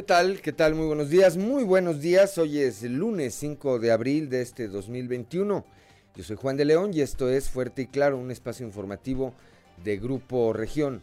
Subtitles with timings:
[0.00, 0.40] ¿Qué tal?
[0.40, 0.74] ¿Qué tal?
[0.74, 1.36] Muy buenos días.
[1.36, 2.38] Muy buenos días.
[2.38, 5.62] Hoy es el lunes 5 de abril de este 2021.
[6.16, 9.34] Yo soy Juan de León y esto es Fuerte y Claro, un espacio informativo
[9.84, 11.02] de Grupo Región.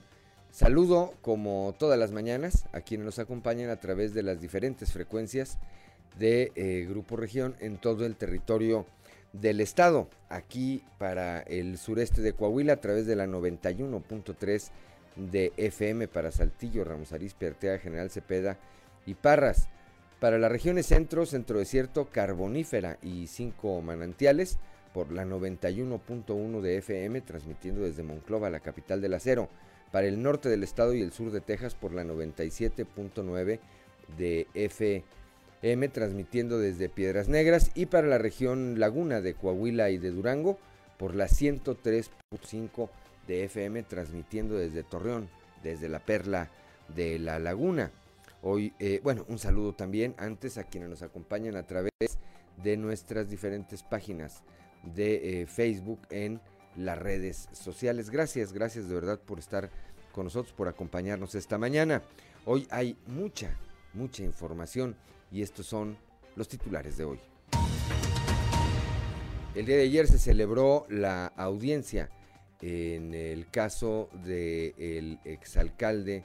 [0.49, 5.59] Saludo como todas las mañanas a quienes nos acompañan a través de las diferentes frecuencias
[6.17, 8.87] de eh, Grupo Región en todo el territorio
[9.31, 10.09] del estado.
[10.27, 14.69] Aquí para el sureste de Coahuila a través de la 91.3
[15.17, 18.57] de FM para Saltillo, Ramos Arizpe, Artea, General Cepeda
[19.07, 19.67] y Parras.
[20.19, 24.59] Para las regiones centro, centro desierto, carbonífera y cinco manantiales
[24.93, 29.49] por la 91.1 de FM, transmitiendo desde Monclova, la capital del acero.
[29.91, 33.59] Para el norte del estado y el sur de Texas por la 97.9
[34.17, 37.71] de FM, transmitiendo desde Piedras Negras.
[37.75, 40.57] Y para la región Laguna de Coahuila y de Durango
[40.97, 42.89] por la 103.5
[43.27, 45.29] de FM, transmitiendo desde Torreón,
[45.63, 46.49] desde la perla
[46.95, 47.91] de la Laguna.
[48.41, 51.91] Hoy, eh, bueno, un saludo también antes a quienes nos acompañan a través
[52.63, 54.43] de nuestras diferentes páginas
[54.83, 56.39] de eh, Facebook en
[56.75, 58.09] las redes sociales.
[58.09, 59.71] Gracias, gracias de verdad por estar
[60.11, 62.03] con nosotros, por acompañarnos esta mañana.
[62.45, 63.57] Hoy hay mucha,
[63.93, 64.95] mucha información
[65.31, 65.97] y estos son
[66.35, 67.19] los titulares de hoy.
[69.55, 72.11] El día de ayer se celebró la audiencia
[72.61, 76.23] en el caso del exalcalde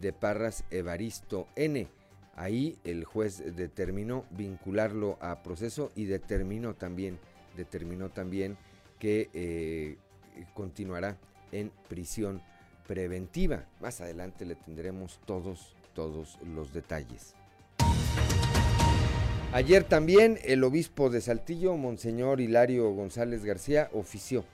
[0.00, 1.86] de Parras, Evaristo N.
[2.34, 7.18] Ahí el juez determinó vincularlo a proceso y determinó también,
[7.56, 8.56] determinó también
[8.98, 9.96] que eh,
[10.54, 11.18] continuará
[11.52, 12.40] en prisión
[12.86, 13.66] preventiva.
[13.80, 17.34] Más adelante le tendremos todos, todos los detalles.
[19.52, 24.44] Ayer también el obispo de Saltillo, Monseñor Hilario González García, ofició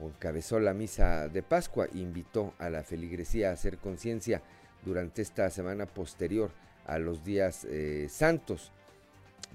[0.00, 4.42] encabezó la misa de Pascua invitó a la feligresía a hacer conciencia
[4.86, 6.50] durante esta semana posterior
[6.86, 8.72] a los días eh, santos.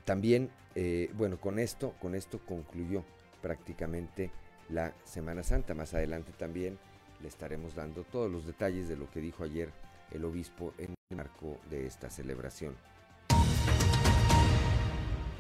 [0.05, 3.03] También, eh, bueno, con esto, con esto concluyó
[3.41, 4.29] prácticamente
[4.69, 5.73] la Semana Santa.
[5.73, 6.77] Más adelante también
[7.21, 9.69] le estaremos dando todos los detalles de lo que dijo ayer
[10.11, 12.75] el obispo en el marco de esta celebración.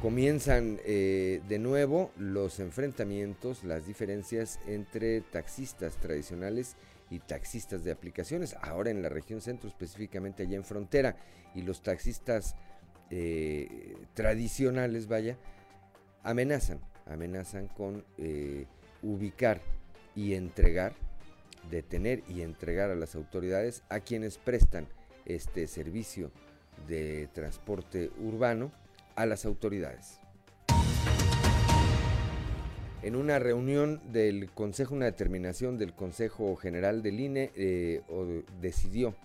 [0.01, 8.55] Comienzan eh, de nuevo los enfrentamientos, las diferencias entre taxistas tradicionales y taxistas de aplicaciones,
[8.61, 11.15] ahora en la región centro, específicamente allá en frontera,
[11.53, 12.55] y los taxistas
[13.09, 15.37] eh, tradicionales, vaya,
[16.23, 18.65] amenazan, amenazan con eh,
[19.01, 19.61] ubicar
[20.15, 20.93] y entregar,
[21.69, 24.87] detener y entregar a las autoridades a quienes prestan
[25.25, 26.31] este servicio
[26.87, 28.71] de transporte urbano
[29.15, 30.20] a las autoridades
[33.03, 38.01] en una reunión del Consejo, una determinación del Consejo General del INE, eh,
[38.61, 39.15] decidió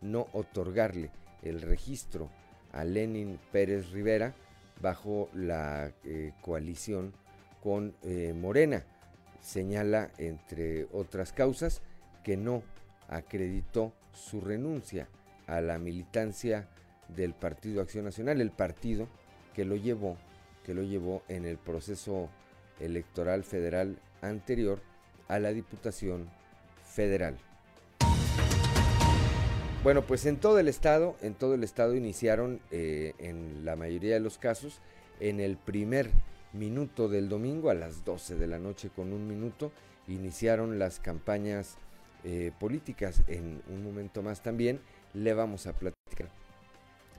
[0.00, 1.10] no otorgarle
[1.42, 2.28] el registro
[2.72, 4.34] a Lenin Pérez Rivera
[4.80, 7.12] bajo la eh, coalición
[7.62, 8.84] con eh, Morena.
[9.40, 11.82] Señala, entre otras causas,
[12.24, 12.62] que no
[13.08, 15.08] acreditó su renuncia
[15.46, 16.68] a la militancia
[17.08, 19.08] del Partido Acción Nacional, el partido
[19.54, 20.16] que lo llevó,
[20.64, 22.28] que lo llevó en el proceso
[22.80, 24.80] electoral federal anterior
[25.28, 26.28] a la Diputación
[26.84, 27.36] Federal.
[29.82, 34.14] Bueno, pues en todo el estado, en todo el estado iniciaron, eh, en la mayoría
[34.14, 34.80] de los casos,
[35.20, 36.10] en el primer
[36.52, 39.72] minuto del domingo a las 12 de la noche con un minuto,
[40.06, 41.78] iniciaron las campañas
[42.24, 43.22] eh, políticas.
[43.26, 44.80] En un momento más también
[45.14, 46.28] le vamos a platicar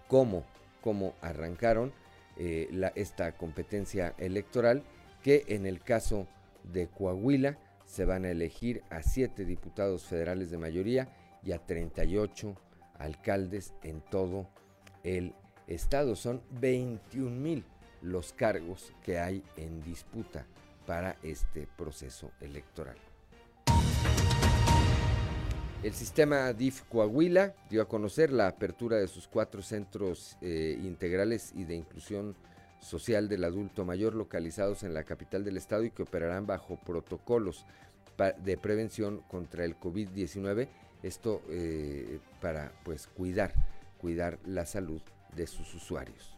[0.08, 0.46] cómo,
[0.82, 1.94] cómo arrancaron
[2.38, 4.84] eh, esta competencia electoral
[5.22, 6.28] que en el caso
[6.64, 11.10] de Coahuila se van a elegir a siete diputados federales de mayoría
[11.44, 12.56] y a 38
[12.98, 14.48] alcaldes en todo
[15.04, 15.34] el
[15.68, 16.16] estado.
[16.16, 17.66] Son 21 mil
[18.02, 20.46] los cargos que hay en disputa
[20.86, 22.98] para este proceso electoral.
[25.84, 31.52] El sistema DIF Coahuila dio a conocer la apertura de sus cuatro centros eh, integrales
[31.56, 32.36] y de inclusión
[32.82, 37.66] social del adulto mayor localizados en la capital del estado y que operarán bajo protocolos
[38.44, 40.68] de prevención contra el COVID-19.
[41.02, 43.54] Esto eh, para pues cuidar,
[43.98, 45.02] cuidar la salud
[45.36, 46.36] de sus usuarios.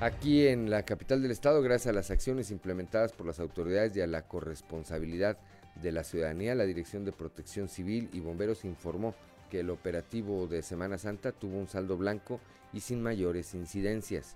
[0.00, 4.00] Aquí en la capital del estado, gracias a las acciones implementadas por las autoridades y
[4.00, 5.38] a la corresponsabilidad
[5.80, 9.14] de la ciudadanía, la Dirección de Protección Civil y Bomberos informó
[9.54, 12.40] que el operativo de Semana Santa tuvo un saldo blanco
[12.72, 14.34] y sin mayores incidencias.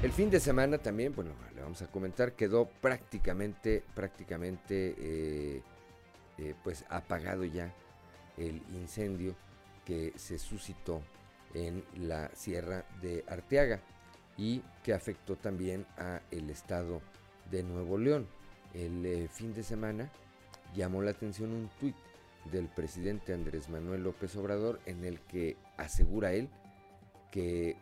[0.00, 5.62] El fin de semana también, bueno, le vamos a comentar, quedó prácticamente, prácticamente, eh,
[6.38, 7.74] eh, pues apagado ya
[8.36, 9.34] el incendio
[9.84, 11.02] que se suscitó
[11.54, 13.80] en la Sierra de Arteaga
[14.38, 17.02] y que afectó también a el estado
[17.50, 18.28] de Nuevo León.
[18.72, 20.12] El eh, fin de semana
[20.76, 21.96] llamó la atención un tuit
[22.50, 26.48] del presidente Andrés Manuel López Obrador en el que asegura él
[27.30, 27.76] que eh,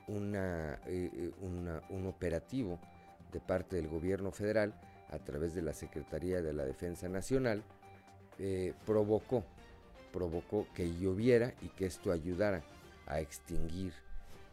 [0.86, 2.78] eh, un operativo
[3.32, 4.74] de parte del gobierno federal
[5.10, 7.64] a través de la Secretaría de la Defensa Nacional
[8.86, 9.44] provocó,
[10.12, 12.62] provocó que lloviera y que esto ayudara
[13.06, 13.92] a extinguir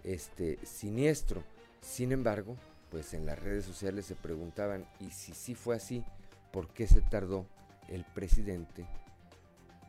[0.03, 1.43] este siniestro.
[1.81, 2.57] Sin embargo,
[2.89, 6.03] pues en las redes sociales se preguntaban, ¿y si sí fue así?
[6.51, 7.45] ¿Por qué se tardó
[7.87, 8.85] el presidente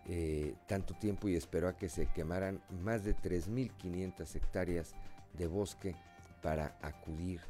[0.08, 4.94] eh, tanto tiempo y esperó a que se quemaran más de 3.500 hectáreas
[5.34, 5.94] de bosque
[6.42, 7.40] para acudir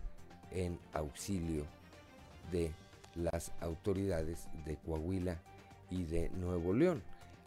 [0.50, 1.64] en auxilio
[2.50, 2.72] de
[3.14, 5.40] las autoridades de Coahuila
[5.90, 7.02] y de Nuevo León.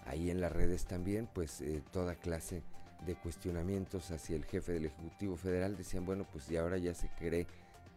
[0.05, 2.63] Ahí en las redes también, pues eh, toda clase
[3.05, 7.09] de cuestionamientos hacia el jefe del Ejecutivo Federal decían, bueno, pues y ahora ya se
[7.09, 7.47] cree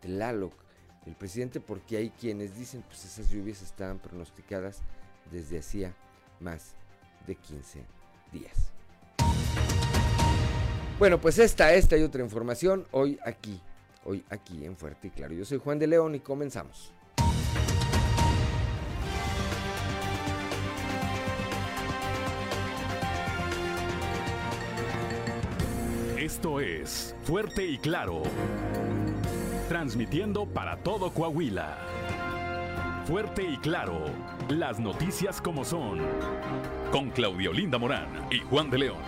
[0.00, 0.54] Tlaloc
[1.06, 4.80] el presidente, porque hay quienes dicen, pues esas lluvias estaban pronosticadas
[5.30, 5.94] desde hacía
[6.40, 6.74] más
[7.26, 7.84] de 15
[8.32, 8.70] días.
[10.98, 13.60] Bueno, pues esta, esta y otra información hoy aquí,
[14.04, 15.34] hoy aquí en Fuerte y Claro.
[15.34, 16.92] Yo soy Juan de León y comenzamos.
[26.16, 28.22] Esto es Fuerte y Claro.
[29.68, 31.93] Transmitiendo para todo Coahuila.
[33.06, 34.06] Fuerte y Claro.
[34.48, 35.98] Las noticias como son.
[36.90, 39.02] Con Claudio Linda Morán y Juan de León.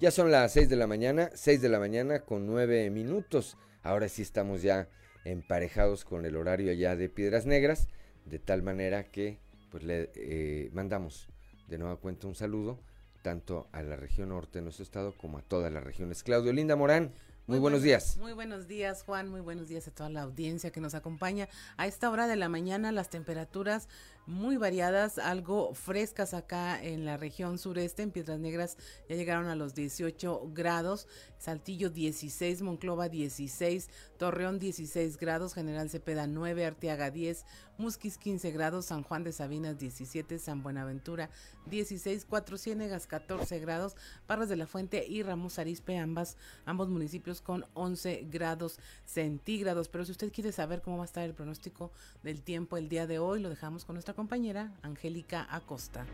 [0.00, 3.58] Ya son las 6 de la mañana, 6 de la mañana con 9 minutos.
[3.82, 4.88] Ahora sí estamos ya
[5.26, 7.88] emparejados con el horario allá de Piedras Negras,
[8.24, 9.38] de tal manera que
[9.70, 11.28] pues le eh, mandamos
[11.66, 12.80] de nueva cuenta un saludo
[13.20, 16.22] tanto a la región norte de nuestro estado como a todas las regiones.
[16.22, 17.12] Claudio Linda Morán,
[17.48, 18.16] muy, buenos días.
[18.18, 19.28] Muy buenos días, Juan.
[19.28, 21.48] Muy buenos días a toda la audiencia que nos acompaña.
[21.76, 23.88] A esta hora de la mañana las temperaturas
[24.28, 28.76] muy variadas, algo frescas acá en la región sureste, en Piedras Negras
[29.08, 31.08] ya llegaron a los 18 grados,
[31.38, 33.88] Saltillo 16, Monclova 16,
[34.18, 37.46] Torreón 16 grados, General Cepeda 9, Arteaga 10,
[37.78, 41.30] Musquis 15 grados, San Juan de Sabinas 17, San Buenaventura
[41.66, 43.96] 16, Cuatro Ciénegas 14 grados,
[44.26, 46.36] Parras de la Fuente y Ramos Arispe, ambas,
[46.66, 49.88] ambos municipios con 11 grados centígrados.
[49.88, 51.92] Pero si usted quiere saber cómo va a estar el pronóstico
[52.24, 56.04] del tiempo el día de hoy, lo dejamos con nuestra compañera Angélica Acosta.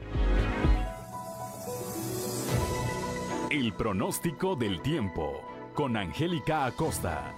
[3.49, 5.41] El pronóstico del tiempo
[5.73, 7.35] con Angélica Acosta.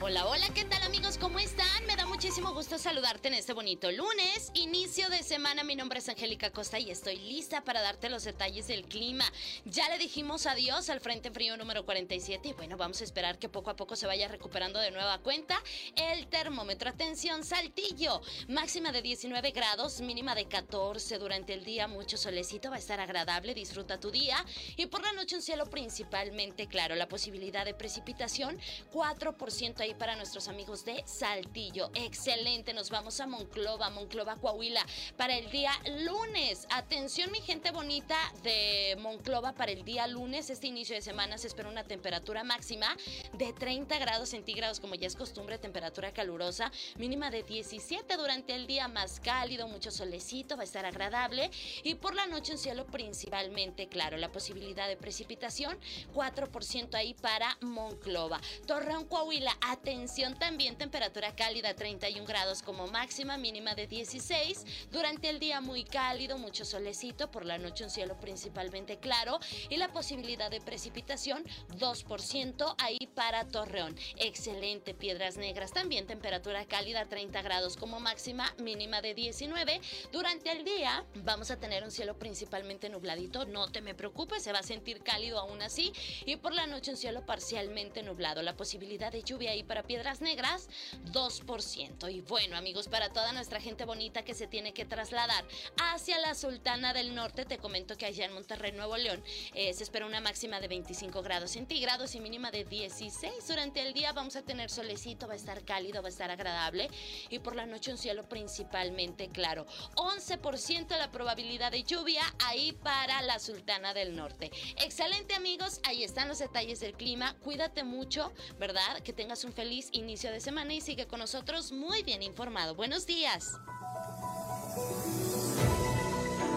[0.00, 1.18] Hola, hola, ¿qué tal amigos?
[1.18, 1.84] ¿Cómo están?
[1.86, 5.64] Me da muchísimo gusto saludarte en este bonito lunes, inicio de semana.
[5.64, 9.24] Mi nombre es Angélica Costa y estoy lista para darte los detalles del clima.
[9.64, 13.48] Ya le dijimos adiós al Frente Frío número 47 y bueno, vamos a esperar que
[13.48, 15.62] poco a poco se vaya recuperando de nueva cuenta
[15.96, 16.90] el termómetro.
[16.90, 22.76] Atención, Saltillo, máxima de 19 grados, mínima de 14 durante el día, mucho solecito, va
[22.76, 24.44] a estar agradable, disfruta tu día
[24.76, 28.58] y por la noche un cielo principalmente claro, la posibilidad de precipitación
[28.92, 31.90] 4% ahí para nuestros amigos de Saltillo.
[32.10, 34.84] Excelente, nos vamos a Monclova, Monclova, Coahuila,
[35.16, 36.66] para el día lunes.
[36.70, 41.46] Atención, mi gente bonita de Monclova, para el día lunes, este inicio de semana se
[41.46, 42.96] espera una temperatura máxima
[43.34, 48.66] de 30 grados centígrados, como ya es costumbre, temperatura calurosa, mínima de 17 durante el
[48.66, 51.48] día, más cálido, mucho solecito, va a estar agradable.
[51.84, 55.78] Y por la noche un cielo principalmente claro, la posibilidad de precipitación,
[56.12, 58.40] 4% ahí para Monclova.
[58.66, 64.64] Torreón, Coahuila, Atención también, temperatura cálida 31 grados como máxima, mínima de 16.
[64.90, 69.38] Durante el día muy cálido, mucho solecito, por la noche un cielo principalmente claro
[69.68, 71.44] y la posibilidad de precipitación
[71.78, 73.94] 2% ahí para Torreón.
[74.16, 79.80] Excelente, Piedras Negras también, temperatura cálida 30 grados como máxima, mínima de 19.
[80.10, 84.52] Durante el día vamos a tener un cielo principalmente nubladito, no te me preocupes, se
[84.52, 85.92] va a sentir cálido aún así
[86.24, 88.40] y por la noche un cielo parcialmente nublado.
[88.40, 90.70] La posibilidad de lluvia ahí para Piedras Negras
[91.12, 91.89] 2%.
[92.08, 95.44] Y bueno amigos, para toda nuestra gente bonita que se tiene que trasladar
[95.82, 99.22] hacia la Sultana del Norte, te comento que allá en Monterrey, Nuevo León,
[99.54, 103.46] eh, se espera una máxima de 25 grados centígrados y mínima de 16.
[103.48, 106.88] Durante el día vamos a tener solecito, va a estar cálido, va a estar agradable
[107.28, 109.66] y por la noche un cielo principalmente claro.
[109.96, 114.50] 11% la probabilidad de lluvia ahí para la Sultana del Norte.
[114.76, 117.34] Excelente amigos, ahí están los detalles del clima.
[117.42, 119.00] Cuídate mucho, ¿verdad?
[119.00, 122.74] Que tengas un feliz inicio de semana y sigue con nosotros muy bien informado.
[122.74, 123.60] Buenos días.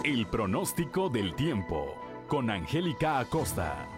[0.04, 1.94] El pronóstico del tiempo
[2.28, 3.88] con Angélica Acosta.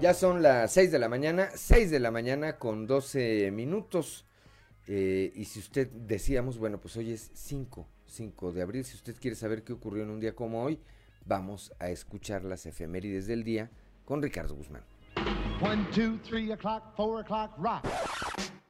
[0.00, 4.24] Ya son las 6 de la mañana, 6 de la mañana con 12 minutos.
[4.86, 8.84] Eh, y si usted decíamos, bueno, pues hoy es 5, 5 de abril.
[8.84, 10.78] Si usted quiere saber qué ocurrió en un día como hoy,
[11.26, 13.70] vamos a escuchar las efemérides del día
[14.04, 14.84] con Ricardo Guzmán.
[15.60, 17.84] 1, 2, 3 o'clock, 4 o'clock, rock.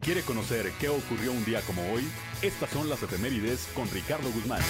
[0.01, 2.05] ¿Quiere conocer qué ocurrió un día como hoy?
[2.41, 4.63] Estas son las efemérides con Ricardo Guzmán.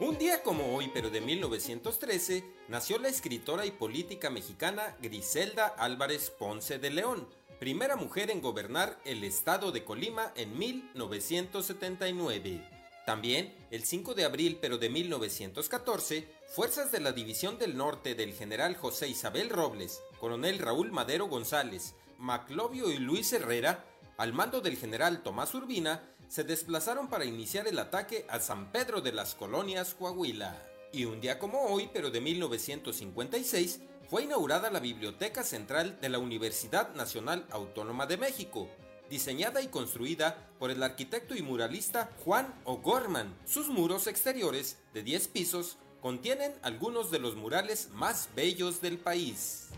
[0.00, 6.30] Un día como hoy, pero de 1913, nació la escritora y política mexicana Griselda Álvarez
[6.30, 7.28] Ponce de León,
[7.60, 12.73] primera mujer en gobernar el estado de Colima en 1979.
[13.06, 18.32] También, el 5 de abril pero de 1914, fuerzas de la División del Norte del
[18.32, 23.84] general José Isabel Robles, coronel Raúl Madero González, Maclovio y Luis Herrera,
[24.16, 29.02] al mando del general Tomás Urbina, se desplazaron para iniciar el ataque a San Pedro
[29.02, 30.62] de las Colonias, Coahuila.
[30.92, 36.18] Y un día como hoy, pero de 1956, fue inaugurada la Biblioteca Central de la
[36.18, 38.68] Universidad Nacional Autónoma de México,
[39.10, 43.34] diseñada y construida por el arquitecto y muralista Juan O'Gorman.
[43.44, 49.68] Sus muros exteriores, de 10 pisos, contienen algunos de los murales más bellos del país.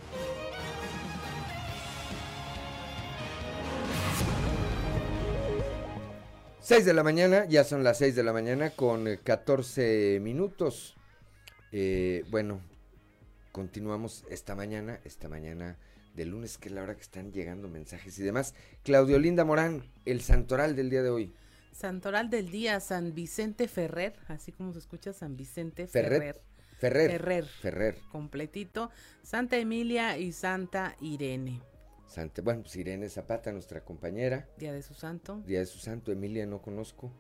[6.66, 10.96] 6 de la mañana, ya son las 6 de la mañana con 14 minutos.
[11.70, 12.60] Eh, bueno,
[13.52, 15.78] continuamos esta mañana, esta mañana
[16.16, 18.54] de lunes, que es la hora que están llegando mensajes y demás.
[18.82, 21.34] Claudio Linda Morán, el santoral del día de hoy.
[21.72, 26.40] Santoral del día, San Vicente Ferrer, así como se escucha San Vicente Ferrer.
[26.78, 27.10] Ferrer.
[27.10, 27.44] Ferrer.
[27.44, 27.98] Ferrer.
[28.10, 28.90] Completito.
[29.22, 31.60] Santa Emilia y Santa Irene.
[32.06, 34.48] Santa, bueno, pues Irene Zapata, nuestra compañera.
[34.56, 35.42] Día de su santo.
[35.46, 36.12] Día de su santo.
[36.12, 37.12] Emilia no conozco.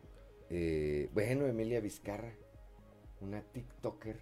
[0.48, 2.32] Eh, bueno, Emilia Vizcarra,
[3.20, 4.16] una TikToker.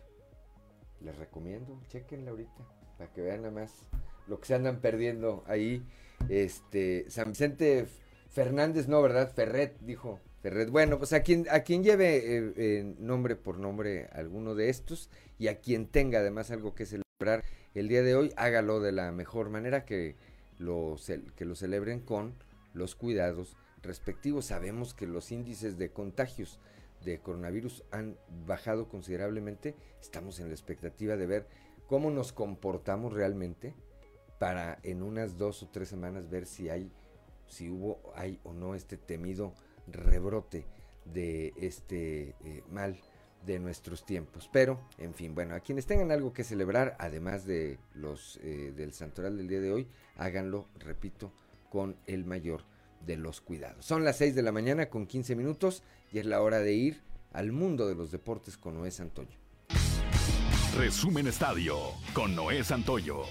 [1.00, 2.66] Les recomiendo, chequenla ahorita,
[2.96, 3.84] para que vean nada más
[4.26, 5.82] lo que se andan perdiendo ahí.
[6.28, 7.86] Este, San Vicente
[8.30, 9.32] Fernández, no, ¿verdad?
[9.34, 10.70] Ferret, dijo Ferret.
[10.70, 15.10] Bueno, pues a quien, a quien lleve eh, eh, nombre por nombre alguno de estos
[15.38, 19.10] y a quien tenga además algo que celebrar el día de hoy, hágalo de la
[19.12, 20.16] mejor manera que
[20.58, 20.96] lo,
[21.36, 22.34] que lo celebren con
[22.72, 24.46] los cuidados respectivos.
[24.46, 26.58] Sabemos que los índices de contagios
[27.04, 28.16] de coronavirus han
[28.46, 29.74] bajado considerablemente.
[30.00, 31.46] Estamos en la expectativa de ver
[31.86, 33.74] cómo nos comportamos realmente
[34.38, 36.90] para en unas dos o tres semanas ver si hay,
[37.46, 39.54] si hubo, hay o no este temido
[39.86, 40.66] rebrote
[41.04, 42.98] de este eh, mal
[43.46, 44.48] de nuestros tiempos.
[44.52, 48.92] Pero, en fin, bueno, a quienes tengan algo que celebrar, además de los eh, del
[48.92, 51.32] santoral del día de hoy, háganlo, repito,
[51.70, 52.62] con el mayor
[53.04, 53.84] de los cuidados.
[53.84, 57.02] Son las 6 de la mañana con 15 minutos y es la hora de ir
[57.32, 59.36] al mundo de los deportes con Noé Santoyo.
[60.76, 61.76] Resumen Estadio
[62.14, 63.24] con Noé Santoyo.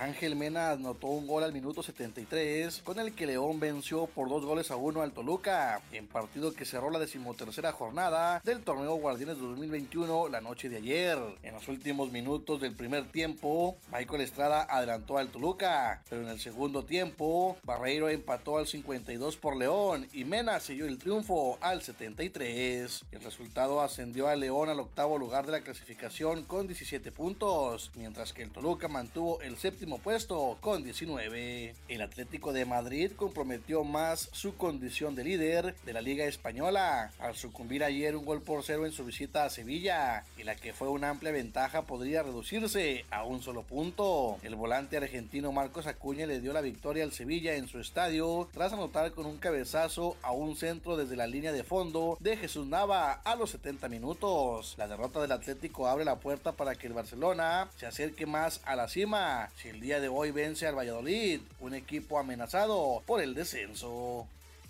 [0.00, 4.44] Ángel Mena anotó un gol al minuto 73, con el que León venció por dos
[4.44, 9.38] goles a uno al Toluca, en partido que cerró la decimotercera jornada del torneo Guardianes
[9.38, 11.18] 2021 la noche de ayer.
[11.42, 16.38] En los últimos minutos del primer tiempo, Michael Estrada adelantó al Toluca, pero en el
[16.38, 23.04] segundo tiempo, Barreiro empató al 52 por León y Mena selló el triunfo al 73.
[23.10, 28.32] El resultado ascendió a León al octavo lugar de la clasificación con 17 puntos, mientras
[28.32, 31.74] que el Toluca mantuvo el séptimo puesto con 19.
[31.88, 37.34] El Atlético de Madrid comprometió más su condición de líder de la Liga Española al
[37.34, 40.88] sucumbir ayer un gol por cero en su visita a Sevilla y la que fue
[40.88, 44.36] una amplia ventaja podría reducirse a un solo punto.
[44.42, 48.74] El volante argentino Marcos Acuña le dio la victoria al Sevilla en su estadio tras
[48.74, 53.12] anotar con un cabezazo a un centro desde la línea de fondo de Jesús Nava
[53.12, 54.74] a los 70 minutos.
[54.76, 58.76] La derrota del Atlético abre la puerta para que el Barcelona se acerque más a
[58.76, 59.50] la cima.
[59.56, 64.26] Si el día de hoy vence al Valladolid, un equipo amenazado por el descenso.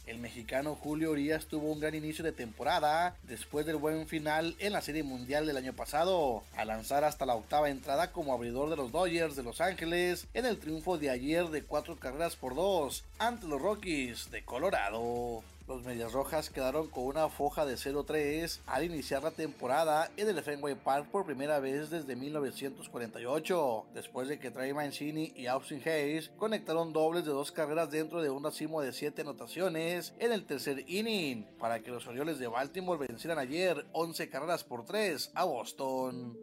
[0.06, 4.74] El mexicano Julio Urias tuvo un gran inicio de temporada después del buen final en
[4.74, 8.76] la Serie Mundial del año pasado, al lanzar hasta la octava entrada como abridor de
[8.76, 13.02] los Dodgers de Los Ángeles en el triunfo de ayer de cuatro carreras por dos
[13.18, 15.42] ante los Rockies de Colorado.
[15.68, 20.42] Los Medias Rojas quedaron con una foja de 0-3 al iniciar la temporada en el
[20.42, 26.30] Fenway Park por primera vez desde 1948, después de que Trey Mancini y Austin Hayes
[26.38, 30.84] conectaron dobles de dos carreras dentro de un racimo de 7 anotaciones en el tercer
[30.88, 36.38] inning, para que los Orioles de Baltimore vencieran ayer 11 carreras por 3 a Boston.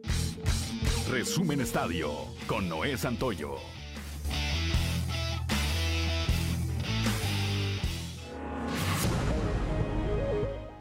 [1.10, 2.12] Resumen Estadio
[2.46, 3.56] con Noé Santoyo.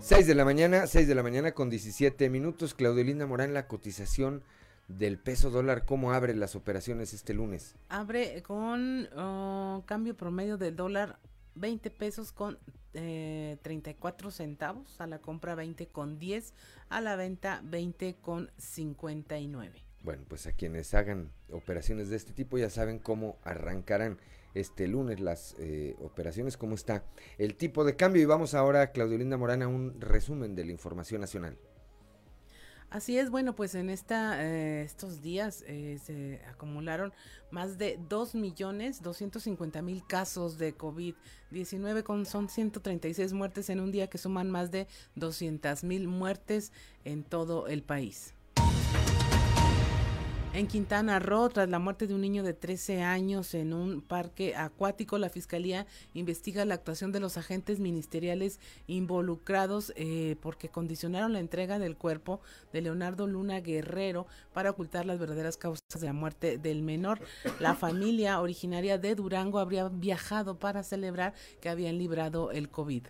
[0.05, 2.75] 6 de la mañana, 6 de la mañana con 17 minutos.
[2.75, 4.43] Claudio Linda Morán, la cotización
[4.87, 7.73] del peso dólar, ¿cómo abre las operaciones este lunes?
[7.89, 11.17] Abre con oh, cambio promedio del dólar
[11.55, 12.59] 20 pesos con
[12.93, 16.53] eh, 34 centavos, a la compra 20 con 10,
[16.89, 19.81] a la venta 20 con 59.
[20.03, 24.19] Bueno, pues a quienes hagan operaciones de este tipo ya saben cómo arrancarán
[24.55, 27.03] este lunes las eh, operaciones, cómo está
[27.37, 28.21] el tipo de cambio.
[28.21, 31.57] Y vamos ahora, Claudio Linda Morana, un resumen de la información nacional.
[32.89, 37.11] Así es, bueno, pues en esta, eh, estos días eh, se acumularon
[37.51, 43.91] más de 2 millones 250 mil casos de COVID-19, con son 136 muertes en un
[43.91, 46.71] día que suman más de 200 mil muertes
[47.03, 48.33] en todo el país.
[50.55, 54.55] En Quintana Roo, tras la muerte de un niño de 13 años en un parque
[54.55, 61.41] acuático, la Fiscalía investiga la actuación de los agentes ministeriales involucrados eh, porque condicionaron la
[61.41, 62.39] entrega del cuerpo
[62.71, 67.19] de Leonardo Luna Guerrero para ocultar las verdaderas causas de la muerte del menor.
[67.59, 73.07] La familia originaria de Durango habría viajado para celebrar que habían librado el COVID.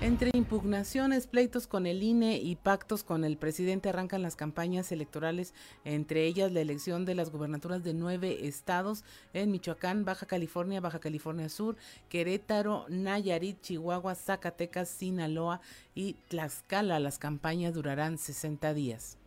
[0.00, 5.54] Entre impugnaciones, pleitos con el INE y pactos con el presidente arrancan las campañas electorales,
[5.84, 9.02] entre ellas la elección de las gubernaturas de nueve estados
[9.34, 11.76] en Michoacán, Baja California, Baja California Sur,
[12.08, 15.60] Querétaro, Nayarit, Chihuahua, Zacatecas, Sinaloa
[15.96, 17.00] y Tlaxcala.
[17.00, 19.17] Las campañas durarán 60 días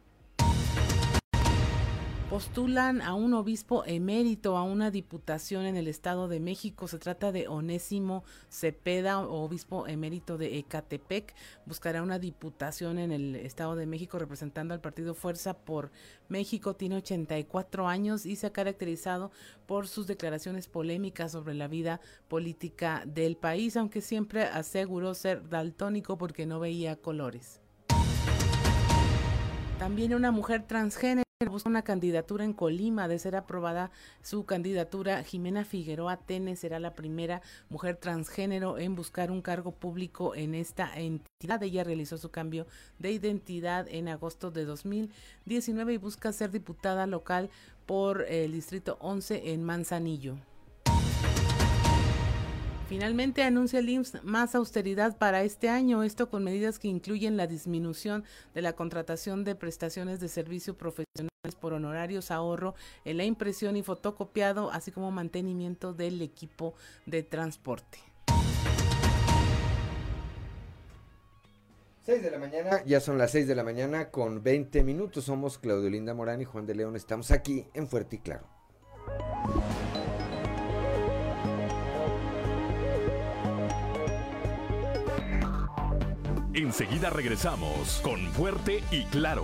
[2.31, 6.87] postulan a un obispo emérito a una diputación en el Estado de México.
[6.87, 11.35] Se trata de Onésimo Cepeda, obispo emérito de Ecatepec.
[11.65, 15.91] Buscará una diputación en el Estado de México representando al partido Fuerza por
[16.29, 16.73] México.
[16.73, 19.33] Tiene 84 años y se ha caracterizado
[19.65, 26.17] por sus declaraciones polémicas sobre la vida política del país, aunque siempre aseguró ser daltónico
[26.17, 27.59] porque no veía colores.
[29.77, 33.07] También una mujer transgénero busca una candidatura en Colima.
[33.07, 39.31] De ser aprobada su candidatura, Jimena Figueroa Tenes será la primera mujer transgénero en buscar
[39.31, 41.63] un cargo público en esta entidad.
[41.63, 42.67] Ella realizó su cambio
[42.99, 47.49] de identidad en agosto de 2019 y busca ser diputada local
[47.85, 50.50] por el Distrito 11 en Manzanillo.
[52.91, 57.47] Finalmente anuncia el IMSS más austeridad para este año, esto con medidas que incluyen la
[57.47, 62.75] disminución de la contratación de prestaciones de servicio profesionales por honorarios, ahorro
[63.05, 66.73] en la impresión y fotocopiado, así como mantenimiento del equipo
[67.05, 67.99] de transporte.
[72.05, 75.23] 6 de la mañana, ya son las 6 de la mañana con 20 minutos.
[75.23, 76.97] Somos Claudio Linda Morán y Juan de León.
[76.97, 78.49] Estamos aquí en Fuerte y Claro.
[86.71, 89.43] Enseguida regresamos con Fuerte y Claro.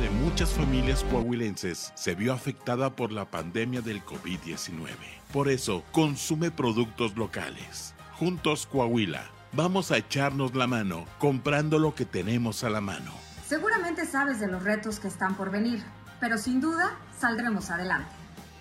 [0.00, 4.86] De muchas familias coahuilenses se vio afectada por la pandemia del COVID-19.
[5.32, 7.92] Por eso, consume productos locales.
[8.12, 13.10] Juntos Coahuila, vamos a echarnos la mano comprando lo que tenemos a la mano.
[13.44, 15.82] Seguramente sabes de los retos que están por venir,
[16.20, 18.12] pero sin duda saldremos adelante.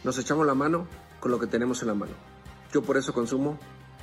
[0.04, 0.88] Nos echamos la mano
[1.20, 2.13] con lo que tenemos en la mano.
[2.74, 3.60] Yo por eso consumo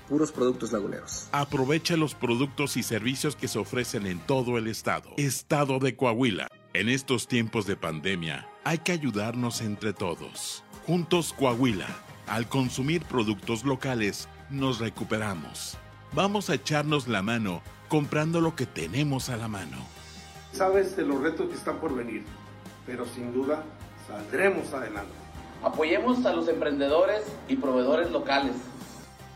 [0.08, 1.28] puros productos laguneros.
[1.32, 5.10] Aprovecha los productos y servicios que se ofrecen en todo el estado.
[5.16, 6.48] Estado de Coahuila.
[6.72, 10.64] En estos tiempos de pandemia, hay que ayudarnos entre todos.
[10.86, 11.88] Juntos Coahuila.
[12.26, 15.76] Al consumir productos locales, nos recuperamos.
[16.12, 19.76] Vamos a echarnos la mano comprando lo que tenemos a la mano.
[20.52, 22.24] Sabes de los retos que están por venir,
[22.86, 23.64] pero sin duda
[24.06, 25.12] saldremos adelante.
[25.62, 28.54] Apoyemos a los emprendedores y proveedores locales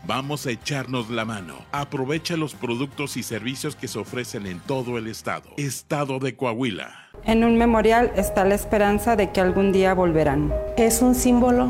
[0.05, 1.55] Vamos a echarnos la mano.
[1.71, 5.51] Aprovecha los productos y servicios que se ofrecen en todo el estado.
[5.55, 6.91] Estado de Coahuila.
[7.23, 10.53] En un memorial está la esperanza de que algún día volverán.
[10.75, 11.69] Es un símbolo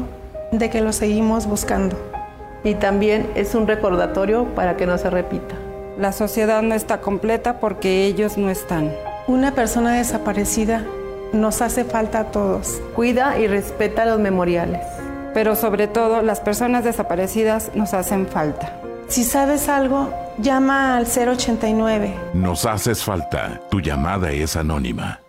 [0.51, 1.95] de que lo seguimos buscando.
[2.63, 5.53] Y también es un recordatorio para que no se repita.
[5.99, 8.91] La sociedad no está completa porque ellos no están.
[9.27, 10.83] Una persona desaparecida
[11.33, 12.81] nos hace falta a todos.
[12.95, 14.92] Cuida y respeta los memoriales
[15.33, 18.79] pero sobre todo las personas desaparecidas nos hacen falta.
[19.07, 22.15] Si sabes algo, llama al 089.
[22.33, 23.61] Nos haces falta.
[23.69, 25.19] Tu llamada es anónima.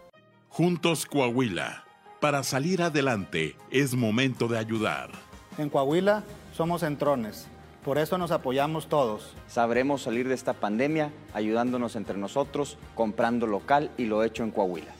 [0.48, 1.84] Juntos Coahuila.
[2.20, 5.10] Para salir adelante es momento de ayudar.
[5.58, 6.22] En Coahuila
[6.56, 7.48] somos entrones.
[7.84, 9.34] Por eso nos apoyamos todos.
[9.46, 14.92] Sabremos salir de esta pandemia ayudándonos entre nosotros, comprando local y lo hecho en Coahuila.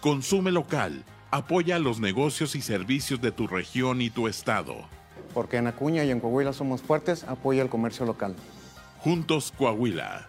[0.00, 4.76] Consume local Apoya los negocios y servicios de tu región y tu estado.
[5.32, 8.36] Porque en Acuña y en Coahuila somos fuertes, apoya el comercio local.
[9.00, 10.28] Juntos Coahuila.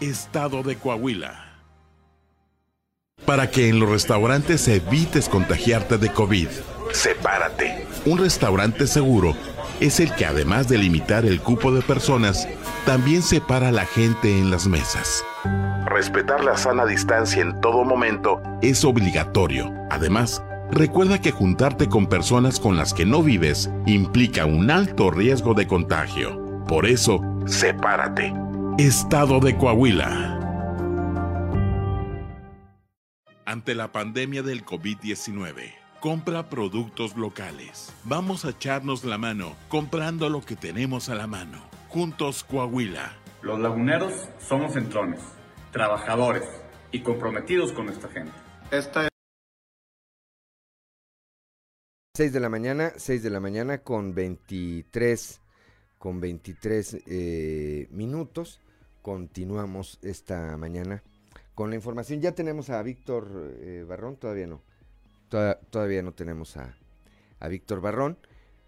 [0.00, 1.52] Estado de Coahuila.
[3.24, 6.48] Para que en los restaurantes evites contagiarte de COVID,
[6.92, 7.86] sepárate.
[8.04, 9.36] Un restaurante seguro
[9.82, 12.48] es el que además de limitar el cupo de personas,
[12.86, 15.24] también separa a la gente en las mesas.
[15.86, 19.72] Respetar la sana distancia en todo momento es obligatorio.
[19.90, 20.40] Además,
[20.70, 25.66] recuerda que juntarte con personas con las que no vives implica un alto riesgo de
[25.66, 26.64] contagio.
[26.68, 28.32] Por eso, sepárate.
[28.78, 30.38] Estado de Coahuila.
[33.44, 37.94] Ante la pandemia del COVID-19, compra productos locales.
[38.02, 41.62] Vamos a echarnos la mano comprando lo que tenemos a la mano.
[41.88, 43.16] Juntos Coahuila.
[43.40, 45.20] Los laguneros somos entrones
[45.70, 46.44] trabajadores
[46.90, 48.32] y comprometidos con nuestra gente.
[48.72, 49.08] Esta es
[52.16, 55.40] 6 de la mañana, 6 de la mañana con 23,
[55.98, 58.60] con 23 eh, minutos.
[59.02, 61.04] Continuamos esta mañana
[61.54, 62.20] con la información.
[62.20, 64.71] Ya tenemos a Víctor eh, Barrón, todavía no.
[65.70, 66.76] Todavía no tenemos a,
[67.40, 68.18] a Víctor Barrón.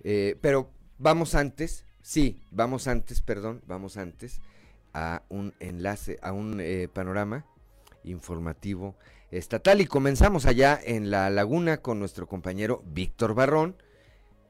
[0.03, 4.41] Eh, pero vamos antes, sí, vamos antes, perdón, vamos antes
[4.93, 7.47] a un enlace, a un eh, panorama
[8.05, 8.97] informativo
[9.31, 9.81] estatal.
[9.81, 13.77] Y comenzamos allá en la laguna con nuestro compañero Víctor Barrón,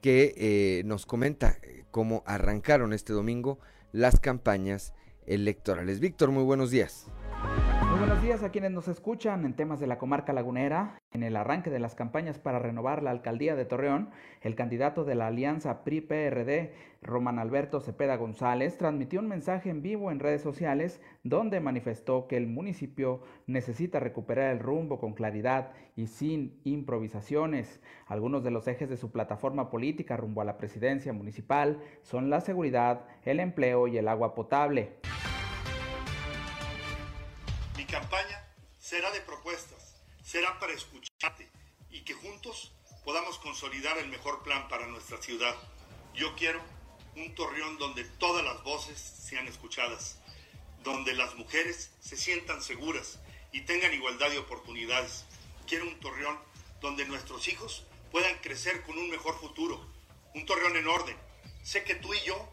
[0.00, 1.58] que eh, nos comenta
[1.90, 3.58] cómo arrancaron este domingo
[3.92, 4.92] las campañas
[5.26, 6.00] electorales.
[6.00, 7.06] Víctor, muy buenos días.
[8.04, 11.00] Buenos días a quienes nos escuchan en temas de la comarca lagunera.
[11.10, 14.10] En el arranque de las campañas para renovar la alcaldía de Torreón,
[14.42, 20.10] el candidato de la alianza PRI-PRD, Román Alberto Cepeda González, transmitió un mensaje en vivo
[20.10, 26.08] en redes sociales donde manifestó que el municipio necesita recuperar el rumbo con claridad y
[26.08, 27.80] sin improvisaciones.
[28.06, 32.42] Algunos de los ejes de su plataforma política rumbo a la presidencia municipal son la
[32.42, 34.98] seguridad, el empleo y el agua potable.
[37.94, 38.44] Campaña
[38.80, 41.48] será de propuestas, será para escucharte
[41.92, 42.72] y que juntos
[43.04, 45.54] podamos consolidar el mejor plan para nuestra ciudad.
[46.12, 46.60] Yo quiero
[47.14, 50.18] un Torreón donde todas las voces sean escuchadas,
[50.82, 53.20] donde las mujeres se sientan seguras
[53.52, 55.24] y tengan igualdad de oportunidades.
[55.68, 56.36] Quiero un Torreón
[56.80, 59.88] donde nuestros hijos puedan crecer con un mejor futuro,
[60.34, 61.16] un Torreón en orden.
[61.62, 62.48] Sé que tú y yo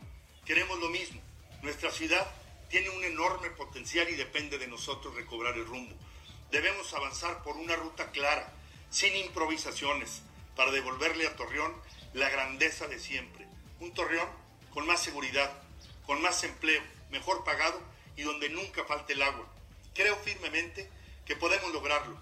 [0.46, 1.20] queremos lo mismo.
[1.64, 2.32] Nuestra ciudad
[2.72, 5.94] tiene un enorme potencial y depende de nosotros recobrar el rumbo.
[6.52, 8.54] Debemos avanzar por una ruta clara,
[8.90, 10.22] sin improvisaciones,
[10.56, 11.76] para devolverle a Torreón
[12.14, 13.46] la grandeza de siempre.
[13.82, 14.30] Un Torreón
[14.74, 15.52] con más seguridad,
[16.06, 17.78] con más empleo, mejor pagado
[18.16, 19.48] y donde nunca falte el agua.
[19.94, 20.90] Creo firmemente
[21.26, 22.18] que podemos lograrlo,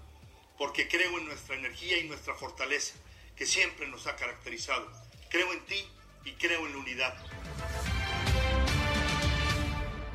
[0.58, 2.94] porque creo en nuestra energía y nuestra fortaleza,
[3.36, 4.90] que siempre nos ha caracterizado.
[5.28, 5.88] Creo en ti
[6.24, 7.89] y creo en la unidad.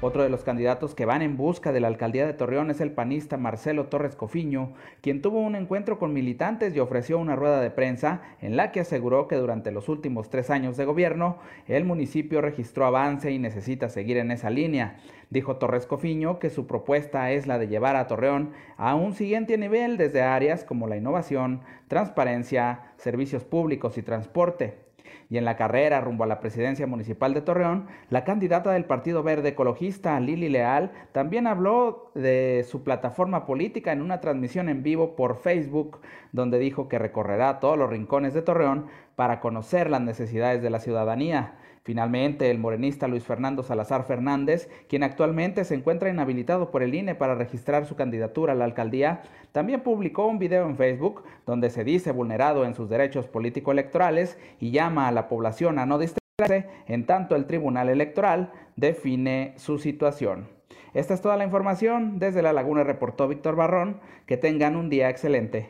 [0.02, 2.92] Otro de los candidatos que van en busca de la alcaldía de Torreón es el
[2.92, 7.72] panista Marcelo Torres Cofiño, quien tuvo un encuentro con militantes y ofreció una rueda de
[7.72, 12.42] prensa en la que aseguró que durante los últimos tres años de gobierno el municipio
[12.42, 14.98] registró avance y necesita seguir en esa línea.
[15.30, 19.58] Dijo Torres Cofiño que su propuesta es la de llevar a Torreón a un siguiente
[19.58, 24.85] nivel desde áreas como la innovación, transparencia, servicios públicos y transporte.
[25.30, 29.24] Y en la carrera rumbo a la presidencia municipal de Torreón, la candidata del Partido
[29.24, 35.16] Verde Ecologista, Lili Leal, también habló de su plataforma política en una transmisión en vivo
[35.16, 36.00] por Facebook,
[36.32, 40.80] donde dijo que recorrerá todos los rincones de Torreón para conocer las necesidades de la
[40.80, 41.56] ciudadanía.
[41.86, 47.14] Finalmente, el morenista Luis Fernando Salazar Fernández, quien actualmente se encuentra inhabilitado por el INE
[47.14, 49.22] para registrar su candidatura a la alcaldía,
[49.52, 54.72] también publicó un video en Facebook donde se dice vulnerado en sus derechos político-electorales y
[54.72, 60.48] llama a la población a no distraerse en tanto el Tribunal Electoral define su situación.
[60.96, 62.18] Esta es toda la información.
[62.18, 64.00] Desde La Laguna reportó Víctor Barrón.
[64.26, 65.70] Que tengan un día excelente.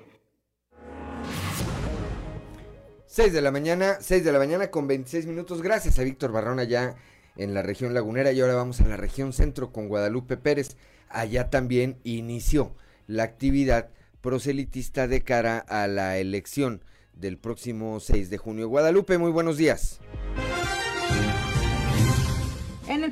[3.16, 5.62] 6 de la mañana, 6 de la mañana con 26 minutos.
[5.62, 6.98] Gracias a Víctor Barrón allá
[7.38, 8.34] en la región lagunera.
[8.34, 10.76] Y ahora vamos a la región centro con Guadalupe Pérez.
[11.08, 12.76] Allá también inició
[13.08, 13.88] la actividad
[14.20, 18.68] proselitista de cara a la elección del próximo 6 de junio.
[18.68, 20.02] Guadalupe, muy buenos días.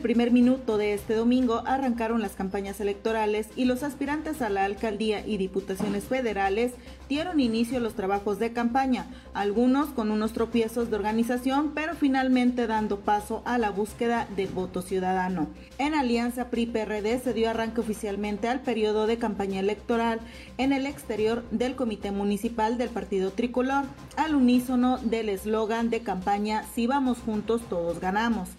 [0.03, 5.25] Primer minuto de este domingo arrancaron las campañas electorales y los aspirantes a la alcaldía
[5.25, 6.73] y diputaciones federales
[7.07, 12.67] dieron inicio a los trabajos de campaña, algunos con unos tropiezos de organización, pero finalmente
[12.67, 15.47] dando paso a la búsqueda del voto ciudadano.
[15.77, 20.19] En Alianza PRI-PRD se dio arranque oficialmente al periodo de campaña electoral
[20.57, 23.85] en el exterior del Comité Municipal del Partido Tricolor,
[24.17, 28.49] al unísono del eslogan de campaña Si vamos juntos, todos ganamos.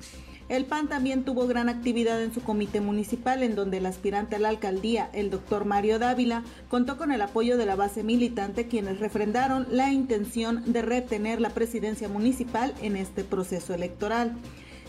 [0.50, 4.38] El PAN también tuvo gran actividad en su comité municipal, en donde el aspirante a
[4.38, 9.00] la alcaldía, el doctor Mario Dávila, contó con el apoyo de la base militante, quienes
[9.00, 14.36] refrendaron la intención de retener la presidencia municipal en este proceso electoral.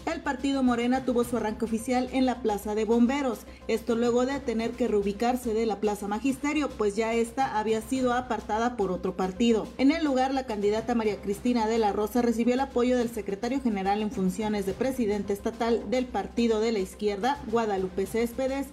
[0.05, 4.39] El partido Morena tuvo su arranque oficial en la Plaza de Bomberos, esto luego de
[4.39, 9.17] tener que reubicarse de la Plaza Magisterio, pues ya esta había sido apartada por otro
[9.17, 9.67] partido.
[9.79, 13.61] En el lugar, la candidata María Cristina de la Rosa recibió el apoyo del secretario
[13.61, 18.67] general en funciones de presidente estatal del Partido de la Izquierda, Guadalupe Céspedes,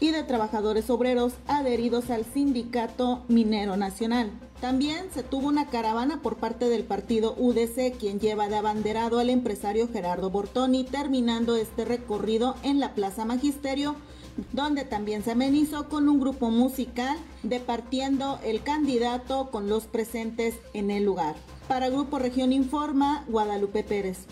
[0.00, 4.32] y de trabajadores obreros adheridos al Sindicato Minero Nacional.
[4.60, 9.28] También se tuvo una caravana por parte del partido UDC, quien lleva de abanderado al
[9.28, 13.96] empresario Gerardo Bortoni, terminando este recorrido en la Plaza Magisterio,
[14.52, 20.90] donde también se amenizó con un grupo musical departiendo el candidato con los presentes en
[20.90, 21.36] el lugar.
[21.68, 24.26] Para Grupo Región Informa, Guadalupe Pérez.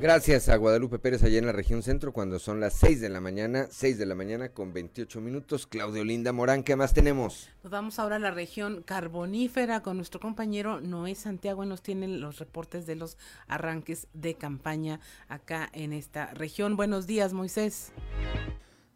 [0.00, 3.20] Gracias a Guadalupe Pérez allá en la región centro cuando son las 6 de la
[3.20, 5.66] mañana, 6 de la mañana con 28 minutos.
[5.66, 7.50] Claudio Linda Morán, ¿qué más tenemos?
[7.62, 11.66] Nos vamos ahora a la región carbonífera con nuestro compañero Noé Santiago.
[11.66, 16.76] Nos tienen los reportes de los arranques de campaña acá en esta región.
[16.76, 17.92] Buenos días, Moisés.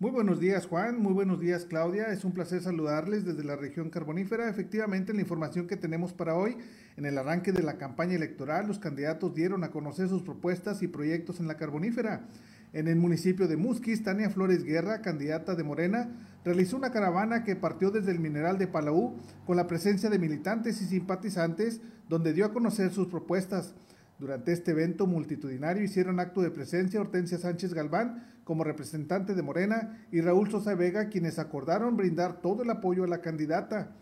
[0.01, 3.91] Muy buenos días Juan, muy buenos días Claudia, es un placer saludarles desde la región
[3.91, 4.51] carbonífera.
[4.51, 6.59] Efectivamente, la información que tenemos para hoy,
[6.97, 10.89] en el arranque de la campaña electoral, los candidatos dieron a conocer sus propuestas y
[10.89, 12.29] proyectos en la carbonífera.
[12.73, 16.09] En el municipio de Musquis, Tania Flores Guerra, candidata de Morena,
[16.45, 20.83] realizó una caravana que partió desde el mineral de Palau con la presencia de militantes
[20.83, 23.75] y simpatizantes, donde dio a conocer sus propuestas.
[24.19, 30.07] Durante este evento multitudinario hicieron acto de presencia Hortensia Sánchez Galván, como representante de Morena
[30.13, 33.97] y Raúl Sosa Vega, quienes acordaron brindar todo el apoyo a la candidata.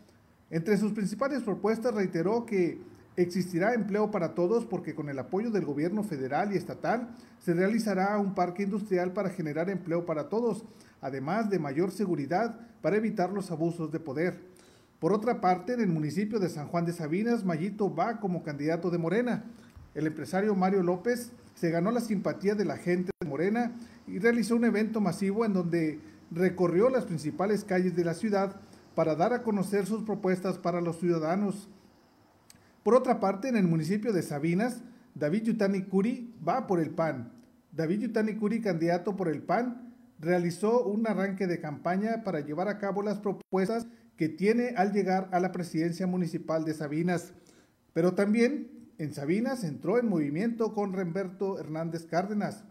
[0.52, 2.78] Entre sus principales propuestas reiteró que
[3.16, 8.18] existirá empleo para todos porque con el apoyo del gobierno federal y estatal se realizará
[8.18, 10.66] un parque industrial para generar empleo para todos,
[11.00, 14.40] además de mayor seguridad para evitar los abusos de poder.
[14.98, 18.90] Por otra parte, en el municipio de San Juan de Sabinas, Mayito va como candidato
[18.90, 19.44] de Morena.
[19.94, 23.72] El empresario Mario López se ganó la simpatía de la gente de Morena
[24.06, 25.98] y realizó un evento masivo en donde
[26.30, 28.60] recorrió las principales calles de la ciudad
[28.94, 31.68] para dar a conocer sus propuestas para los ciudadanos.
[32.82, 34.82] Por otra parte, en el municipio de Sabinas,
[35.14, 37.32] David Yutani Curi va por el PAN.
[37.72, 42.78] David Yutani Curi, candidato por el PAN, realizó un arranque de campaña para llevar a
[42.78, 47.32] cabo las propuestas que tiene al llegar a la presidencia municipal de Sabinas.
[47.92, 52.64] Pero también en Sabinas entró en movimiento con Remberto Hernández Cárdenas.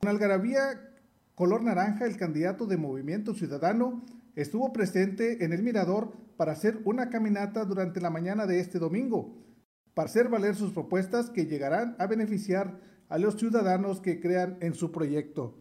[0.00, 0.92] Con algarabía
[1.34, 4.04] color naranja, el candidato de Movimiento Ciudadano
[4.36, 9.36] estuvo presente en el Mirador para hacer una caminata durante la mañana de este domingo,
[9.94, 14.74] para hacer valer sus propuestas que llegarán a beneficiar a los ciudadanos que crean en
[14.74, 15.60] su proyecto.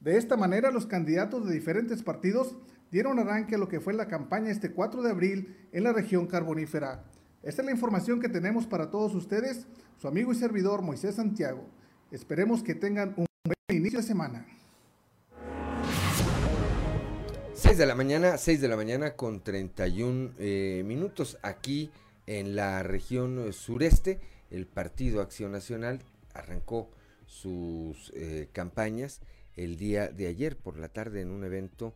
[0.00, 2.56] De esta manera, los candidatos de diferentes partidos
[2.90, 6.26] dieron arranque a lo que fue la campaña este 4 de abril en la región
[6.26, 7.04] carbonífera.
[7.42, 11.64] Esta es la información que tenemos para todos ustedes, su amigo y servidor Moisés Santiago.
[12.10, 13.26] Esperemos que tengan un
[13.68, 14.46] inicio de semana.
[17.58, 21.90] 6 de la mañana, 6 de la mañana con 31 eh, minutos aquí
[22.28, 24.20] en la región sureste.
[24.52, 25.98] El Partido Acción Nacional
[26.34, 26.88] arrancó
[27.26, 29.20] sus eh, campañas
[29.56, 31.94] el día de ayer por la tarde en un evento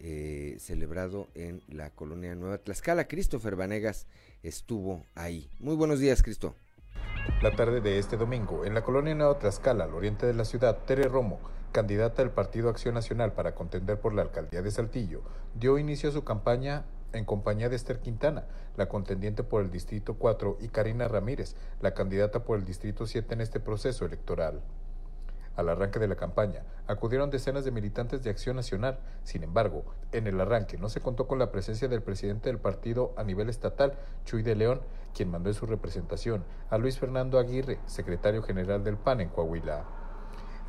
[0.00, 3.06] eh, celebrado en la colonia Nueva Tlaxcala.
[3.06, 4.08] Christopher Vanegas
[4.42, 5.48] estuvo ahí.
[5.60, 6.56] Muy buenos días, Cristo.
[7.40, 10.78] La tarde de este domingo, en la colonia Nueva Tlaxcala, al oriente de la ciudad,
[10.86, 11.38] Tere Romo,
[11.74, 15.22] candidata del Partido Acción Nacional para contender por la alcaldía de Saltillo,
[15.54, 18.44] dio inicio a su campaña en compañía de Esther Quintana,
[18.76, 23.34] la contendiente por el Distrito 4, y Karina Ramírez, la candidata por el Distrito 7
[23.34, 24.60] en este proceso electoral.
[25.56, 29.00] Al arranque de la campaña, acudieron decenas de militantes de Acción Nacional.
[29.24, 33.12] Sin embargo, en el arranque no se contó con la presencia del presidente del partido
[33.16, 34.80] a nivel estatal, Chuy de León,
[35.12, 39.84] quien mandó en su representación a Luis Fernando Aguirre, secretario general del PAN en Coahuila.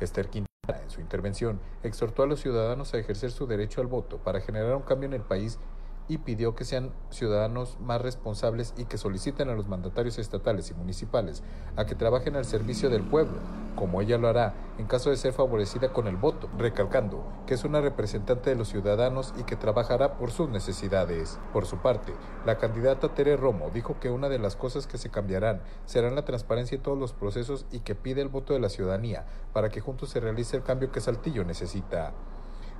[0.00, 4.18] Esther Quintana, en su intervención, exhortó a los ciudadanos a ejercer su derecho al voto
[4.18, 5.58] para generar un cambio en el país
[6.08, 10.74] y pidió que sean ciudadanos más responsables y que soliciten a los mandatarios estatales y
[10.74, 11.42] municipales
[11.76, 13.38] a que trabajen al servicio del pueblo,
[13.74, 17.64] como ella lo hará en caso de ser favorecida con el voto, recalcando que es
[17.64, 21.38] una representante de los ciudadanos y que trabajará por sus necesidades.
[21.52, 22.12] Por su parte,
[22.44, 26.24] la candidata Tere Romo dijo que una de las cosas que se cambiarán será la
[26.24, 29.80] transparencia en todos los procesos y que pide el voto de la ciudadanía para que
[29.80, 32.12] juntos se realice el cambio que Saltillo necesita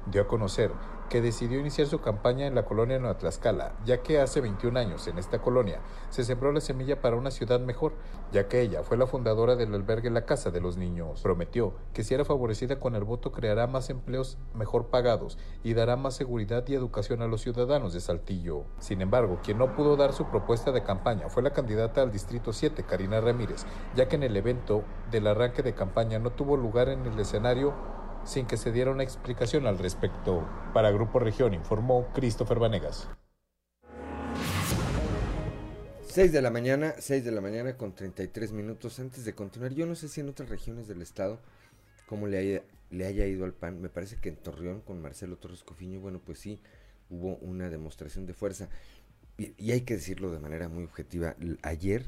[0.06, 0.70] dio a conocer
[1.08, 5.06] que decidió iniciar su campaña en la colonia Nueva Tlaxcala, ya que hace 21 años
[5.06, 7.92] en esta colonia se sembró la semilla para una ciudad mejor,
[8.32, 11.22] ya que ella fue la fundadora del albergue La Casa de los Niños.
[11.22, 15.96] Prometió que si era favorecida con el voto creará más empleos mejor pagados y dará
[15.96, 18.64] más seguridad y educación a los ciudadanos de Saltillo.
[18.78, 22.52] Sin embargo, quien no pudo dar su propuesta de campaña fue la candidata al Distrito
[22.52, 23.64] 7, Karina Ramírez,
[23.94, 27.74] ya que en el evento del arranque de campaña no tuvo lugar en el escenario
[28.26, 30.46] sin que se diera una explicación al respecto.
[30.74, 33.08] Para Grupo Región informó Christopher Vanegas.
[36.08, 39.72] 6 de la mañana, 6 de la mañana con 33 minutos antes de continuar.
[39.74, 41.38] Yo no sé si en otras regiones del estado,
[42.06, 43.80] cómo le haya, le haya ido al PAN.
[43.80, 46.58] Me parece que en Torreón con Marcelo Torres Cofiño, bueno, pues sí,
[47.10, 48.68] hubo una demostración de fuerza.
[49.36, 51.36] Y, hay que decirlo de manera muy objetiva.
[51.62, 52.06] Ayer,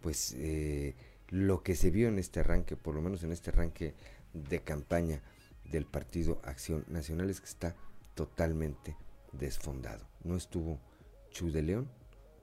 [0.00, 0.94] pues eh,
[1.28, 3.92] lo que se vio en este arranque, por lo menos en este arranque
[4.32, 5.20] de campaña,
[5.70, 7.74] del Partido Acción Nacional es que está
[8.14, 8.96] totalmente
[9.32, 10.06] desfondado.
[10.22, 10.78] No estuvo
[11.30, 11.88] Chu de León,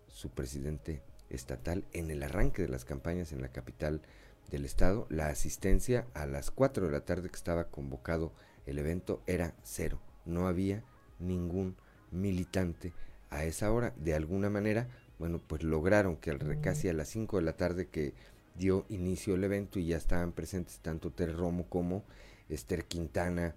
[0.08, 4.02] su presidente estatal, en el arranque de las campañas en la capital
[4.50, 5.08] del estado.
[5.10, 8.34] La asistencia a las 4 de la tarde que estaba convocado
[8.66, 10.00] el evento era cero.
[10.26, 10.84] No había
[11.20, 11.76] ningún
[12.12, 12.94] militante
[13.30, 13.94] a esa hora.
[13.98, 18.14] De alguna manera, bueno, pues lograron que casi a las 5 de la tarde que
[18.56, 22.04] dio inicio el evento y ya estaban presentes tanto Ter Romo como
[22.52, 23.56] Esther Quintana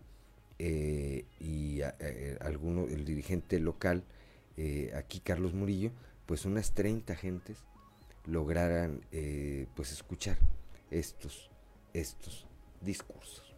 [0.58, 4.04] eh, y eh, alguno, el dirigente local,
[4.56, 5.90] eh, aquí Carlos Murillo,
[6.26, 7.58] pues unas 30 gentes
[8.26, 9.02] lograran
[9.74, 10.38] pues escuchar
[10.90, 11.50] estos,
[11.92, 12.46] estos
[12.80, 13.54] discursos.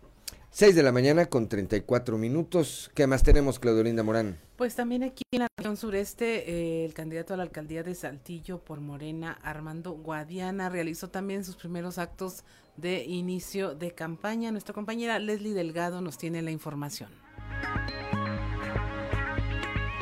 [0.50, 2.90] 6 de la mañana con 34 minutos.
[2.94, 4.38] ¿Qué más tenemos, Claudolinda Morán?
[4.56, 8.80] Pues también aquí en la región sureste, el candidato a la alcaldía de Saltillo por
[8.80, 12.42] Morena, Armando Guadiana, realizó también sus primeros actos
[12.76, 14.50] de inicio de campaña.
[14.50, 17.10] Nuestra compañera Leslie Delgado nos tiene la información.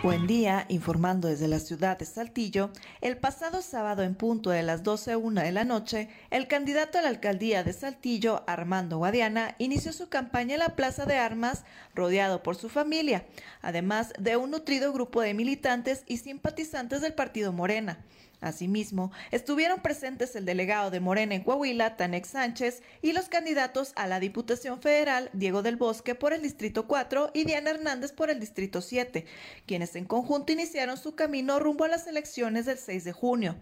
[0.04, 2.68] Buen día, informando desde la ciudad de Saltillo,
[3.00, 7.08] el pasado sábado en punto de las 12.01 de la noche, el candidato a la
[7.08, 12.54] alcaldía de Saltillo, Armando Guadiana, inició su campaña en la Plaza de Armas, rodeado por
[12.54, 13.24] su familia,
[13.62, 18.04] además de un nutrido grupo de militantes y simpatizantes del partido Morena.
[18.44, 24.06] Asimismo, estuvieron presentes el delegado de Morena en Coahuila, Tanex Sánchez, y los candidatos a
[24.06, 28.40] la Diputación Federal, Diego del Bosque por el Distrito 4 y Diana Hernández por el
[28.40, 29.24] Distrito 7,
[29.66, 33.56] quienes en conjunto iniciaron su camino rumbo a las elecciones del 6 de junio.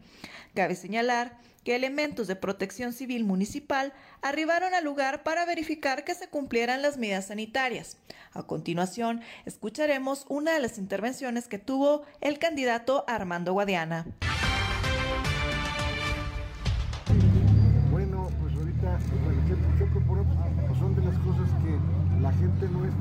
[0.52, 6.26] Cabe señalar que elementos de protección civil municipal arribaron al lugar para verificar que se
[6.26, 7.98] cumplieran las medidas sanitarias.
[8.32, 14.06] A continuación, escucharemos una de las intervenciones que tuvo el candidato Armando Guadiana.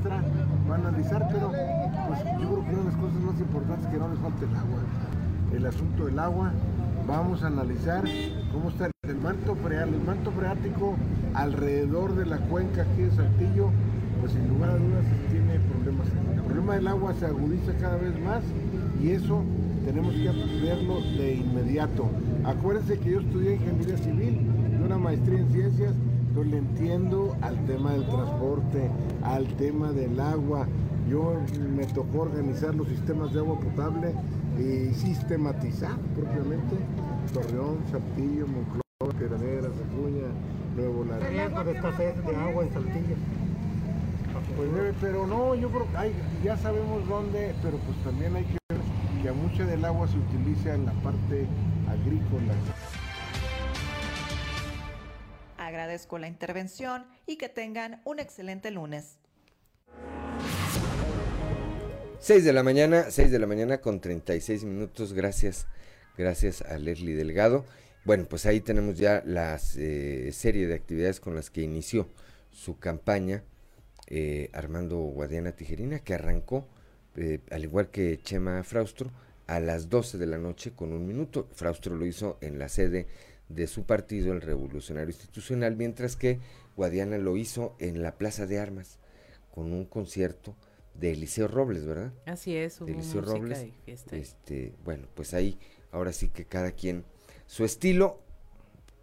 [0.02, 0.22] Nuestra
[0.68, 3.92] va a analizar, pero pues yo creo que una de las cosas más importantes es
[3.92, 4.80] que no les falte el agua.
[5.54, 6.52] El asunto del agua,
[7.06, 8.04] vamos a analizar
[8.52, 10.96] cómo está el manto freático, el manto freático
[11.34, 13.70] alrededor de la cuenca aquí de Saltillo,
[14.20, 16.08] pues sin lugar a dudas tiene problemas.
[16.34, 18.42] El problema del agua se agudiza cada vez más
[19.02, 19.42] y eso
[19.84, 20.30] tenemos que
[20.64, 22.08] verlo de inmediato.
[22.44, 25.94] Acuérdense que yo estudié ingeniería civil y una maestría en ciencias
[26.34, 28.90] yo le entiendo al tema del transporte,
[29.22, 30.66] al tema del agua.
[31.08, 31.34] Yo
[31.74, 34.14] me tocó organizar los sistemas de agua potable
[34.58, 36.76] y sistematizar propiamente
[37.32, 40.28] Torreón, Saltillo, Monclova, Peraneras, Acuña,
[40.76, 41.64] Nuevo Laredo.
[41.64, 43.16] de escasez de agua en Saltillo?
[44.56, 46.12] Pues pero no, yo creo que
[46.44, 48.80] ya sabemos dónde, pero pues también hay que ver
[49.22, 51.46] que a mucha del agua se utiliza en la parte
[51.88, 52.54] agrícola.
[55.92, 59.18] Agradezco la intervención y que tengan un excelente lunes.
[62.18, 65.12] 6 de la mañana, 6 de la mañana con 36 minutos.
[65.12, 65.66] Gracias,
[66.16, 67.66] gracias a Leslie Delgado.
[68.06, 72.08] Bueno, pues ahí tenemos ya la eh, serie de actividades con las que inició
[72.50, 73.44] su campaña
[74.06, 76.66] eh, Armando Guadiana Tijerina, que arrancó,
[77.16, 79.10] eh, al igual que Chema Fraustro,
[79.46, 81.50] a las 12 de la noche con un minuto.
[81.52, 83.08] Fraustro lo hizo en la sede
[83.54, 86.40] de su partido, el Revolucionario Institucional, mientras que
[86.76, 88.98] Guadiana lo hizo en la Plaza de Armas,
[89.50, 90.56] con un concierto
[90.94, 92.12] de Eliseo Robles, ¿verdad?
[92.26, 93.66] Así es, de Eliseo Robles.
[93.86, 95.58] Este, bueno, pues ahí,
[95.90, 97.04] ahora sí que cada quien
[97.46, 98.20] su estilo,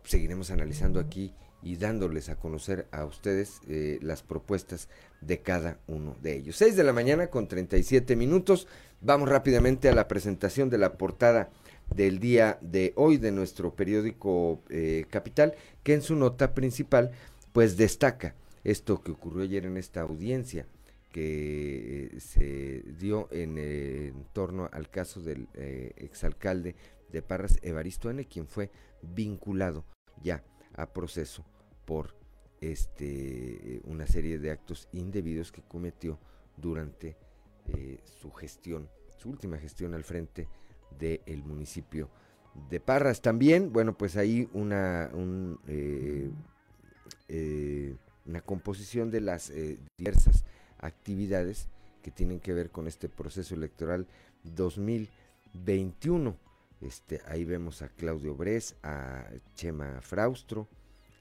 [0.03, 4.87] seguiremos analizando aquí y dándoles a conocer a ustedes eh, las propuestas
[5.21, 6.55] de cada uno de ellos.
[6.55, 8.67] 6 de la mañana con 37 minutos.
[9.01, 11.49] Vamos rápidamente a la presentación de la portada
[11.95, 17.11] del día de hoy de nuestro periódico eh, Capital, que en su nota principal
[17.51, 20.65] pues destaca esto que ocurrió ayer en esta audiencia
[21.11, 26.75] que eh, se dio en, torno al caso del exalcalde
[27.11, 28.69] de Parras Evaristo N., quien fue
[29.01, 29.85] vinculado
[30.21, 31.45] ya a proceso
[31.85, 32.15] por
[32.61, 36.19] este una serie de actos indebidos que cometió
[36.57, 37.17] durante
[37.67, 40.47] eh, su gestión, su última gestión al frente
[40.97, 42.09] del municipio
[42.69, 43.21] de Parras.
[43.21, 45.09] También, bueno, pues ahí una,
[45.67, 46.29] eh,
[47.27, 49.51] eh, una composición de las
[49.97, 50.45] diversas
[50.79, 51.67] actividades
[52.01, 54.07] que tienen que ver con este proceso electoral
[54.43, 56.35] 2021.
[56.81, 59.25] Este, ahí vemos a Claudio Bres, a
[59.55, 60.67] Chema Fraustro,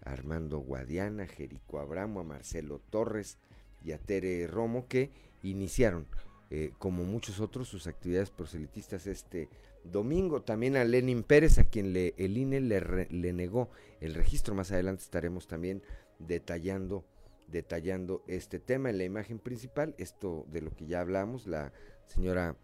[0.04, 3.38] a Armando Guadiana, Jerico Abramo, a Marcelo Torres
[3.84, 5.10] y a Tere Romo que
[5.42, 6.06] iniciaron,
[6.50, 9.48] eh, como muchos otros, sus actividades proselitistas este
[9.84, 10.42] domingo.
[10.42, 13.70] También a Lenin Pérez, a quien le, el INE le, le negó
[14.00, 14.54] el registro.
[14.54, 15.82] Más adelante estaremos también
[16.18, 17.04] detallando
[17.48, 21.72] detallando este tema en la imagen principal, esto de lo que ya hablamos, la
[22.06, 22.56] señora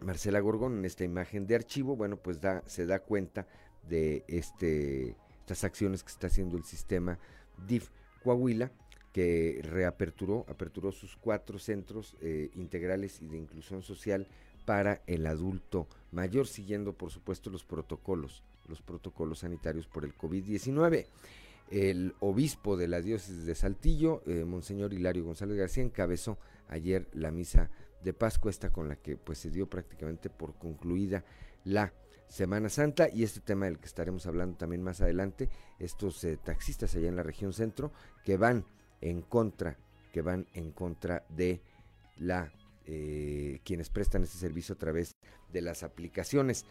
[0.00, 3.46] Marcela Gorgón en esta imagen de archivo, bueno, pues da, se da cuenta
[3.82, 7.18] de este, estas acciones que está haciendo el sistema
[7.66, 7.90] DIF
[8.22, 8.72] Coahuila,
[9.16, 14.26] que reaperturó, aperturó sus cuatro centros eh, integrales y de inclusión social
[14.66, 21.06] para el adulto mayor, siguiendo por supuesto los protocolos, los protocolos sanitarios por el COVID-19.
[21.70, 26.36] El obispo de la diócesis de Saltillo, eh, Monseñor Hilario González García, encabezó
[26.68, 27.70] ayer la misa
[28.04, 31.24] de Pascua, esta con la que pues se dio prácticamente por concluida
[31.64, 31.94] la
[32.28, 35.48] Semana Santa y este tema del que estaremos hablando también más adelante,
[35.78, 37.92] estos eh, taxistas allá en la región centro
[38.22, 38.66] que van
[39.00, 39.76] en contra,
[40.12, 41.60] que van en contra de
[42.16, 42.52] la
[42.86, 45.16] eh, quienes prestan este servicio a través
[45.52, 46.64] de las aplicaciones.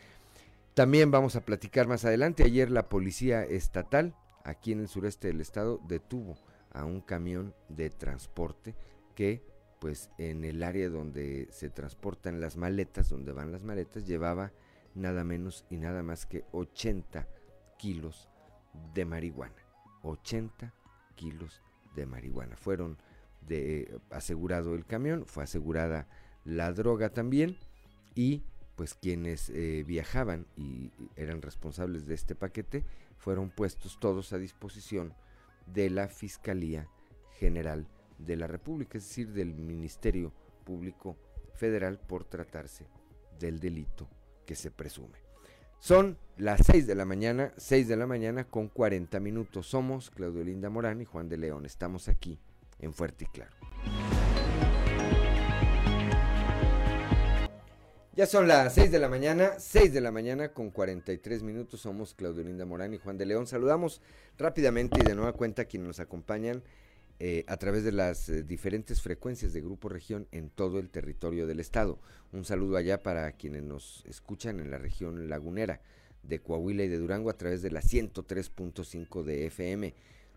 [0.73, 2.43] También vamos a platicar más adelante.
[2.43, 6.37] Ayer la policía estatal aquí en el sureste del estado detuvo
[6.71, 8.75] a un camión de transporte
[9.15, 9.41] que
[9.79, 14.51] pues en el área donde se transportan las maletas, donde van las maletas, llevaba
[14.93, 17.27] nada menos y nada más que 80
[17.77, 18.29] kilos
[18.93, 19.63] de marihuana.
[20.01, 20.73] 80
[21.15, 21.61] kilos
[21.95, 22.55] de marihuana.
[22.57, 22.97] Fueron
[23.47, 26.07] de, asegurado el camión, fue asegurada
[26.43, 27.57] la droga también
[28.13, 28.43] y
[28.75, 32.83] pues quienes eh, viajaban y eran responsables de este paquete
[33.17, 35.13] fueron puestos todos a disposición
[35.65, 36.87] de la Fiscalía
[37.39, 37.87] General
[38.17, 40.31] de la República, es decir, del Ministerio
[40.63, 41.17] Público
[41.53, 42.87] Federal por tratarse
[43.39, 44.07] del delito
[44.45, 45.24] que se presume.
[45.79, 49.67] Son las 6 de la mañana, 6 de la mañana con 40 minutos.
[49.67, 51.65] Somos Claudio Linda Morán y Juan de León.
[51.65, 52.39] Estamos aquí
[52.79, 53.55] en Fuerte y Claro.
[58.15, 61.81] Ya son las 6 de la mañana, 6 de la mañana con 43 minutos.
[61.81, 63.45] Somos Claudio Linda Morán y Juan de León.
[63.45, 64.01] Saludamos
[64.37, 66.63] rápidamente y de nueva cuenta a quienes nos acompañan
[67.19, 71.47] eh, a través de las eh, diferentes frecuencias de Grupo Región en todo el territorio
[71.47, 71.97] del estado.
[72.33, 75.81] Un saludo allá para quienes nos escuchan en la región lagunera
[76.23, 79.93] de Coahuila y de Durango a través de la 103.5 de FM.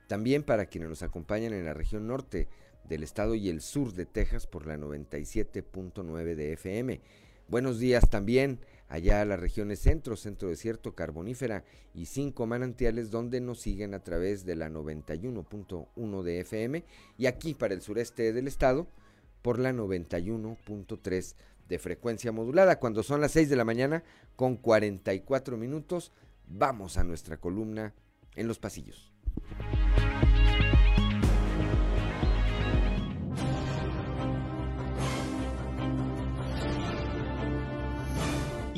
[0.07, 2.47] También para quienes nos acompañan en la región norte
[2.89, 7.01] del estado y el sur de Texas por la 97.9 de FM.
[7.49, 11.64] Buenos días también allá a las regiones centro, centro desierto, carbonífera
[11.95, 16.84] y cinco manantiales donde nos siguen a través de la 91.1 de FM
[17.16, 18.89] y aquí para el sureste del estado
[19.43, 21.34] por la 91.3
[21.68, 22.78] de frecuencia modulada.
[22.78, 24.03] Cuando son las 6 de la mañana
[24.36, 26.12] con 44 minutos,
[26.47, 27.95] vamos a nuestra columna
[28.34, 29.12] en los pasillos.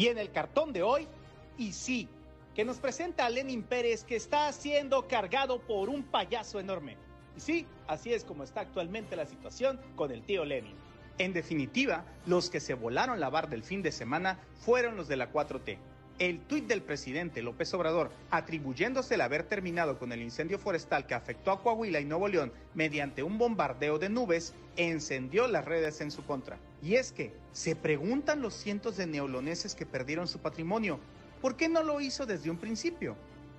[0.00, 1.06] Y en el cartón de hoy,
[1.58, 2.08] y sí,
[2.54, 6.96] que nos presenta a Lenin Pérez que está siendo cargado por un payaso enorme.
[7.36, 10.74] Y sí, así es como está actualmente la situación con el tío Lenin.
[11.18, 15.18] En definitiva, los que se volaron la bar del fin de semana fueron los de
[15.18, 15.76] la 4T.
[16.20, 21.14] El tuit del presidente López Obrador, atribuyéndose el haber terminado con el incendio forestal que
[21.14, 26.10] afectó a Coahuila y Nuevo León mediante un bombardeo de nubes, encendió las redes en
[26.10, 26.58] su contra.
[26.82, 31.00] Y es que, se preguntan los cientos de neoloneses que perdieron su patrimonio,
[31.40, 33.16] ¿por qué no lo hizo desde un principio?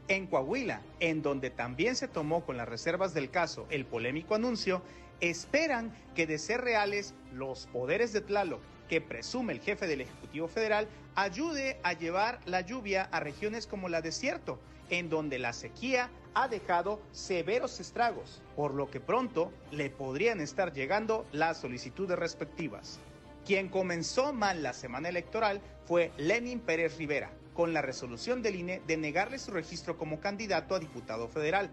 [0.07, 4.83] En Coahuila, en donde también se tomó con las reservas del caso el polémico anuncio,
[5.19, 8.61] esperan que de ser reales los poderes de Tlaloc
[8.91, 10.85] que presume el jefe del Ejecutivo Federal
[11.15, 16.49] ayude a llevar la lluvia a regiones como la desierto, en donde la sequía ha
[16.49, 22.99] dejado severos estragos, por lo que pronto le podrían estar llegando las solicitudes respectivas.
[23.45, 28.81] Quien comenzó mal la semana electoral fue Lenin Pérez Rivera, con la resolución del INE
[28.87, 31.69] de negarle su registro como candidato a diputado federal,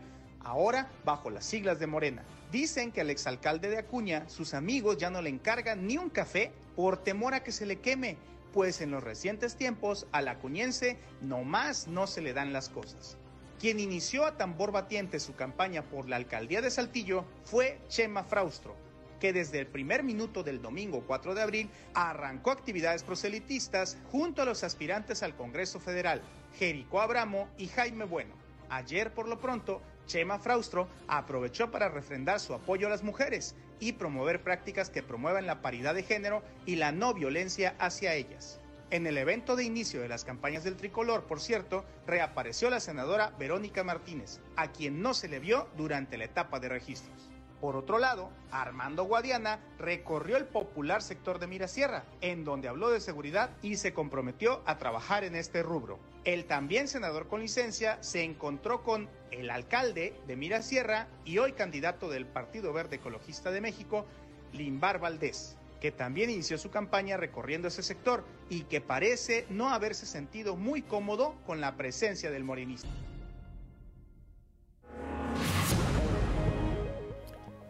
[0.48, 2.24] ahora bajo las siglas de Morena.
[2.50, 6.52] Dicen que al exalcalde de Acuña sus amigos ya no le encargan ni un café
[6.74, 8.16] por temor a que se le queme,
[8.52, 13.18] pues en los recientes tiempos al acuñense nomás no se le dan las cosas.
[13.60, 18.74] Quien inició a tambor batiente su campaña por la alcaldía de Saltillo fue Chema Fraustro,
[19.20, 24.44] que desde el primer minuto del domingo 4 de abril arrancó actividades proselitistas junto a
[24.44, 26.22] los aspirantes al Congreso Federal,
[26.58, 28.34] Jericó Abramo y Jaime Bueno.
[28.70, 33.92] Ayer, por lo pronto, Chema Fraustro aprovechó para refrendar su apoyo a las mujeres y
[33.92, 38.58] promover prácticas que promuevan la paridad de género y la no violencia hacia ellas.
[38.90, 43.34] En el evento de inicio de las campañas del tricolor, por cierto, reapareció la senadora
[43.38, 47.30] Verónica Martínez, a quien no se le vio durante la etapa de registros.
[47.60, 53.00] Por otro lado, Armando Guadiana recorrió el popular sector de Mirasierra, en donde habló de
[53.00, 55.98] seguridad y se comprometió a trabajar en este rubro.
[56.24, 62.08] El también senador con licencia se encontró con el alcalde de Mirasierra y hoy candidato
[62.08, 64.06] del Partido Verde Ecologista de México,
[64.52, 70.06] Limbar Valdés, que también inició su campaña recorriendo ese sector y que parece no haberse
[70.06, 72.88] sentido muy cómodo con la presencia del morenista.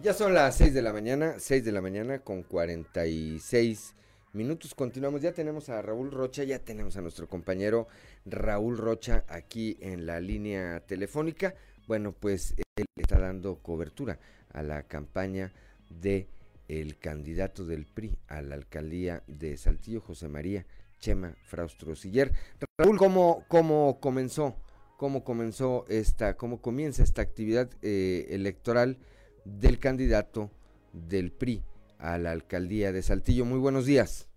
[0.01, 3.97] Ya son las 6 de la mañana, 6 de la mañana con 46
[4.33, 4.73] minutos.
[4.77, 7.89] Continuamos, ya tenemos a Raúl Rocha, ya tenemos a nuestro compañero
[8.25, 11.57] Raúl Rocha aquí en la línea telefónica.
[11.89, 14.21] Bueno, pues él está dando cobertura
[14.53, 15.53] a la campaña
[15.91, 16.29] de
[16.69, 20.65] el candidato del PRI a la alcaldía de Saltillo, José María
[21.01, 22.33] Chema Fraustro Siller.
[22.79, 24.55] Raúl, ¿cómo, cómo comenzó?
[24.97, 28.99] ¿Cómo comenzó esta, cómo comienza esta actividad eh, electoral?
[29.57, 30.51] Del candidato
[30.93, 31.63] del PRI
[31.99, 33.45] a la alcaldía de Saltillo.
[33.45, 34.29] Muy buenos días.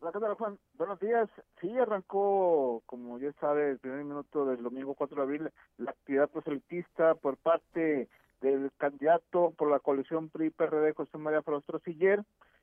[0.00, 0.44] Hola, ¿qué?
[0.76, 1.28] Buenos días.
[1.60, 6.28] Sí, arrancó, como ya sabe, el primer minuto del domingo 4 de abril, la actividad
[6.28, 8.08] proselitista por parte
[8.40, 12.22] del candidato por la coalición PRI-PRD, José María Frostro Siller,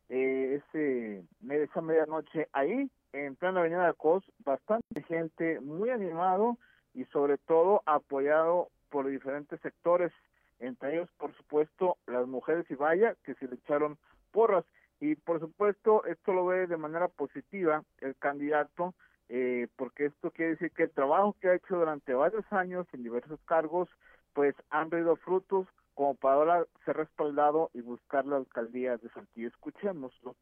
[0.09, 6.57] eh, ese, esa medianoche ahí, en plena avenida de Cos, bastante gente, muy animado
[6.93, 10.11] y sobre todo apoyado por diferentes sectores
[10.61, 13.97] entre ellos, por supuesto, las mujeres y vaya, que se le echaron
[14.31, 14.65] porras.
[14.99, 18.93] Y por supuesto, esto lo ve de manera positiva el candidato,
[19.29, 23.03] eh, porque esto quiere decir que el trabajo que ha hecho durante varios años en
[23.03, 23.89] diversos cargos,
[24.33, 29.47] pues han dado frutos como para ahora ser respaldado y buscar la alcaldía de Saltillo.
[29.47, 30.35] Escuchémoslo.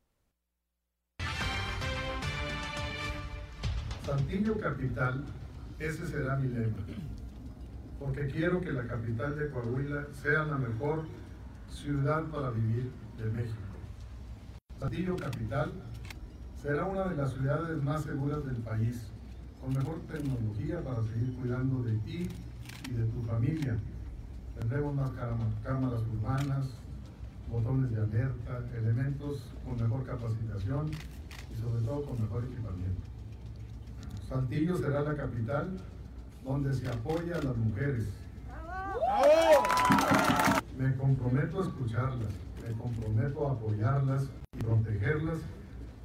[4.03, 5.23] Saltillo Capital,
[5.79, 6.77] ese será mi lema
[7.99, 11.05] porque quiero que la capital de Coahuila sea la mejor
[11.69, 13.59] ciudad para vivir de México.
[14.79, 15.73] Saltillo Capital
[16.61, 19.07] será una de las ciudades más seguras del país,
[19.61, 22.29] con mejor tecnología para seguir cuidando de ti
[22.89, 23.77] y de tu familia.
[24.57, 25.11] Tendremos más
[25.63, 26.69] cámaras urbanas,
[27.51, 30.89] botones de alerta, elementos con mejor capacitación
[31.51, 33.01] y sobre todo con mejor equipamiento.
[34.29, 35.77] Saltillo será la capital
[36.49, 38.07] donde se apoya a las mujeres.
[40.79, 42.33] Me comprometo a escucharlas,
[42.67, 44.23] me comprometo a apoyarlas
[44.57, 45.37] y protegerlas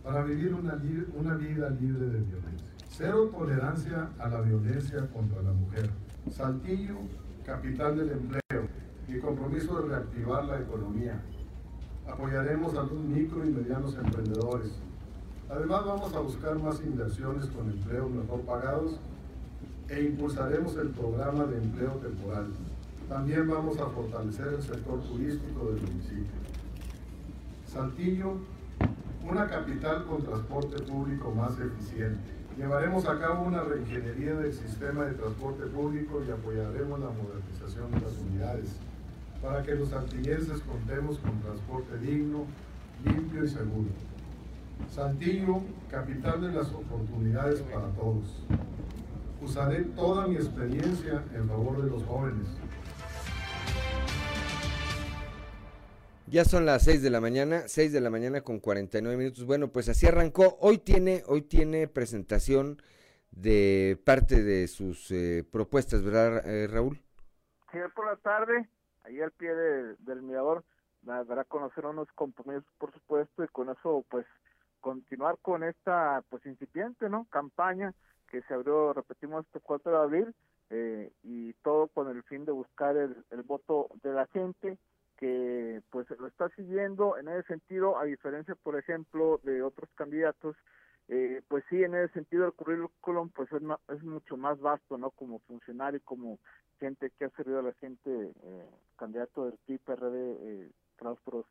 [0.02, 0.78] para vivir una,
[1.14, 2.68] una vida libre de violencia.
[2.90, 5.88] Cero tolerancia a la violencia contra la mujer.
[6.30, 6.96] Saltillo,
[7.46, 8.68] capital del empleo.
[9.08, 11.22] Mi compromiso de reactivar la economía.
[12.06, 14.72] Apoyaremos a los micro y medianos emprendedores.
[15.48, 19.00] Además vamos a buscar más inversiones con empleos mejor pagados
[19.88, 22.46] e impulsaremos el programa de empleo temporal.
[23.08, 26.32] También vamos a fortalecer el sector turístico del municipio.
[27.66, 28.36] Saltillo,
[29.28, 32.34] una capital con transporte público más eficiente.
[32.56, 38.00] Llevaremos a cabo una reingeniería del sistema de transporte público y apoyaremos la modernización de
[38.00, 38.76] las unidades
[39.42, 42.46] para que los saltillenses contemos con transporte digno
[43.04, 43.90] limpio y seguro.
[44.90, 45.60] Saltillo,
[45.90, 48.44] capital de las oportunidades para todos.
[49.44, 52.46] Usaré toda mi experiencia en favor de los jóvenes.
[56.26, 59.44] Ya son las 6 de la mañana, 6 de la mañana con 49 minutos.
[59.44, 60.56] Bueno, pues así arrancó.
[60.60, 62.80] Hoy tiene, hoy tiene presentación
[63.32, 66.98] de parte de sus eh, propuestas, ¿verdad, eh, Raúl?
[67.70, 68.66] Sí, por la tarde,
[69.04, 70.64] ahí al pie del mirador,
[71.02, 74.24] dará a conocer unos compromisos, por supuesto, y con eso, pues,
[74.80, 77.26] continuar con esta, pues, incipiente, ¿no?
[77.30, 77.92] Campaña
[78.34, 80.34] que se abrió, repetimos, este 4 de abril,
[80.70, 84.76] eh, y todo con el fin de buscar el, el voto de la gente
[85.18, 90.56] que pues lo está siguiendo en ese sentido, a diferencia, por ejemplo, de otros candidatos,
[91.06, 93.62] eh, pues sí, en ese sentido el currículum pues es,
[93.94, 95.10] es mucho más vasto, ¿no?
[95.10, 96.40] Como funcionario, como
[96.80, 98.66] gente que ha servido a la gente, eh,
[98.96, 101.46] candidato del PRD, eh, Claustros,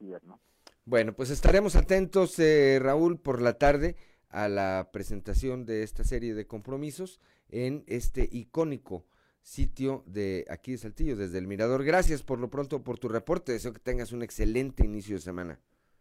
[0.00, 0.40] ¿no?
[0.84, 3.94] Bueno, pues estaremos atentos, eh, Raúl, por la tarde
[4.36, 9.06] a la presentación de esta serie de compromisos en este icónico
[9.40, 11.84] sitio de aquí de Saltillo, desde el Mirador.
[11.84, 13.52] Gracias por lo pronto por tu reporte.
[13.52, 15.58] Deseo que tengas un excelente inicio de semana.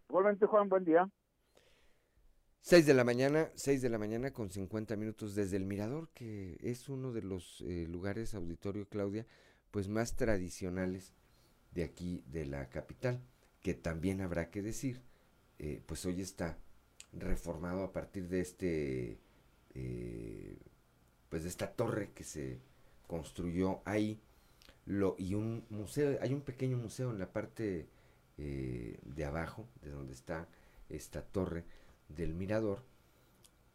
[0.09, 1.09] Igualmente, Juan, buen día.
[2.59, 6.57] 6 de la mañana, 6 de la mañana con 50 minutos desde el Mirador, que
[6.59, 9.25] es uno de los eh, lugares, auditorio Claudia,
[9.71, 11.13] pues más tradicionales
[11.71, 13.21] de aquí de la capital,
[13.61, 15.03] que también habrá que decir,
[15.57, 16.57] eh, pues hoy está
[17.14, 19.20] reformado a partir de este,
[19.74, 20.58] eh,
[21.30, 22.60] pues de esta torre que se
[23.08, 24.20] construyó ahí.
[24.86, 27.88] Lo, y un museo, hay un pequeño museo en la parte
[28.38, 30.47] eh, de abajo, de donde está
[30.89, 31.64] esta torre
[32.10, 32.84] del mirador,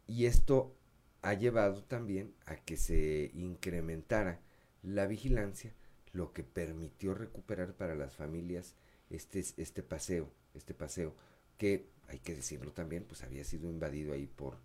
[0.07, 0.75] y esto
[1.21, 4.39] ha llevado también a que se incrementara
[4.83, 5.73] la vigilancia,
[6.13, 8.75] lo que permitió recuperar para las familias
[9.09, 11.15] este, este paseo, este paseo,
[11.57, 14.57] que hay que decirlo también, pues había sido invadido ahí por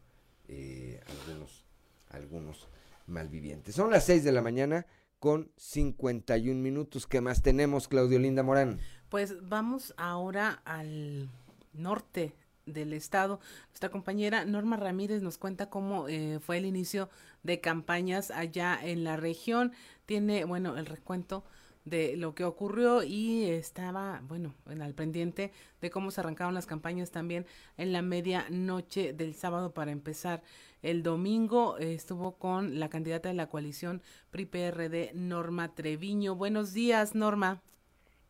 [0.49, 1.65] eh, algunos,
[2.11, 2.69] algunos
[3.07, 3.77] malvivientes.
[3.77, 4.87] Son las 6 de la mañana
[5.21, 7.07] con 51 minutos.
[7.07, 8.81] ¿Qué más tenemos, Claudio Linda Morán?
[9.09, 11.31] Pues vamos ahora al
[11.73, 12.35] norte
[12.67, 13.39] del estado.
[13.69, 17.09] Nuestra compañera Norma Ramírez nos cuenta cómo eh, fue el inicio
[17.45, 19.73] de campañas allá en la región.
[20.05, 21.45] Tiene, bueno, el recuento
[21.87, 26.67] de lo que ocurrió y estaba, bueno, en al pendiente de cómo se arrancaron las
[26.67, 27.47] campañas también
[27.79, 30.43] en la medianoche del sábado para empezar.
[30.83, 36.35] El domingo estuvo con la candidata de la coalición PRI-PRD, Norma Treviño.
[36.35, 37.63] Buenos días, Norma.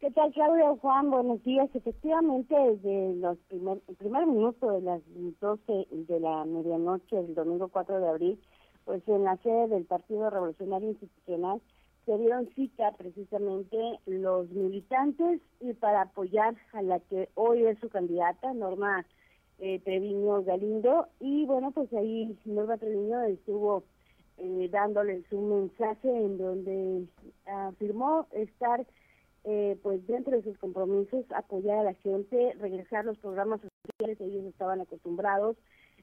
[0.01, 1.11] ¿Qué tal, Claudia Juan?
[1.11, 1.71] Buenos días.
[1.75, 5.01] Efectivamente, desde los primer, el primer minuto de las
[5.41, 8.41] 12 de la medianoche del domingo 4 de abril,
[8.85, 11.63] pues en la sede del Partido Revolucionario Institucional
[12.07, 13.77] se dieron cita precisamente
[14.07, 19.05] los militantes y para apoyar a la que hoy es su candidata, Norma
[19.59, 21.09] eh, Treviño Galindo.
[21.19, 23.83] Y bueno, pues ahí Norma Treviño estuvo
[24.39, 27.07] eh, dándoles un mensaje en donde
[27.45, 28.87] afirmó estar
[29.49, 34.45] eh, pues dentro de sus compromisos, apoyar a la gente, regresar los programas sociales, ellos
[34.45, 35.57] estaban acostumbrados,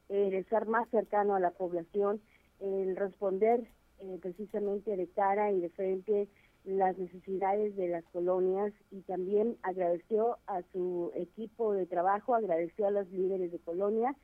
[0.10, 2.22] eh, estar más cercano a la población,
[2.60, 3.68] el responder
[4.00, 6.28] eh, precisamente de cara y de frente
[6.66, 12.92] las necesidades de las colonias y también agradeció a su equipo de trabajo, agradeció a
[12.92, 14.16] los líderes de colonia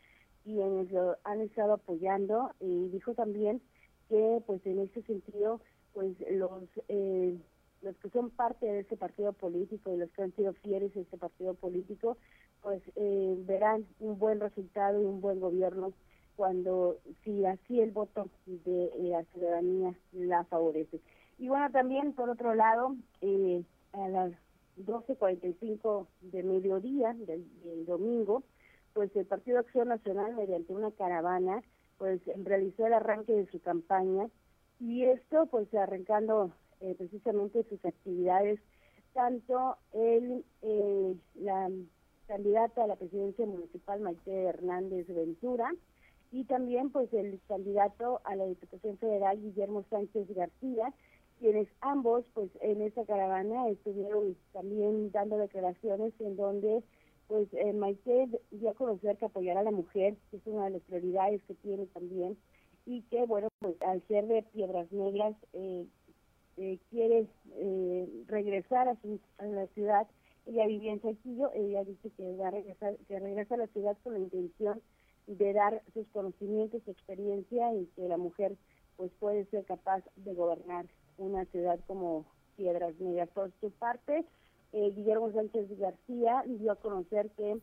[0.58, 3.62] en lo han estado apoyando y dijo también
[4.08, 5.62] que pues en ese sentido
[5.94, 7.38] pues los eh,
[7.82, 11.00] los que son parte de este partido político y los que han sido fieles a
[11.00, 12.18] este partido político
[12.62, 15.94] pues eh, verán un buen resultado y un buen gobierno
[16.40, 21.02] cuando si así el voto de la ciudadanía la favorece.
[21.38, 23.62] Y bueno, también por otro lado, eh,
[23.92, 24.32] a las
[24.78, 27.46] 12.45 de mediodía del,
[27.86, 28.44] domingo,
[28.94, 31.62] pues el Partido Acción Nacional, mediante una caravana,
[31.98, 34.30] pues realizó el arranque de su campaña
[34.80, 38.62] y esto pues arrancando eh, precisamente sus actividades,
[39.12, 41.70] tanto el, eh, la
[42.28, 45.70] candidata a la presidencia municipal Maite Hernández Ventura,
[46.32, 50.94] y también pues el candidato a la Diputación Federal Guillermo Sánchez García,
[51.40, 56.84] quienes ambos pues en esta caravana estuvieron también dando declaraciones en donde
[57.28, 60.82] pues eh, Maite dio a conocer que apoyar a la mujer, es una de las
[60.84, 62.38] prioridades que tiene también,
[62.86, 65.86] y que bueno pues al ser de Piedras Negras eh,
[66.58, 67.28] eh, quiere
[68.28, 70.08] regresar a, su, a la ciudad,
[70.46, 73.98] ella vivía en Saltillo, ella dice que va a regresar, que regresa a la ciudad
[74.04, 74.82] con la intención
[75.30, 78.58] de dar sus conocimientos, su experiencia y que la mujer
[78.98, 80.86] pues puede ser capaz de gobernar
[81.18, 82.26] una ciudad como
[82.58, 83.30] Piedras Negras.
[83.30, 84.26] Por su parte,
[84.74, 87.60] eh, Guillermo Sánchez García dio a conocer que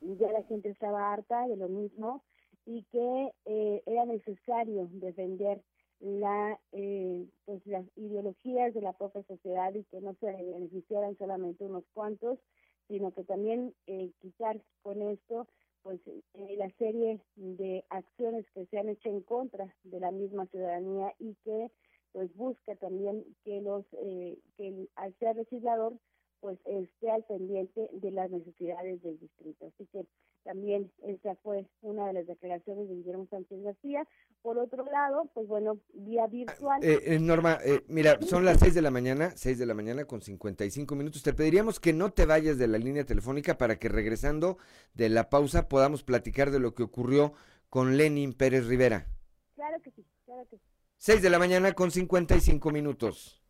[0.00, 2.22] ya la gente estaba harta de lo mismo
[2.64, 5.60] y que eh, era necesario defender
[6.00, 11.64] la eh, pues las ideologías de la propia sociedad y que no se beneficiaran solamente
[11.64, 12.38] unos cuantos
[12.86, 15.46] sino que también eh, quitar con esto
[15.82, 20.46] pues eh, la serie de acciones que se han hecho en contra de la misma
[20.46, 21.70] ciudadanía y que
[22.12, 25.94] pues busca también que los eh, que al ser legislador
[26.40, 29.66] pues esté al pendiente de las necesidades del distrito.
[29.66, 30.06] Así que
[30.44, 34.06] también esa fue una de las declaraciones de Guillermo Sánchez García.
[34.42, 36.82] Por otro lado, pues bueno, vía virtual.
[36.82, 40.04] Eh, eh, Norma, eh, mira, son las 6 de la mañana, 6 de la mañana
[40.04, 41.22] con 55 minutos.
[41.22, 44.58] Te pediríamos que no te vayas de la línea telefónica para que regresando
[44.94, 47.32] de la pausa podamos platicar de lo que ocurrió
[47.68, 49.06] con Lenin Pérez Rivera.
[49.54, 50.62] Claro que sí, claro que sí.
[50.98, 53.42] 6 de la mañana con 55 minutos.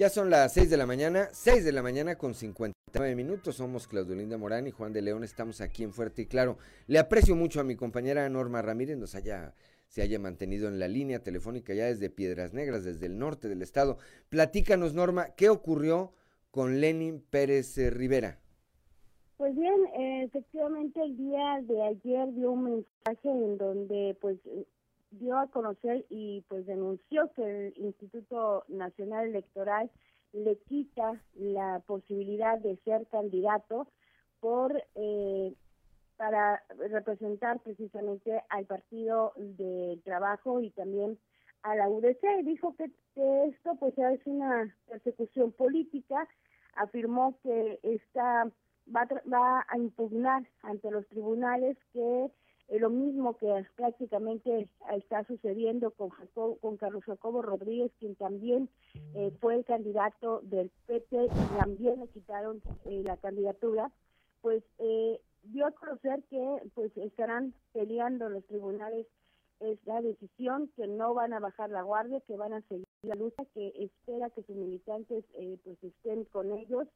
[0.00, 3.56] Ya son las 6 de la mañana, 6 de la mañana con 59 minutos.
[3.56, 5.24] Somos Claudio Linda Morán y Juan de León.
[5.24, 6.56] Estamos aquí en Fuerte y Claro.
[6.86, 9.52] Le aprecio mucho a mi compañera Norma Ramírez, nos haya,
[9.88, 13.60] se haya mantenido en la línea telefónica ya desde Piedras Negras, desde el norte del
[13.60, 13.98] estado.
[14.30, 16.14] Platícanos, Norma, ¿qué ocurrió
[16.50, 18.38] con Lenin Pérez eh, Rivera?
[19.36, 24.38] Pues bien, eh, efectivamente el día de ayer dio un mensaje en donde pues
[25.10, 29.90] dio a conocer y pues denunció que el Instituto Nacional Electoral
[30.32, 33.88] le quita la posibilidad de ser candidato
[34.40, 35.54] por eh,
[36.16, 41.18] para representar precisamente al Partido de Trabajo y también
[41.62, 42.44] a la UDC.
[42.44, 46.28] Dijo que, que esto pues es una persecución política,
[46.74, 48.50] afirmó que esta
[48.94, 52.30] va, va a impugnar ante los tribunales que
[52.78, 56.10] lo mismo que prácticamente está sucediendo con,
[56.60, 58.68] con Carlos Jacobo Rodríguez, quien también
[59.14, 63.90] eh, fue el candidato del PT y también le quitaron eh, la candidatura,
[64.40, 64.62] pues
[65.42, 69.06] dio a conocer que pues estarán peleando los tribunales
[69.58, 73.44] esta decisión, que no van a bajar la guardia, que van a seguir la lucha,
[73.52, 75.24] que espera que sus militantes
[75.64, 76.86] pues estén con ellos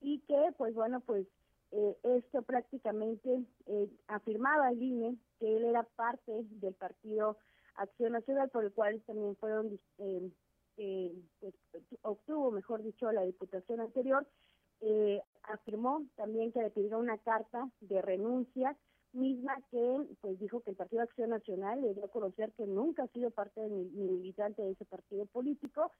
[0.00, 1.26] y que pues bueno pues
[1.76, 7.36] eh, esto prácticamente eh, afirmaba el INE que él era parte del partido
[7.74, 10.30] Acción Nacional, por el cual también fueron, eh,
[10.76, 11.54] eh pues,
[12.02, 14.24] obtuvo, mejor dicho, la diputación anterior.
[15.42, 18.76] afirmó también que le pidió una carta de renuncia
[19.12, 23.04] misma que pues dijo que el Partido Acción Nacional le dio a conocer que nunca
[23.04, 25.90] ha sido parte de ni, militante de ese partido político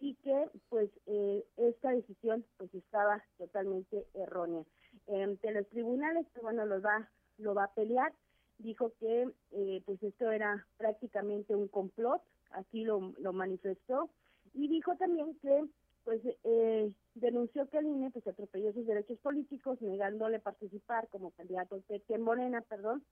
[0.00, 4.64] y que pues eh, esta decisión pues estaba totalmente errónea.
[5.08, 8.12] Ante los tribunales, pues bueno, lo va, lo va a pelear,
[8.58, 14.10] dijo que eh, pues esto era prácticamente un complot, así lo, lo manifestó,
[14.54, 15.64] y dijo también que
[16.04, 21.82] pues eh, denunció que el INE pues atropelló sus derechos políticos negándole participar como candidato
[21.88, 23.02] de Morena, perdón,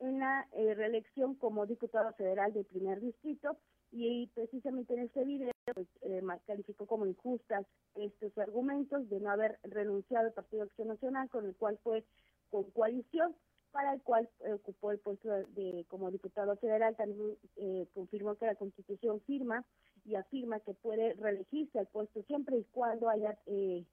[0.00, 3.56] en la eh, reelección como diputado federal del primer distrito.
[3.90, 9.58] Y, precisamente en este video pues eh, calificó como injustas estos argumentos de no haber
[9.62, 12.04] renunciado al Partido Acción Nacional con el cual fue
[12.50, 13.34] con coalición
[13.72, 18.54] para el cual ocupó el puesto de, como diputado federal, también eh, confirmó que la
[18.54, 19.64] Constitución firma
[20.04, 23.84] y afirma que puede reelegirse al puesto siempre y cuando haya eh,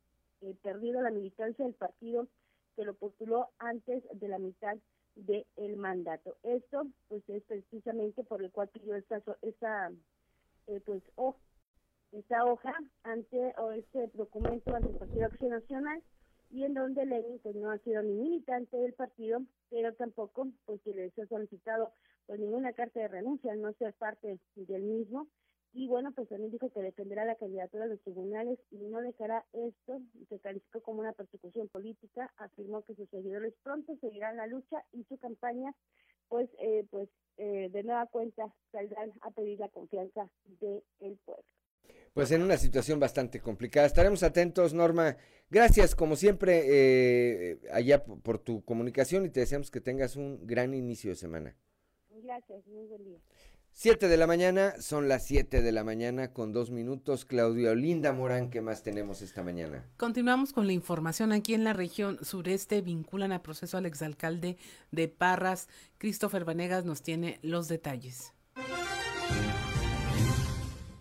[0.42, 2.28] eh, perdido la militancia del partido
[2.76, 4.78] que lo postuló antes de la mitad
[5.16, 6.36] del mandato.
[6.44, 9.92] Esto pues es precisamente por el cual pidió esta, esa
[10.86, 11.40] pues hoja,
[12.12, 16.04] esta hoja ante o este documento ante el Partido Acción Nacional
[16.50, 20.82] y en donde Lenin pues no ha sido ni militante del partido, pero tampoco pues
[20.84, 21.92] se les ha solicitado
[22.28, 25.28] pues ninguna carta de renuncia, no ser parte del mismo.
[25.74, 29.46] Y bueno, pues también dijo que defenderá la candidatura de los tribunales y no dejará
[29.52, 34.86] esto, se calificó como una persecución política, afirmó que sus seguidores pronto seguirán la lucha
[34.94, 35.76] y su campaña,
[36.30, 41.44] pues, eh, pues eh, de nueva cuenta saldrán a pedir la confianza del pueblo
[42.16, 43.86] pues en una situación bastante complicada.
[43.86, 45.18] Estaremos atentos, Norma.
[45.50, 50.74] Gracias, como siempre, eh, allá por, tu comunicación y te deseamos que tengas un gran
[50.74, 51.58] inicio de semana.
[52.24, 53.20] Gracias, muy buen día.
[53.74, 57.26] Siete de la mañana, son las siete de la mañana con dos minutos.
[57.26, 59.86] Claudia Olinda Morán, ¿qué más tenemos esta mañana?
[59.98, 61.34] Continuamos con la información.
[61.34, 64.56] Aquí en la región sureste vinculan a proceso al exalcalde
[64.92, 65.68] de Parras.
[65.98, 68.35] Christopher Vanegas nos tiene los detalles.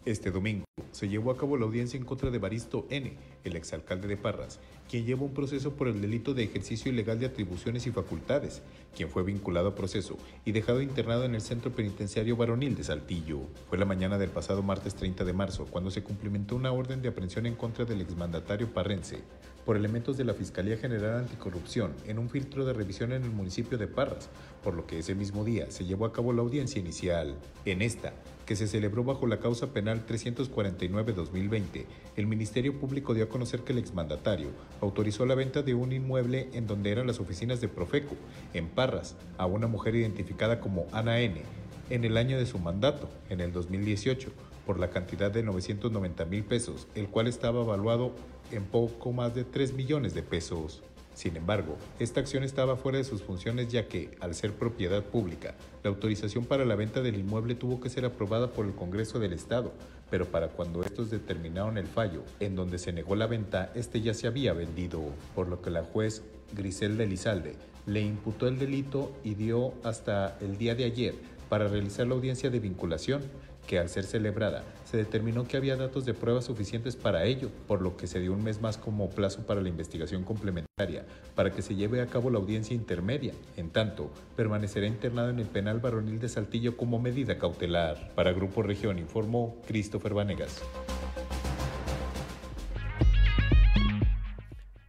[0.05, 4.07] Este domingo se llevó a cabo la audiencia en contra de Baristo N., el exalcalde
[4.07, 7.90] de Parras, quien lleva un proceso por el delito de ejercicio ilegal de atribuciones y
[7.90, 8.61] facultades,
[8.94, 13.40] quien fue vinculado a proceso y dejado internado en el Centro Penitenciario Varonil de Saltillo.
[13.70, 17.09] Fue la mañana del pasado martes 30 de marzo cuando se cumplimentó una orden de
[17.09, 19.20] aprehensión en contra del exmandatario parrense
[19.64, 23.78] por elementos de la Fiscalía General Anticorrupción en un filtro de revisión en el municipio
[23.78, 24.28] de Parras,
[24.62, 27.34] por lo que ese mismo día se llevó a cabo la audiencia inicial.
[27.64, 28.12] En esta,
[28.47, 31.84] que se celebró bajo la causa penal 349-2020,
[32.16, 36.49] el Ministerio Público dio a conocer que el exmandatario autorizó la venta de un inmueble
[36.53, 38.16] en donde eran las oficinas de Profeco,
[38.53, 41.42] en Parras, a una mujer identificada como Ana N.,
[41.90, 44.30] en el año de su mandato, en el 2018,
[44.66, 48.12] por la cantidad de 990 mil pesos, el cual estaba evaluado
[48.51, 50.82] en poco más de 3 millones de pesos.
[51.14, 55.54] Sin embargo, esta acción estaba fuera de sus funciones ya que, al ser propiedad pública,
[55.82, 59.32] la autorización para la venta del inmueble tuvo que ser aprobada por el Congreso del
[59.32, 59.72] Estado,
[60.10, 64.12] pero para cuando estos determinaron el fallo, en donde se negó la venta, este ya
[64.12, 65.00] se había vendido,
[65.34, 67.54] por lo que la juez Griselda Elizalde
[67.86, 71.14] le imputó el delito y dio hasta el día de ayer
[71.48, 73.22] para realizar la audiencia de vinculación,
[73.66, 74.62] que al ser celebrada
[74.95, 78.32] se determinó que había datos de pruebas suficientes para ello, por lo que se dio
[78.32, 82.30] un mes más como plazo para la investigación complementaria, para que se lleve a cabo
[82.30, 83.34] la audiencia intermedia.
[83.57, 88.12] En tanto, permanecerá internado en el penal varonil de Saltillo como medida cautelar.
[88.14, 90.62] Para Grupo Región informó Christopher Vanegas.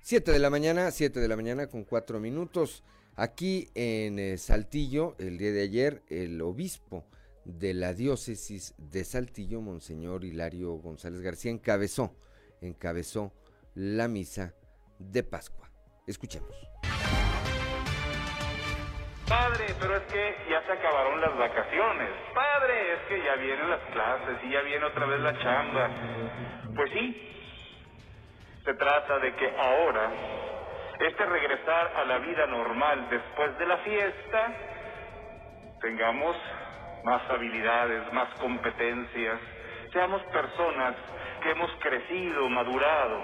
[0.01, 2.83] 7 de la mañana, 7 de la mañana con 4 minutos.
[3.15, 7.05] Aquí en eh, Saltillo, el día de ayer, el obispo
[7.45, 12.15] de la diócesis de Saltillo, Monseñor Hilario González García, encabezó,
[12.61, 13.31] encabezó
[13.75, 14.53] la misa
[14.99, 15.69] de Pascua.
[16.07, 16.51] Escuchemos.
[19.27, 22.09] Padre, pero es que ya se acabaron las vacaciones.
[22.33, 25.89] Padre, es que ya vienen las clases y ya viene otra vez la chamba.
[26.75, 27.31] Pues sí,
[28.63, 30.11] se trata de que ahora,
[30.99, 34.53] este regresar a la vida normal después de la fiesta,
[35.81, 36.35] tengamos
[37.05, 39.39] más habilidades, más competencias,
[39.93, 40.95] seamos personas
[41.41, 43.21] que hemos crecido, madurado,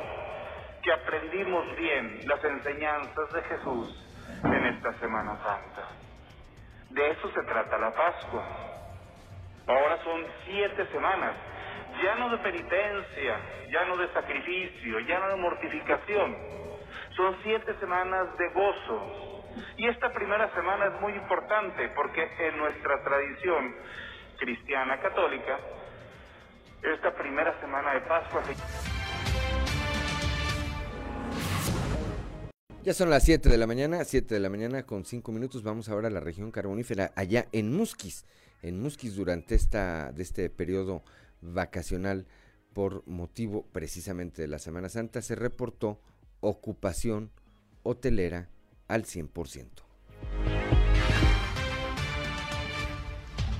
[0.83, 4.05] que aprendimos bien las enseñanzas de Jesús
[4.43, 5.87] en esta Semana Santa.
[6.91, 8.45] De eso se trata la Pascua.
[9.65, 11.33] Ahora son siete semanas,
[12.03, 13.37] ya no de penitencia,
[13.71, 16.37] ya no de sacrificio, ya no de mortificación.
[17.15, 19.30] Son siete semanas de gozo,
[19.77, 23.75] y esta primera semana es muy importante porque en nuestra tradición
[24.37, 25.59] cristiana católica,
[26.81, 28.41] esta primera semana de Pascua
[32.83, 35.61] Ya son las 7 de la mañana, 7 de la mañana con 5 minutos.
[35.61, 38.25] Vamos ahora a la región carbonífera, allá en Musquis.
[38.63, 41.03] En Musquis durante esta, de este periodo
[41.41, 42.25] vacacional
[42.73, 45.99] por motivo precisamente de la Semana Santa se reportó
[46.39, 47.31] ocupación
[47.83, 48.49] hotelera
[48.91, 49.65] al 100%.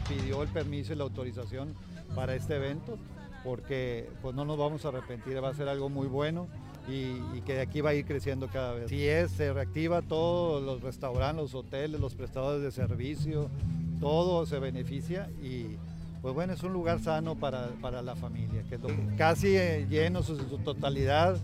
[0.09, 1.73] Pidió el permiso y la autorización
[2.13, 2.99] para este evento
[3.43, 6.47] porque pues no nos vamos a arrepentir, va a ser algo muy bueno
[6.87, 8.89] y, que de aquí va a ir creciendo cada vez.
[8.89, 13.49] Si es, se reactiva todos los restaurantes, los hoteles, los prestadores de servicio,
[14.01, 15.77] todo se beneficia y
[16.21, 17.71] pues bueno, es un lugar sano para,
[18.01, 18.77] la familia, que
[19.17, 21.37] casi eh, lleno en su totalidad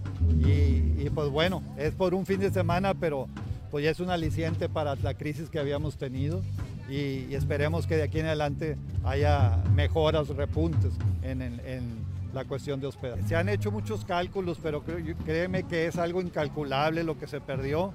[0.45, 3.27] y pues bueno, es por un fin de semana, pero
[3.71, 6.41] pues ya es un aliciente para la crisis que habíamos tenido
[6.89, 13.23] y, esperemos que de aquí en adelante haya mejoras, repuntes en, la cuestión de hospedaje.
[13.23, 14.83] Se han hecho muchos cálculos, pero
[15.25, 17.93] créeme que es algo incalculable lo que se perdió.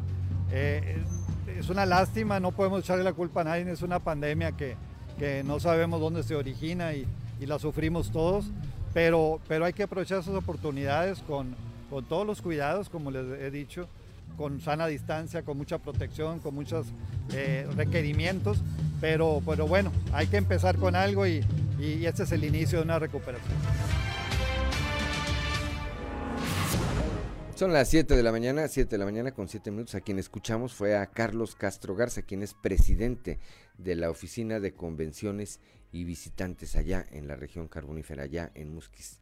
[0.50, 1.00] Eh,
[1.58, 4.76] es una lástima, no podemos echarle la culpa a nadie, es una pandemia que,
[5.44, 7.06] no sabemos dónde se origina y,
[7.40, 8.46] la sufrimos todos,
[8.94, 11.56] pero, pero hay que aprovechar esas oportunidades con,
[11.90, 13.88] con todos los cuidados, como les he dicho,
[14.36, 16.86] con sana distancia, con mucha protección, con muchos
[17.32, 18.58] eh, requerimientos,
[19.00, 21.44] pero, pero bueno, hay que empezar con algo y,
[21.78, 23.56] y este es el inicio de una recuperación.
[27.54, 29.94] Son las 7 de la mañana, 7 de la mañana con 7 minutos.
[29.94, 33.38] A quien escuchamos fue a Carlos Castro Garza, quien es presidente
[33.78, 35.60] de la Oficina de Convenciones
[35.92, 39.21] y Visitantes allá en la región carbonífera, allá en Musquis.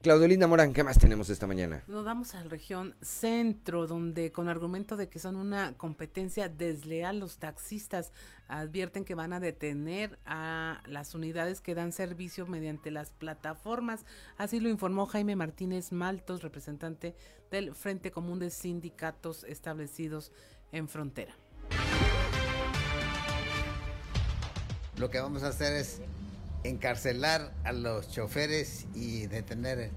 [0.00, 1.82] Claudelinda Morán, ¿qué más tenemos esta mañana?
[1.88, 7.18] Nos vamos a la región centro, donde con argumento de que son una competencia desleal,
[7.18, 8.12] los taxistas
[8.46, 14.06] advierten que van a detener a las unidades que dan servicio mediante las plataformas.
[14.36, 17.16] Así lo informó Jaime Martínez Maltos, representante
[17.50, 20.30] del Frente Común de Sindicatos establecidos
[20.70, 21.34] en frontera.
[24.96, 26.00] Lo que vamos a hacer es
[26.64, 29.90] encarcelar a los choferes y detener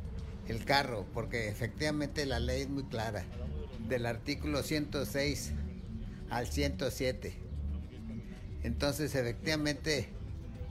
[0.47, 3.23] el carro, porque efectivamente la ley es muy clara,
[3.87, 5.53] del artículo 106
[6.29, 7.33] al 107.
[8.63, 10.09] Entonces, efectivamente,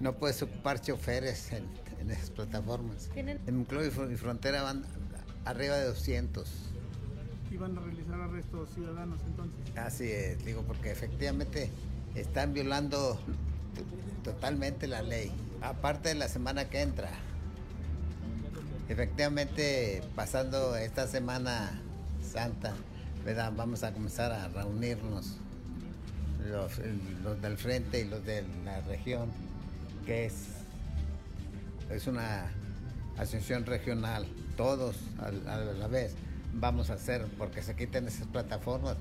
[0.01, 1.65] no puedes ocupar choferes en,
[2.11, 3.11] esas plataformas.
[3.15, 4.85] En Monclova y Frontera van
[5.45, 6.49] arriba de 200.
[7.51, 9.77] ¿Y van a realizar arrestos ciudadanos entonces?
[9.77, 11.69] Así es, digo, porque efectivamente
[12.15, 13.21] están violando
[14.23, 15.33] totalmente la ley.
[15.63, 17.11] Aparte de la semana que entra,
[18.89, 21.81] efectivamente pasando esta semana
[22.23, 22.75] santa,
[23.25, 23.53] ¿verdad?
[23.55, 25.37] vamos a comenzar a reunirnos
[26.51, 26.79] los,
[27.23, 29.31] los, del frente y los de la región,
[30.07, 30.35] que es,
[31.91, 32.51] es una
[33.19, 36.15] asociación regional, todos a, la vez
[36.55, 38.97] vamos a hacer, porque se quiten esas plataformas,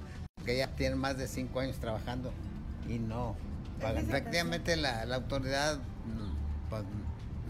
[0.46, 2.32] que ya tienen más de cinco años trabajando
[2.90, 3.36] y no
[3.82, 5.80] Efectivamente la, autoridad,
[6.70, 6.84] pues,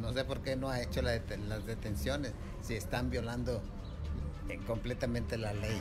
[0.01, 3.61] no sé por qué no ha hecho las detenciones, si están violando
[4.49, 5.79] eh, completamente la ley.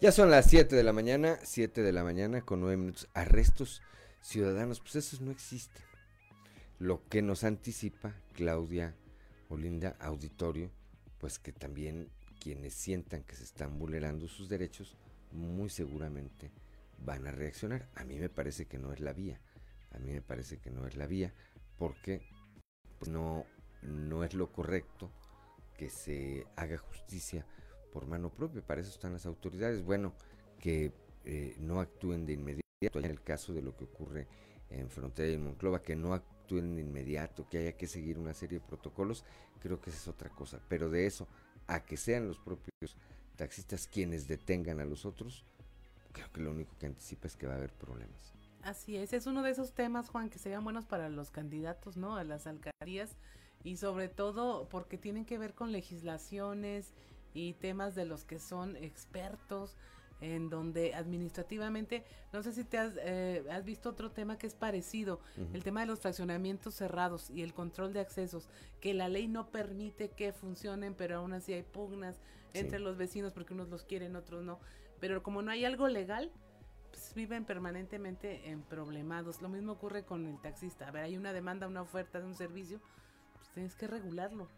[0.00, 3.08] Ya son las 7 de la mañana, 7 de la mañana con 9 minutos.
[3.14, 3.82] Arrestos
[4.20, 5.82] ciudadanos, pues esos no existen.
[6.78, 8.94] Lo que nos anticipa Claudia
[9.48, 10.70] Olinda Auditorio,
[11.18, 14.96] pues que también quienes sientan que se están vulnerando sus derechos,
[15.32, 16.52] muy seguramente
[16.98, 17.88] van a reaccionar.
[17.94, 19.40] A mí me parece que no es la vía.
[19.92, 21.32] A mí me parece que no es la vía
[21.78, 22.22] porque
[22.98, 23.46] pues, no,
[23.82, 25.10] no es lo correcto
[25.76, 27.46] que se haga justicia
[27.92, 28.62] por mano propia.
[28.62, 29.82] Para eso están las autoridades.
[29.82, 30.14] Bueno,
[30.58, 30.92] que
[31.24, 32.62] eh, no actúen de inmediato.
[32.80, 34.28] En el caso de lo que ocurre
[34.70, 38.60] en Frontera y Monclova, que no actúen de inmediato, que haya que seguir una serie
[38.60, 39.24] de protocolos,
[39.60, 40.60] creo que esa es otra cosa.
[40.68, 41.26] Pero de eso
[41.66, 42.96] a que sean los propios
[43.36, 45.44] taxistas quienes detengan a los otros,
[46.18, 48.34] creo que lo único que anticipa es que va a haber problemas.
[48.62, 52.16] Así es, es uno de esos temas, Juan, que serían buenos para los candidatos, ¿no?
[52.16, 53.16] A las alcaldías
[53.64, 56.92] y sobre todo porque tienen que ver con legislaciones
[57.34, 59.76] y temas de los que son expertos
[60.20, 64.54] en donde administrativamente, no sé si te has, eh, has visto otro tema que es
[64.54, 65.20] parecido,
[65.52, 68.48] el tema de los fraccionamientos cerrados y el control de accesos,
[68.80, 72.20] que la ley no permite que funcionen, pero aún así hay pugnas
[72.52, 74.58] entre los vecinos porque unos los quieren, otros no.
[75.00, 76.30] Pero como no hay algo legal,
[76.90, 79.40] pues viven permanentemente en problemados.
[79.42, 80.88] Lo mismo ocurre con el taxista.
[80.88, 82.80] A ver, hay una demanda, una oferta de un servicio,
[83.36, 84.48] pues tienes que regularlo.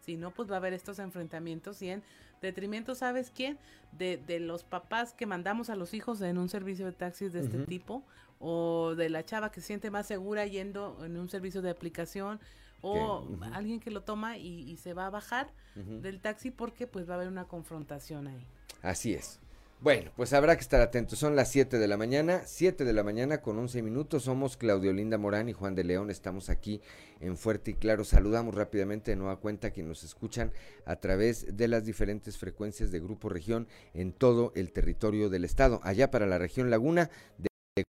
[0.00, 2.02] Si no, pues va a haber estos enfrentamientos y en
[2.42, 3.58] detrimento, ¿sabes quién?
[3.92, 7.40] De, de los papás que mandamos a los hijos en un servicio de taxis de
[7.40, 8.04] este tipo
[8.38, 12.38] o de la chava que se siente más segura yendo en un servicio de aplicación
[12.82, 17.14] o alguien que lo toma y, se va a bajar del taxi porque pues va
[17.14, 18.46] a haber una confrontación ahí.
[18.82, 19.40] Así es.
[19.80, 21.18] Bueno, pues habrá que estar atentos.
[21.18, 24.24] Son las 7 de la mañana, 7 de la mañana con 11 minutos.
[24.24, 26.10] Somos Claudio Linda Morán y Juan de León.
[26.10, 26.80] Estamos aquí
[27.20, 28.04] en Fuerte y Claro.
[28.04, 30.52] Saludamos rápidamente de nueva cuenta a quienes nos escuchan
[30.86, 35.80] a través de las diferentes frecuencias de Grupo Región en todo el territorio del estado.
[35.82, 37.84] Allá para la región Laguna de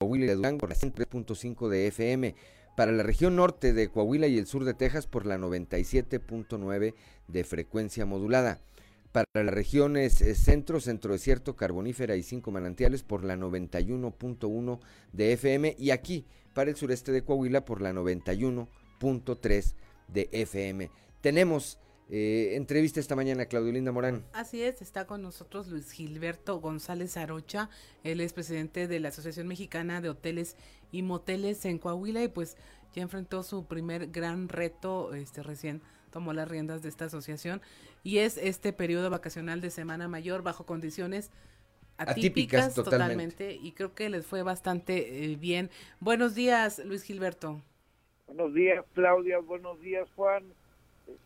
[0.00, 2.34] Coahuila y de Durango por la 103.5 de FM
[2.76, 6.94] para la región norte de Coahuila y el sur de Texas por la 97.9
[7.28, 8.60] de frecuencia modulada.
[9.16, 14.78] Para las regiones eh, centro, centro desierto, carbonífera y cinco manantiales por la 91.1
[15.14, 19.74] de FM y aquí para el sureste de Coahuila por la 91.3
[20.08, 20.90] de FM.
[21.22, 21.78] Tenemos
[22.10, 24.22] eh, entrevista esta mañana, Claudio Linda Morán.
[24.34, 27.70] Así es, está con nosotros Luis Gilberto González Arocha,
[28.04, 30.56] él es presidente de la Asociación Mexicana de Hoteles
[30.92, 32.58] y Moteles en Coahuila y pues
[32.94, 35.80] ya enfrentó su primer gran reto, este recién
[36.16, 37.60] tomó las riendas de esta asociación
[38.02, 41.30] y es este periodo vacacional de Semana Mayor bajo condiciones
[41.98, 43.52] atípicas, totalmente.
[43.52, 45.68] y creo que les fue bastante eh, bien.
[46.00, 47.60] Buenos días, Luis Gilberto.
[48.28, 49.40] Buenos días, Claudia.
[49.40, 50.44] Buenos días, Juan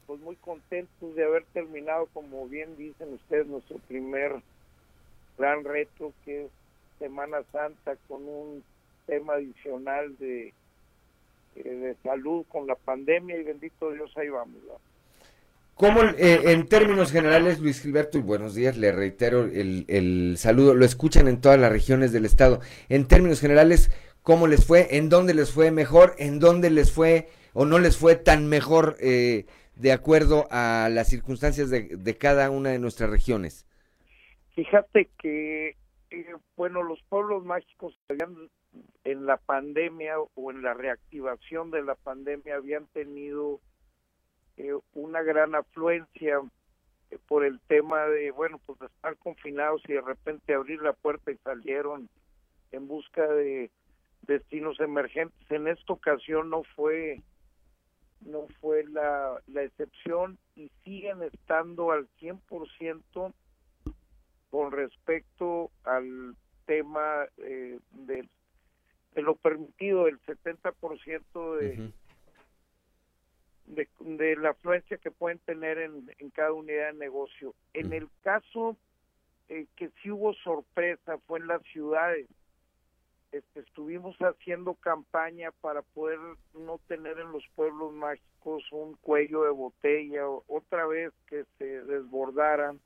[0.08, 4.42] pues muy contentos de haber terminado, como bien dicen ustedes, nuestro primer
[5.38, 6.50] gran reto que es
[6.98, 8.64] Semana Santa con un
[9.06, 10.52] tema adicional de,
[11.64, 14.58] eh, de salud con la pandemia y bendito Dios ahí vamos.
[15.74, 20.74] ¿Cómo, eh, en términos generales, Luis Gilberto, y buenos días, le reitero el, el, saludo,
[20.74, 22.60] lo escuchan en todas las regiones del estado.
[22.90, 23.90] En términos generales,
[24.22, 24.88] ¿cómo les fue?
[24.90, 26.14] ¿En dónde les fue mejor?
[26.18, 31.08] ¿En dónde les fue o no les fue tan mejor eh, de acuerdo a las
[31.08, 33.66] circunstancias de, de cada una de nuestras regiones?
[34.54, 35.76] Fíjate que,
[36.10, 38.36] eh, bueno, los pueblos mágicos habían,
[39.04, 43.60] en la pandemia o en la reactivación de la pandemia habían tenido
[44.56, 46.40] eh, una gran afluencia
[47.10, 50.92] eh, por el tema de, bueno, pues de estar confinados y de repente abrir la
[50.92, 52.08] puerta y salieron
[52.72, 53.70] en busca de
[54.22, 55.50] destinos emergentes.
[55.50, 57.22] En esta ocasión no fue
[58.20, 63.32] no fue la, la excepción y siguen estando al 100%
[64.50, 66.36] con respecto al
[66.66, 68.28] tema eh, de,
[69.14, 71.92] de, lo permitido, el 70% de,
[73.66, 77.54] de, de, la afluencia que pueden tener en, en cada unidad de negocio.
[77.72, 78.76] En el caso
[79.50, 82.28] eh, que sí hubo sorpresa fue en las ciudades.
[83.32, 86.20] Este, estuvimos haciendo campaña para poder
[86.54, 92.80] no tener en los pueblos mágicos un cuello de botella otra vez que se desbordaran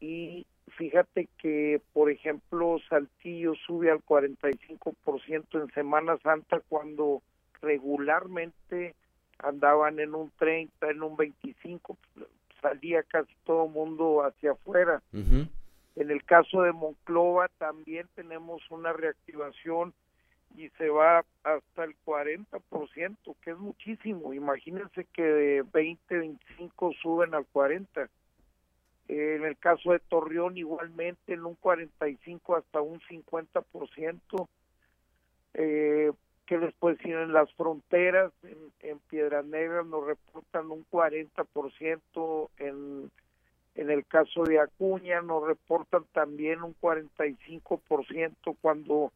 [0.00, 0.44] y
[0.76, 7.22] fíjate que por ejemplo Saltillo sube al 45% en Semana Santa cuando
[7.62, 8.94] regularmente
[9.38, 11.96] andaban en un 30, en un 25,
[12.60, 15.02] salía casi todo el mundo hacia afuera.
[15.12, 19.92] En el caso de Monclova también tenemos una reactivación
[20.56, 24.34] y se va hasta el 40%, que es muchísimo.
[24.34, 28.08] Imagínense que de 20, 25 suben al 40.
[29.12, 34.48] En el caso de Torreón igualmente en un 45 hasta un 50%.
[35.54, 36.12] Eh,
[36.46, 43.10] que después en las fronteras, en, en Piedras Negras nos reportan un 40%, en
[43.74, 49.12] en el caso de Acuña nos reportan también un 45% cuando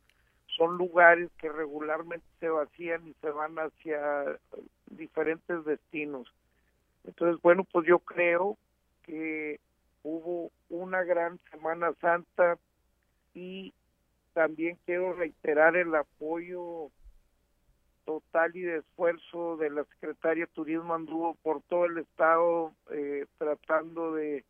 [0.47, 4.39] son lugares que regularmente se vacían y se van hacia
[4.87, 6.33] diferentes destinos.
[7.05, 8.57] Entonces, bueno, pues yo creo
[9.03, 9.59] que
[10.05, 12.59] hubo una gran Semana Santa
[13.33, 13.75] y
[14.35, 16.91] también quiero reiterar el apoyo
[18.05, 23.27] total y de esfuerzo de la Secretaría de Turismo anduvo por todo el estado eh,
[23.39, 24.45] tratando de,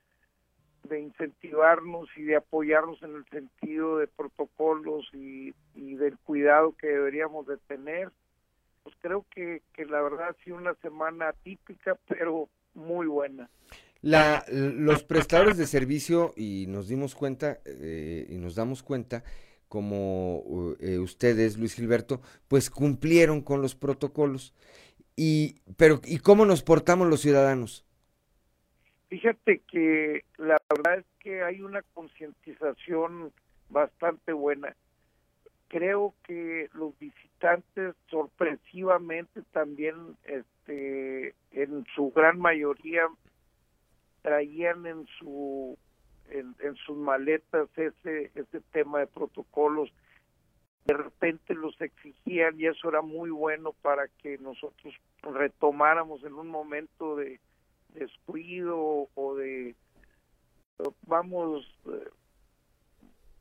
[0.90, 7.46] incentivarnos y de apoyarnos en el sentido de protocolos y, y del cuidado que deberíamos
[7.46, 8.10] de tener.
[8.82, 13.48] Pues creo que, que la verdad ha sido una semana típica, pero muy buena.
[14.04, 19.24] La, los prestadores de servicio, y nos dimos cuenta, eh, y nos damos cuenta,
[19.66, 24.52] como eh, ustedes, Luis Gilberto, pues cumplieron con los protocolos.
[25.16, 27.86] Y, pero, ¿y cómo nos portamos los ciudadanos?
[29.08, 33.32] Fíjate que la verdad es que hay una concientización
[33.70, 34.76] bastante buena.
[35.68, 39.94] Creo que los visitantes sorpresivamente también,
[40.24, 43.08] este, en su gran mayoría,
[44.24, 45.78] traían en su
[46.30, 49.92] en, en sus maletas ese, ese tema de protocolos.
[50.86, 56.48] De repente los exigían y eso era muy bueno para que nosotros retomáramos en un
[56.48, 57.38] momento de
[57.90, 59.76] descuido o de,
[61.06, 61.70] vamos,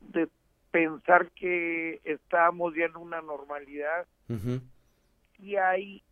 [0.00, 0.28] de
[0.70, 4.06] pensar que estábamos ya en una normalidad.
[5.38, 6.02] Y hay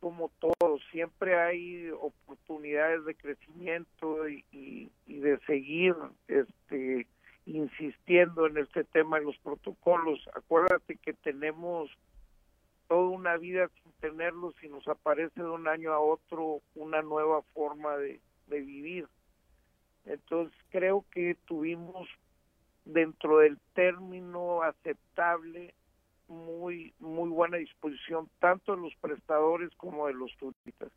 [0.00, 5.94] como todo, siempre hay oportunidades de crecimiento y, de seguir
[6.28, 7.06] este
[7.46, 10.20] insistiendo en este tema de los protocolos.
[10.34, 11.90] Acuérdate que tenemos
[12.88, 17.42] toda una vida sin tenerlos y nos aparece de un año a otro una nueva
[17.54, 19.08] forma de vivir.
[20.04, 22.08] Entonces creo que tuvimos
[22.84, 25.74] dentro del término aceptable
[26.28, 30.90] muy muy buena disposición tanto de los prestadores como de los turistas.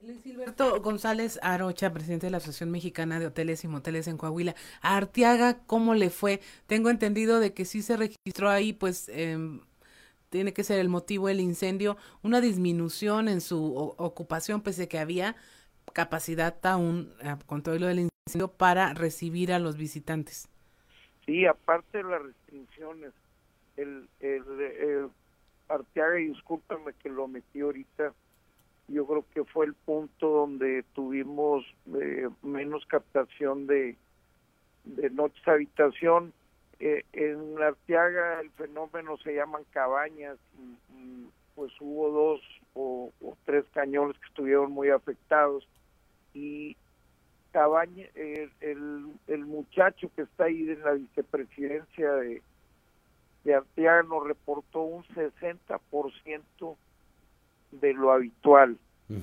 [0.00, 4.56] Luis Gilberto González Arocha, presidente de la Asociación Mexicana de Hoteles y Moteles en Coahuila.
[4.80, 6.40] A Arteaga, ¿cómo le fue?
[6.66, 9.38] Tengo entendido de que sí se registró ahí, pues eh,
[10.28, 14.98] tiene que ser el motivo del incendio, una disminución en su ocupación, pese a que
[14.98, 15.36] había
[15.92, 20.48] capacidad aún, eh, con todo lo del incendio, para recibir a los visitantes.
[21.26, 23.12] Sí, aparte de las restricciones,
[23.76, 25.10] el, el, el
[25.68, 28.12] Arteaga, y discúlpame que lo metí ahorita,
[28.88, 31.64] yo creo que fue el punto donde tuvimos
[31.94, 33.96] eh, menos captación de,
[34.84, 36.32] de noches habitación.
[36.78, 40.36] Eh, en Arteaga el fenómeno se llaman cabañas
[40.90, 42.40] y, pues hubo dos
[42.74, 43.12] o,
[43.44, 45.68] tres cañones que estuvieron muy afectados
[46.34, 46.76] y
[47.52, 52.42] cabaña el, el, el muchacho que está ahí en la vicepresidencia de,
[53.44, 56.76] de Arteaga nos reportó un 60%
[57.72, 58.78] de lo habitual,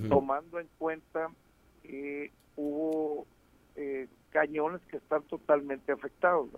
[0.07, 1.31] tomando en cuenta
[1.83, 3.25] que hubo
[3.75, 6.49] eh, cañones que están totalmente afectados.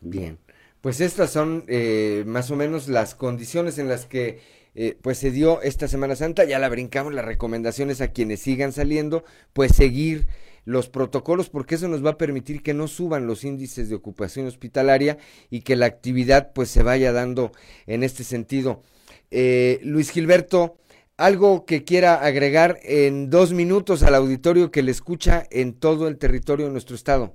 [0.00, 0.38] Bien,
[0.80, 4.40] pues estas son eh, más o menos las condiciones en las que
[4.74, 8.72] eh, pues se dio esta Semana Santa, ya la brincamos, las recomendaciones a quienes sigan
[8.72, 10.26] saliendo, pues seguir
[10.66, 14.46] los protocolos porque eso nos va a permitir que no suban los índices de ocupación
[14.46, 15.16] hospitalaria
[15.48, 17.52] y que la actividad pues se vaya dando
[17.86, 18.82] en este sentido.
[19.30, 20.76] Eh, Luis Gilberto,
[21.16, 26.18] algo que quiera agregar en dos minutos al auditorio que le escucha en todo el
[26.18, 27.34] territorio de nuestro estado.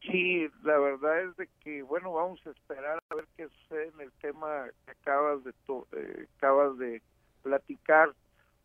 [0.00, 4.00] Sí, la verdad es de que, bueno, vamos a esperar a ver qué sucede en
[4.00, 5.52] el tema que acabas de,
[5.92, 7.02] eh, acabas de
[7.42, 8.12] platicar.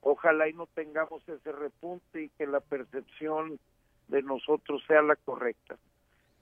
[0.01, 3.59] Ojalá y no tengamos ese repunte y que la percepción
[4.07, 5.77] de nosotros sea la correcta.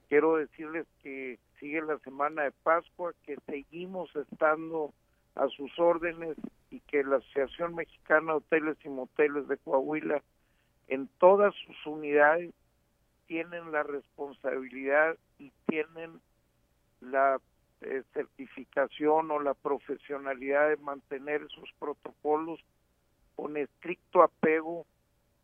[0.08, 4.94] Quiero decirles que sigue la semana de Pascua, que seguimos estando
[5.36, 6.38] a sus órdenes
[6.70, 10.22] y que la Asociación Mexicana de Hoteles y Moteles de Coahuila
[10.88, 12.54] en todas sus unidades
[13.28, 16.22] tienen la responsabilidad y tienen
[17.02, 17.40] la
[17.82, 22.60] eh, certificación o la profesionalidad de mantener esos protocolos
[23.36, 24.86] con estricto apego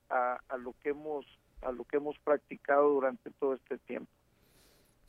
[0.09, 1.25] a, a lo que hemos
[1.61, 4.11] a lo que hemos practicado durante todo este tiempo.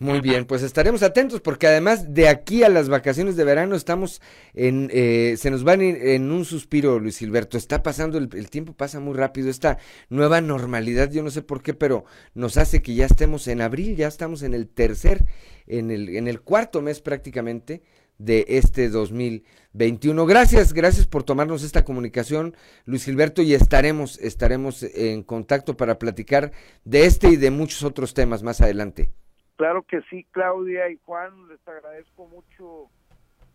[0.03, 4.21] Muy bien, pues estaremos atentos porque además de aquí a las vacaciones de verano estamos
[4.53, 7.57] en, eh, se nos van en un suspiro, Luis Gilberto.
[7.57, 9.49] Está pasando, el, el, tiempo pasa muy rápido.
[9.49, 12.05] Esta nueva normalidad, yo no sé por qué, pero
[12.35, 15.25] nos hace que ya estemos en abril, ya estamos en el tercer,
[15.69, 17.83] en el, en el cuarto mes prácticamente
[18.25, 20.27] de este 2021.
[20.27, 22.55] Gracias, gracias por tomarnos esta comunicación,
[22.85, 26.53] Luis Gilberto, y estaremos, estaremos en contacto para platicar
[26.85, 29.11] de este y de muchos otros temas más adelante.
[29.57, 32.89] Claro que sí, Claudia y Juan, les agradezco mucho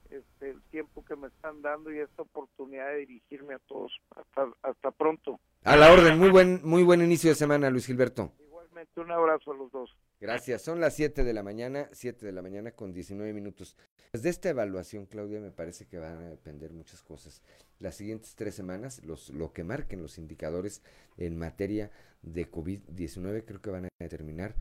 [0.10, 3.92] este, el tiempo que me están dando y esta oportunidad de dirigirme a todos.
[4.16, 5.40] Hasta, hasta pronto.
[5.64, 8.32] A la orden, muy buen, muy buen inicio de semana, Luis Gilberto.
[8.40, 9.96] Igualmente, un abrazo a los dos.
[10.20, 13.76] Gracias, son las 7 de la mañana, 7 de la mañana con 19 minutos.
[14.12, 17.44] Pues de esta evaluación, Claudia, me parece que van a depender muchas cosas.
[17.80, 20.82] Las siguientes tres semanas, los, lo que marquen los indicadores
[21.18, 21.92] en materia
[22.24, 24.56] de COVID-19, creo que van a determinar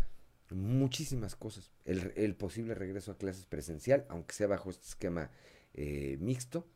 [0.51, 1.71] muchísimas cosas.
[1.85, 5.31] El, el, posible regreso a clases presencial, aunque sea bajo este esquema
[5.73, 6.67] eh, mixto.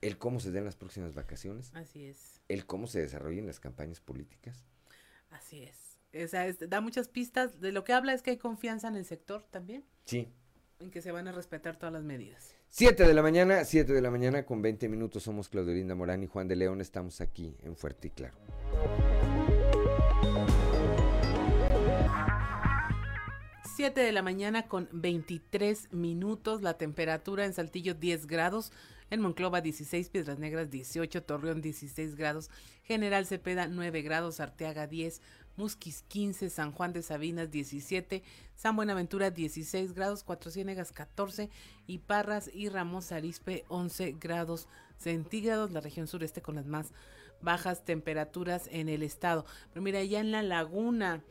[0.00, 1.72] El cómo se den las próximas vacaciones.
[1.74, 2.40] Así es.
[2.48, 4.64] El cómo se desarrollen las campañas políticas.
[5.30, 5.98] Así es.
[6.24, 7.60] O sea, es, da muchas pistas.
[7.60, 9.84] De lo que habla es que hay confianza en el sector también.
[10.04, 10.28] Sí.
[10.80, 12.54] En que se van a respetar todas las medidas.
[12.70, 15.22] 7 de la mañana, 7 de la mañana con 20 minutos.
[15.22, 16.80] Somos Claudio Linda Morán y Juan de León.
[16.80, 18.36] Estamos aquí en Fuerte y Claro.
[23.76, 28.72] 7 de la mañana con 23 minutos, la temperatura en Saltillo 10 grados,
[29.10, 32.50] en Monclova 16, Piedras Negras 18, Torreón 16 grados,
[32.84, 35.20] General Cepeda 9 grados, Arteaga 10,
[35.56, 38.22] Musquis 15, San Juan de Sabinas 17,
[38.56, 41.50] San Buenaventura 16 grados, Cuatro Ciénegas 14
[41.86, 46.92] y Parras y Ramos Arispe 11 grados centígrados, la región sureste con las más
[47.40, 49.44] bajas temperaturas en el estado.
[49.70, 51.22] Pero mira, ya en la laguna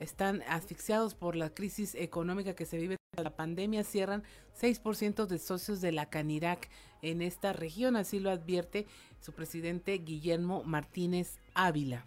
[0.00, 4.22] están asfixiados por la crisis económica que se vive la pandemia, cierran
[4.60, 6.68] 6% de socios de la Canirac
[7.02, 8.86] en esta región, así lo advierte
[9.20, 12.06] su presidente Guillermo Martínez Ávila.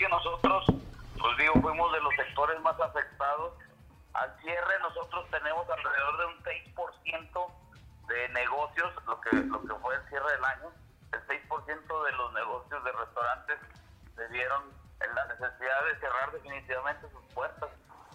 [0.00, 0.64] Que nosotros,
[1.20, 3.52] pues digo, fuimos de los sectores más afectados
[4.14, 7.52] al cierre nosotros tenemos alrededor de un 6%
[8.08, 10.72] de negocios, lo que, lo que fue el cierre del año,
[11.12, 13.58] el 6% de los negocios de restaurantes
[14.16, 14.64] se vieron
[15.00, 17.68] en la necesidad de cerrar definitivamente sus puertas.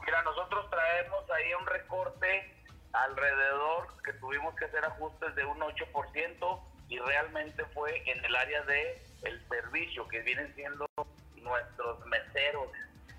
[0.06, 6.60] Mira, nosotros traemos ahí un recorte alrededor que tuvimos que hacer ajustes de un 8%
[6.90, 10.88] y realmente fue en el área de el servicio que vienen siendo
[11.46, 12.70] nuestros meseros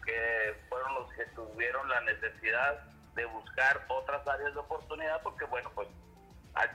[0.04, 2.84] que fueron los que tuvieron la necesidad
[3.14, 5.88] de buscar otras áreas de oportunidad porque bueno pues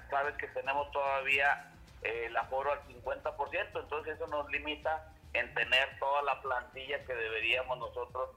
[0.10, 1.72] sabes que tenemos todavía
[2.02, 7.14] eh, el aforo al 50% entonces eso nos limita en tener toda la plantilla que
[7.14, 8.30] deberíamos nosotros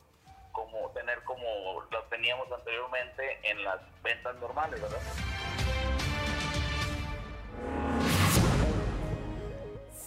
[0.53, 1.47] como tener como
[1.91, 5.01] lo teníamos anteriormente en las ventas normales verdad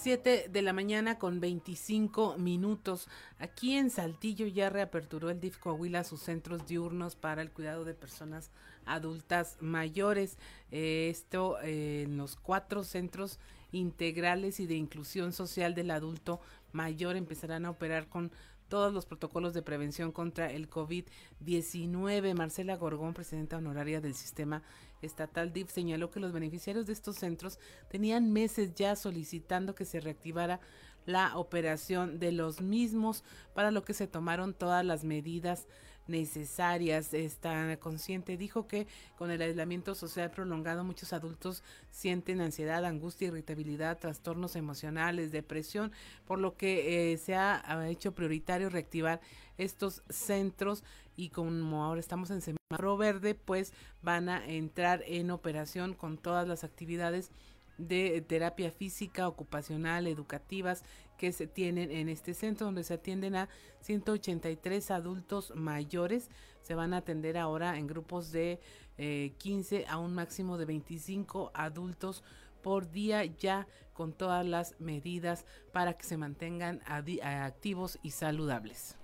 [0.08, 3.08] 7 de la mañana con 25 minutos.
[3.38, 7.92] Aquí en Saltillo ya reaperturó el DIF Coahuila sus centros diurnos para el cuidado de
[7.92, 8.50] personas
[8.86, 10.38] adultas mayores.
[10.70, 13.38] Eh, esto eh, en los cuatro centros
[13.70, 16.40] integrales y de inclusión social del adulto
[16.72, 18.32] mayor empezarán a operar con
[18.68, 22.34] todos los protocolos de prevención contra el COVID-19.
[22.34, 24.62] Marcela Gorgón, presidenta honoraria del sistema
[25.02, 27.58] estatal DIF señaló que los beneficiarios de estos centros
[27.88, 30.60] tenían meses ya solicitando que se reactivara
[31.06, 35.66] la operación de los mismos, para lo que se tomaron todas las medidas
[36.08, 37.14] necesarias.
[37.14, 38.86] Está consciente, dijo que
[39.16, 45.92] con el aislamiento social prolongado muchos adultos sienten ansiedad, angustia, irritabilidad, trastornos emocionales, depresión,
[46.26, 49.20] por lo que eh, se ha, hecho prioritario reactivar
[49.56, 50.84] estos centros
[51.16, 53.72] y como ahora estamos en semáforo verde, pues
[54.02, 57.30] van a entrar en operación con todas las actividades
[57.78, 60.84] de terapia física, ocupacional, educativas
[61.16, 63.48] que se tienen en este centro donde se atienden a
[63.80, 66.30] 183 adultos mayores.
[66.62, 68.60] Se van a atender ahora en grupos de
[68.96, 72.22] 15 eh, a un máximo de 25 adultos
[72.62, 78.96] por día ya con todas las medidas para que se mantengan activos y saludables.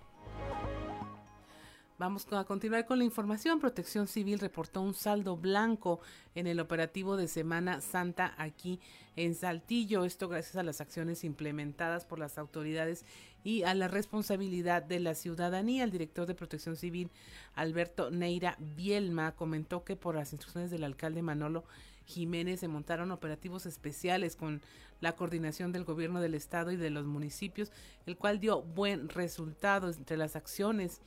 [1.97, 3.61] Vamos a continuar con la información.
[3.61, 6.01] Protección Civil reportó un saldo blanco
[6.35, 8.81] en el operativo de Semana Santa aquí
[9.15, 10.05] en Saltillo.
[10.05, 13.05] Esto gracias a las acciones implementadas por las autoridades
[13.45, 15.85] y a la responsabilidad de la ciudadanía.
[15.85, 17.13] El director de Protección Civil,
[17.55, 21.63] Alberto Neira Bielma, comentó que por las instrucciones del alcalde Manolo
[22.07, 24.63] Jiménez se montaron operativos especiales con
[25.01, 27.71] la coordinación del gobierno del estado y de los municipios,
[28.05, 31.01] el cual dio buen resultado entre las acciones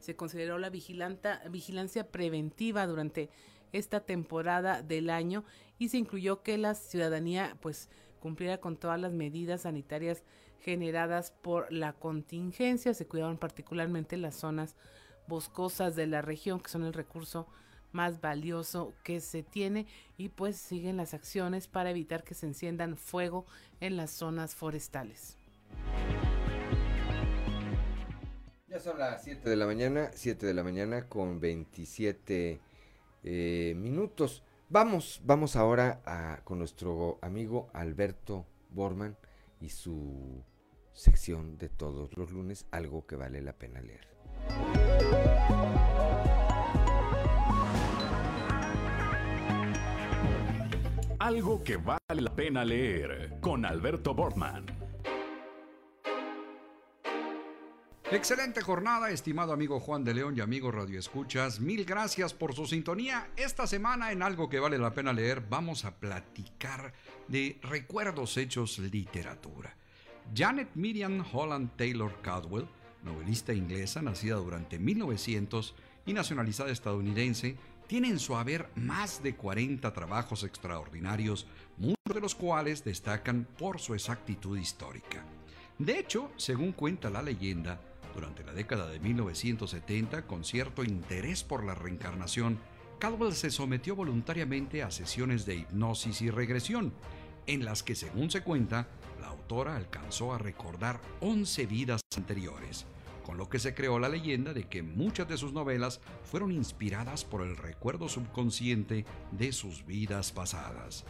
[0.00, 3.30] se consideró la vigilancia preventiva durante
[3.72, 5.44] esta temporada del año
[5.78, 10.24] y se incluyó que la ciudadanía pues cumpliera con todas las medidas sanitarias
[10.60, 12.94] generadas por la contingencia.
[12.94, 14.76] Se cuidaban particularmente las zonas
[15.26, 17.46] boscosas de la región, que son el recurso
[17.92, 19.86] más valioso que se tiene
[20.16, 23.46] y pues siguen las acciones para evitar que se enciendan fuego
[23.80, 25.36] en las zonas forestales.
[28.70, 32.60] Ya son las 7 de la mañana, 7 de la mañana con 27
[33.24, 34.44] eh, minutos.
[34.68, 39.16] Vamos, vamos ahora a, con nuestro amigo Alberto Borman
[39.60, 40.44] y su
[40.92, 44.06] sección de todos los lunes, algo que vale la pena leer.
[51.18, 54.89] Algo que vale la pena leer con Alberto Borman.
[58.12, 61.60] Excelente jornada, estimado amigo Juan de León y amigo Radio Escuchas.
[61.60, 63.30] Mil gracias por su sintonía.
[63.36, 66.92] Esta semana en algo que vale la pena leer vamos a platicar
[67.28, 69.76] de recuerdos hechos literatura.
[70.34, 72.66] Janet Miriam Holland Taylor Caldwell,
[73.04, 77.56] novelista inglesa nacida durante 1900 y nacionalizada estadounidense,
[77.86, 81.46] tiene en su haber más de 40 trabajos extraordinarios,
[81.76, 85.24] muchos de los cuales destacan por su exactitud histórica.
[85.78, 87.80] De hecho, según cuenta la leyenda,
[88.20, 92.58] durante la década de 1970, con cierto interés por la reencarnación,
[92.98, 96.92] Caldwell se sometió voluntariamente a sesiones de hipnosis y regresión,
[97.46, 98.88] en las que, según se cuenta,
[99.22, 102.84] la autora alcanzó a recordar 11 vidas anteriores,
[103.24, 107.24] con lo que se creó la leyenda de que muchas de sus novelas fueron inspiradas
[107.24, 111.06] por el recuerdo subconsciente de sus vidas pasadas.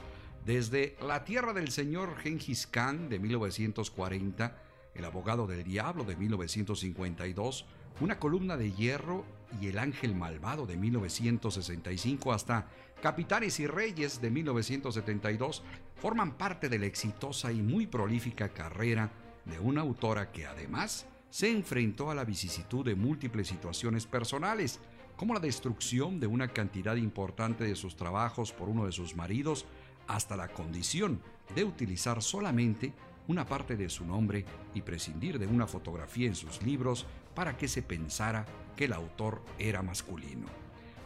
[0.46, 4.69] Desde La Tierra del Señor Genghis Khan de 1940,
[5.00, 7.66] el abogado del diablo de 1952,
[8.00, 9.24] Una columna de hierro
[9.60, 12.68] y El ángel malvado de 1965 hasta
[13.02, 15.62] Capitanes y Reyes de 1972
[15.96, 19.10] forman parte de la exitosa y muy prolífica carrera
[19.46, 24.80] de una autora que además se enfrentó a la vicisitud de múltiples situaciones personales,
[25.16, 29.64] como la destrucción de una cantidad importante de sus trabajos por uno de sus maridos,
[30.08, 31.22] hasta la condición
[31.54, 32.92] de utilizar solamente
[33.28, 34.44] una parte de su nombre
[34.74, 38.44] y prescindir de una fotografía en sus libros para que se pensara
[38.76, 40.46] que el autor era masculino.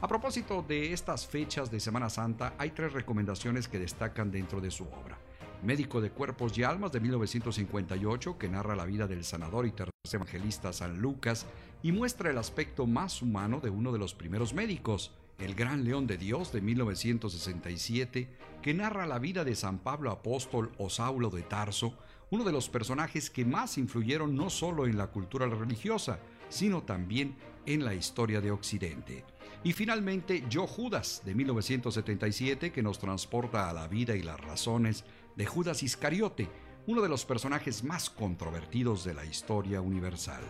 [0.01, 4.71] A propósito de estas fechas de Semana Santa, hay tres recomendaciones que destacan dentro de
[4.71, 5.19] su obra.
[5.63, 9.95] Médico de Cuerpos y Almas de 1958, que narra la vida del sanador y tercer
[10.13, 11.47] evangelista San Lucas
[11.83, 15.13] y muestra el aspecto más humano de uno de los primeros médicos.
[15.39, 18.29] El Gran León de Dios de 1967,
[18.63, 21.99] que narra la vida de San Pablo Apóstol o Saulo de Tarso,
[22.31, 27.37] uno de los personajes que más influyeron no solo en la cultura religiosa, sino también
[27.67, 29.25] en la historia de Occidente.
[29.65, 35.05] Y finalmente, Yo Judas, de 1977, que nos transporta a la vida y las razones
[35.37, 36.49] de Judas Iscariote,
[36.87, 40.43] uno de los personajes más controvertidos de la historia universal.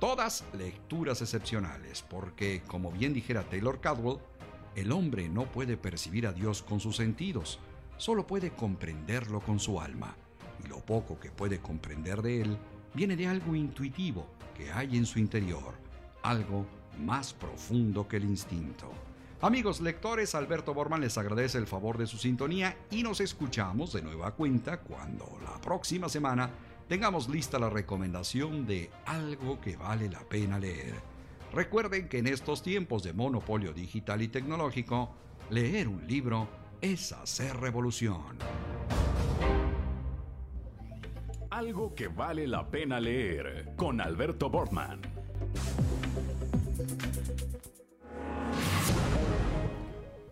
[0.00, 4.18] Todas lecturas excepcionales, porque, como bien dijera Taylor Caldwell,
[4.74, 7.60] el hombre no puede percibir a Dios con sus sentidos,
[7.96, 10.16] solo puede comprenderlo con su alma
[10.64, 12.58] y lo poco que puede comprender de él
[12.92, 14.26] viene de algo intuitivo
[14.56, 15.74] que hay en su interior,
[16.22, 16.66] algo
[16.98, 18.90] más profundo que el instinto.
[19.40, 24.02] Amigos lectores, Alberto Borman les agradece el favor de su sintonía y nos escuchamos de
[24.02, 26.50] nueva cuenta cuando la próxima semana
[26.88, 30.94] tengamos lista la recomendación de algo que vale la pena leer.
[31.52, 35.14] Recuerden que en estos tiempos de monopolio digital y tecnológico,
[35.50, 36.48] leer un libro
[36.80, 38.38] es hacer revolución.
[41.50, 45.00] Algo que vale la pena leer con Alberto Bortman.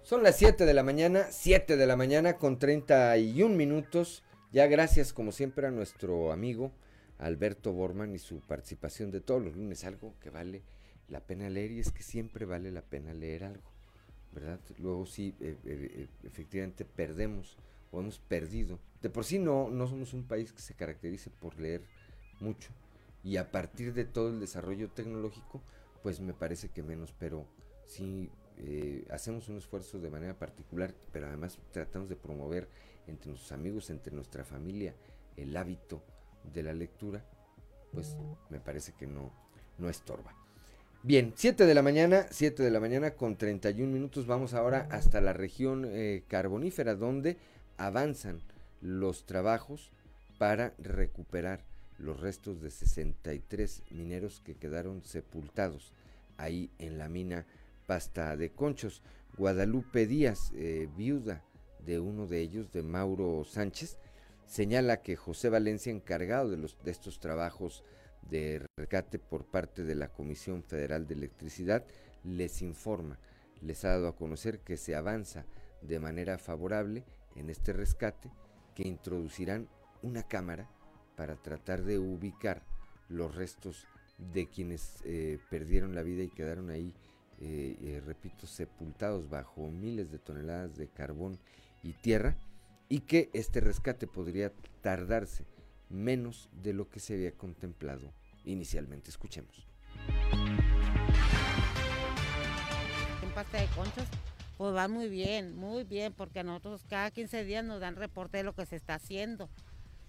[0.02, 4.24] Son las 7 de la mañana, 7 de la mañana con 31 minutos.
[4.52, 6.72] Ya gracias como siempre a nuestro amigo
[7.16, 10.60] Alberto Borman y su participación de todos los lunes, algo que vale
[11.08, 13.70] la pena leer y es que siempre vale la pena leer algo,
[14.34, 14.60] ¿verdad?
[14.76, 17.56] Luego sí, eh, eh, eh, efectivamente perdemos
[17.92, 18.78] o hemos perdido.
[19.00, 21.86] De por sí no, no somos un país que se caracterice por leer
[22.38, 22.68] mucho
[23.24, 25.62] y a partir de todo el desarrollo tecnológico,
[26.02, 27.46] pues me parece que menos, pero
[27.86, 28.30] sí
[29.08, 32.68] hacemos un esfuerzo de manera particular, pero además tratamos de promover
[33.06, 34.94] entre nuestros amigos, entre nuestra familia,
[35.36, 36.02] el hábito
[36.52, 37.24] de la lectura,
[37.92, 38.16] pues
[38.50, 39.32] me parece que no,
[39.78, 40.34] no estorba.
[41.04, 44.26] Bien, 7 de la mañana, 7 de la mañana con 31 minutos.
[44.26, 47.38] Vamos ahora hasta la región eh, carbonífera, donde
[47.76, 48.40] avanzan
[48.80, 49.90] los trabajos
[50.38, 51.64] para recuperar
[51.98, 55.92] los restos de 63 mineros que quedaron sepultados
[56.36, 57.46] ahí en la mina
[57.86, 59.02] Pasta de Conchos.
[59.36, 61.42] Guadalupe Díaz, eh, viuda
[61.84, 63.98] de uno de ellos, de Mauro Sánchez,
[64.46, 67.84] señala que José Valencia, encargado de, los, de estos trabajos
[68.28, 71.84] de rescate por parte de la Comisión Federal de Electricidad
[72.24, 73.18] les informa,
[73.60, 75.44] les ha dado a conocer que se avanza
[75.80, 77.04] de manera favorable
[77.34, 78.30] en este rescate,
[78.74, 79.68] que introducirán
[80.02, 80.68] una cámara
[81.16, 82.62] para tratar de ubicar
[83.08, 83.86] los restos
[84.32, 86.94] de quienes eh, perdieron la vida y quedaron ahí,
[87.40, 91.38] eh, eh, repito, sepultados bajo miles de toneladas de carbón
[91.82, 92.36] y tierra,
[92.88, 95.44] y que este rescate podría tardarse
[95.88, 98.12] menos de lo que se había contemplado
[98.44, 99.10] inicialmente.
[99.10, 99.66] Escuchemos.
[103.22, 104.08] En pasta de conchas,
[104.58, 108.38] pues va muy bien, muy bien, porque a nosotros cada 15 días nos dan reporte
[108.38, 109.48] de lo que se está haciendo.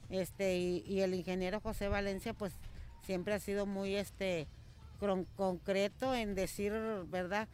[0.10, 2.54] Este, y, el ingeniero José Valencia, pues
[3.06, 4.48] siempre ha sido muy este
[5.36, 6.72] concreto en decir,
[7.08, 7.48] ¿verdad?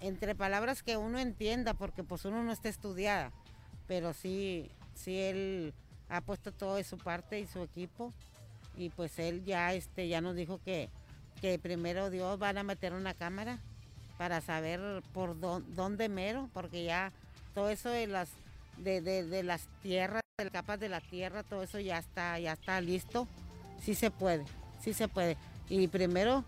[0.00, 3.32] Entre palabras que uno entienda, porque pues uno no está estudiada,
[3.86, 5.74] pero sí, sí él
[6.08, 8.12] ha puesto todo de su parte y su equipo
[8.76, 10.90] y pues él ya este ya nos dijo que,
[11.40, 13.58] que primero Dios van a meter una cámara
[14.18, 17.12] para saber por dónde mero, porque ya
[17.54, 18.30] todo eso de las
[18.78, 22.80] de, las tierras, de las capas de la tierra, todo eso ya está, ya está
[22.80, 23.26] listo.
[23.80, 24.44] Sí se puede,
[24.80, 25.36] sí se puede.
[25.68, 26.44] Y primero,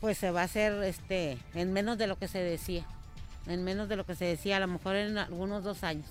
[0.00, 2.84] pues se va a hacer este en menos de lo que se decía.
[3.46, 6.06] En menos de lo que se decía, a lo mejor en algunos dos años.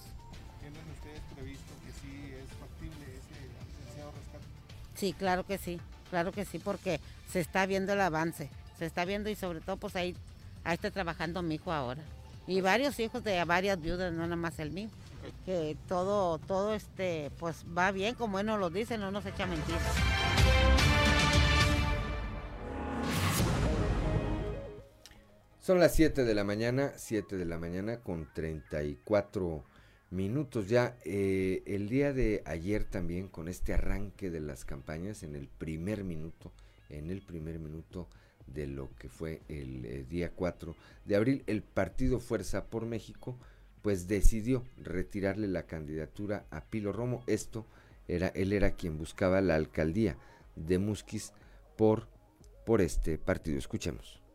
[4.96, 7.00] Sí, claro que sí, claro que sí, porque
[7.32, 8.50] se está viendo el avance,
[8.80, 10.16] se está viendo y sobre todo pues ahí,
[10.64, 12.02] ahí está trabajando mi hijo ahora.
[12.48, 14.90] Y varios hijos de varias viudas, no nada más el mío.
[15.46, 19.46] Que todo, todo este, pues va bien, como él nos lo dice, no nos echa
[19.46, 19.84] mentiras.
[25.68, 29.66] Son las 7 de la mañana, 7 de la mañana con 34
[30.12, 30.96] minutos ya.
[31.04, 36.06] Eh, el día de ayer también con este arranque de las campañas en el primer
[36.06, 36.54] minuto,
[36.88, 38.08] en el primer minuto
[38.46, 40.74] de lo que fue el eh, día 4
[41.04, 43.38] de abril, el partido Fuerza por México
[43.82, 47.26] pues decidió retirarle la candidatura a Pilo Romo.
[47.28, 47.66] Esto
[48.08, 50.16] era, él era quien buscaba la alcaldía
[50.56, 51.34] de Musquis
[51.76, 52.08] por,
[52.66, 53.58] por este partido.
[53.58, 54.26] Escuchemos.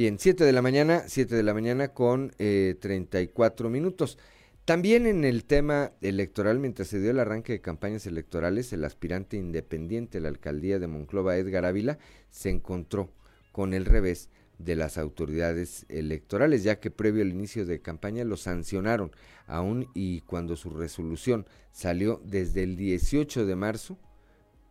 [0.00, 4.16] Bien, 7 de la mañana, 7 de la mañana con eh, 34 minutos.
[4.64, 9.36] También en el tema electoral, mientras se dio el arranque de campañas electorales, el aspirante
[9.36, 11.98] independiente a la alcaldía de Monclova, Edgar Ávila,
[12.30, 13.10] se encontró
[13.52, 14.30] con el revés
[14.64, 19.10] de las autoridades electorales, ya que previo al inicio de campaña lo sancionaron,
[19.46, 23.98] aún y cuando su resolución salió desde el 18 de marzo,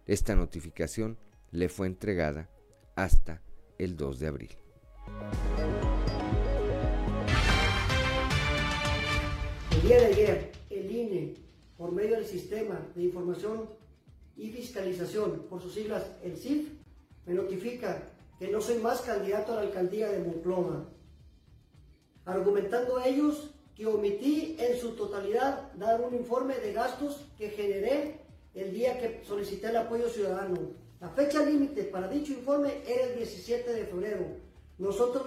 [0.06, 1.18] esta notificación
[1.52, 2.50] le fue entregada
[2.96, 3.42] hasta
[3.78, 4.50] el 2 de abril.
[9.72, 11.34] El día de ayer, el INE,
[11.78, 13.70] por medio del Sistema de Información
[14.38, 16.70] y Fiscalización, por sus siglas el CIF,
[17.26, 18.04] me notifica
[18.40, 20.86] que no soy más candidato a la alcaldía de Monclova,
[22.26, 28.22] argumentando ellos que omití en su totalidad dar un informe de gastos que generé
[28.56, 30.58] el día que solicité el apoyo ciudadano.
[31.00, 34.50] La fecha límite para dicho informe era el 17 de febrero
[34.80, 35.26] nosotros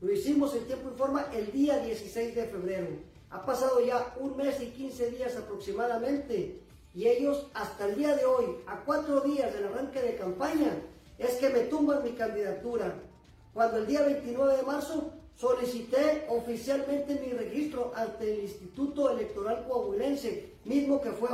[0.00, 2.86] lo hicimos en tiempo y forma el día 16 de febrero.
[3.30, 6.60] Ha pasado ya un mes y 15 días aproximadamente
[6.94, 10.72] y ellos hasta el día de hoy, a cuatro días del arranque de campaña,
[11.18, 12.94] es que me tumban mi candidatura.
[13.54, 20.52] Cuando el día 29 de marzo solicité oficialmente mi registro ante el Instituto Electoral Coahuilense,
[20.64, 21.28] mismo que fue,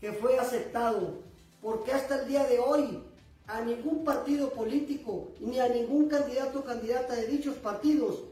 [0.00, 1.14] que fue aceptado.
[1.60, 3.02] Porque hasta el día de hoy
[3.46, 8.24] a ningún partido político ni a ningún candidato o candidata de dichos partidos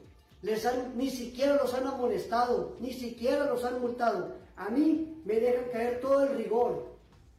[0.42, 4.34] les han, ni siquiera los han amonestado, ni siquiera los han multado.
[4.56, 6.95] A mí me dejan caer todo el rigor.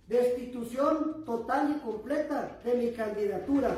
[0.08, 3.76] Destitución total y completa de mi candidatura.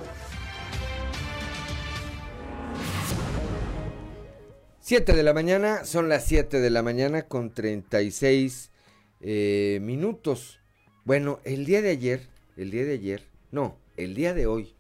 [4.80, 8.70] 7 de la mañana, son las 7 de la mañana con 36
[9.22, 10.60] eh, minutos.
[11.04, 12.28] Bueno, el día de ayer,
[12.58, 14.76] el día de ayer, no, el día de hoy,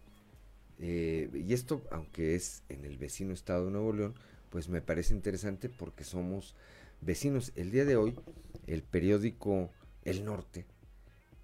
[0.77, 4.13] eh, y esto aunque es en el vecino estado de Nuevo León,
[4.51, 6.55] pues me parece interesante porque somos
[7.01, 7.53] vecinos.
[7.55, 8.15] El día de hoy,
[8.67, 9.71] el periódico
[10.05, 10.67] El Norte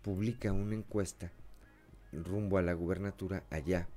[0.06, 1.32] publica una encuesta
[2.12, 3.90] rumbo a la gubernatura allá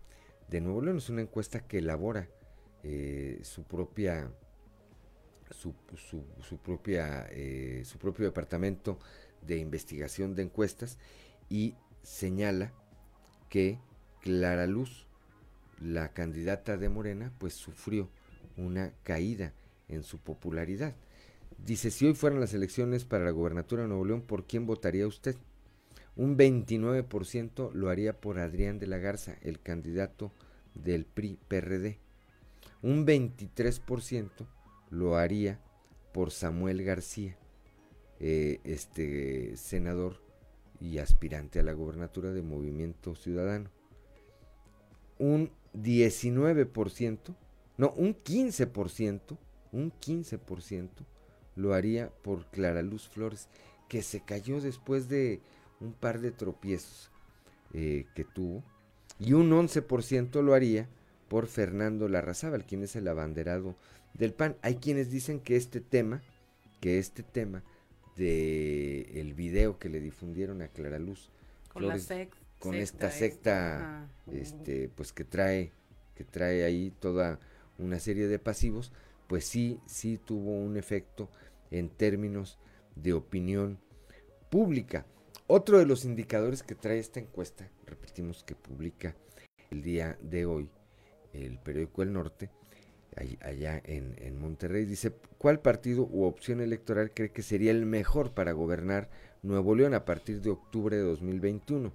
[0.48, 0.96] de Nuevo León.
[0.96, 2.30] Es una encuesta que elabora
[2.82, 4.32] eh, su propia
[5.50, 5.74] su,
[6.64, 8.98] propia, eh, su propio departamento
[9.42, 10.96] de investigación de encuestas
[11.50, 12.72] y señala
[13.50, 13.78] que
[14.22, 15.06] Clara Luz,
[15.78, 18.08] la candidata de Morena, pues sufrió
[18.56, 19.52] una caída
[19.88, 20.96] en su popularidad.
[21.58, 25.06] Dice, si hoy fueran las elecciones para la gobernatura de Nuevo León, ¿por quién votaría
[25.06, 25.36] usted?
[26.18, 30.32] Un 29% lo haría por Adrián de la Garza, el candidato
[30.74, 32.00] del PRI-PRD.
[32.82, 34.28] Un 23%
[34.90, 35.60] lo haría
[36.12, 37.38] por Samuel García,
[38.18, 40.20] eh, este senador
[40.80, 43.70] y aspirante a la gobernatura de Movimiento Ciudadano.
[45.20, 47.36] Un 19%,
[47.76, 49.38] no, un 15%,
[49.70, 50.88] un 15%
[51.54, 53.48] lo haría por Clara Luz Flores,
[53.88, 55.40] que se cayó después de
[55.80, 57.10] un par de tropiezos
[57.74, 58.62] eh, que tuvo,
[59.18, 60.88] y un 11% lo haría
[61.28, 63.76] por Fernando Larrazábal, quien es el abanderado
[64.14, 64.56] del PAN.
[64.62, 66.22] Hay quienes dicen que este tema,
[66.80, 67.62] que este tema
[68.16, 71.30] de el video que le difundieron a Clara Luz
[71.72, 71.84] con,
[72.58, 75.70] con esta secta este pues que trae
[76.16, 77.38] que trae ahí toda
[77.78, 78.92] una serie de pasivos,
[79.28, 81.28] pues sí sí tuvo un efecto
[81.70, 82.58] en términos
[82.96, 83.78] de opinión
[84.50, 85.06] pública.
[85.50, 89.16] Otro de los indicadores que trae esta encuesta, repetimos que publica
[89.70, 90.68] el día de hoy
[91.32, 92.50] el periódico El Norte,
[93.40, 98.52] allá en, Monterrey, dice, ¿cuál partido u opción electoral cree que sería el mejor para
[98.52, 99.08] gobernar
[99.42, 101.94] Nuevo León a partir de octubre de 2021?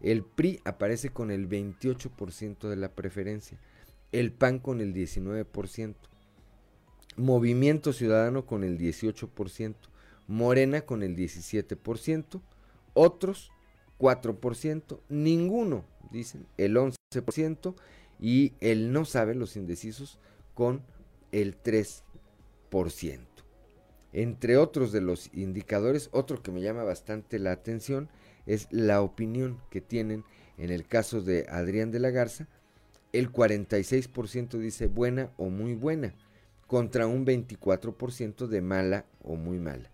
[0.00, 3.60] El PRI aparece con el 28% de la preferencia,
[4.10, 5.94] el PAN con el 19%,
[7.16, 9.76] Movimiento Ciudadano con el 18%,
[10.26, 12.42] Morena con el 17%,
[12.98, 13.52] otros
[13.98, 17.74] 4%, ninguno, dicen, el 11%,
[18.20, 20.18] y el no sabe, los indecisos,
[20.54, 20.82] con
[21.30, 22.02] el 3%.
[24.12, 28.08] Entre otros de los indicadores, otro que me llama bastante la atención
[28.46, 30.24] es la opinión que tienen
[30.56, 32.48] en el caso de Adrián de la Garza.
[33.12, 36.14] El 46% dice buena o muy buena,
[36.66, 39.90] contra un 24% de mala o muy mala.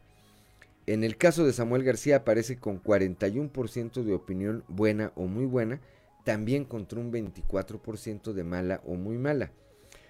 [0.87, 5.81] En el caso de Samuel García aparece con 41% de opinión buena o muy buena,
[6.25, 9.51] también contra un 24% de mala o muy mala.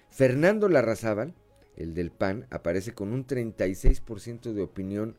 [0.09, 1.33] Fernando Larrazábal,
[1.77, 5.15] el del PAN, aparece con un 36% de opinión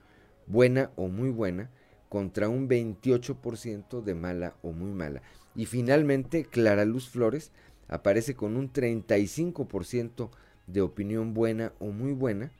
[0.47, 1.71] buena o muy buena
[2.11, 5.23] contra un 28% de mala o muy mala.
[5.55, 7.51] Y finalmente, Clara Luz Flores
[7.89, 10.31] aparece con un 35%
[10.67, 12.53] de opinión buena o muy buena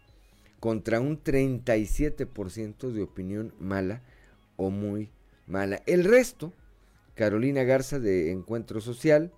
[0.61, 4.03] contra un 37% de opinión mala
[4.57, 5.11] o muy
[5.47, 5.83] mala.
[5.87, 6.53] El resto,
[7.15, 9.33] Carolina Garza de Encuentro Social,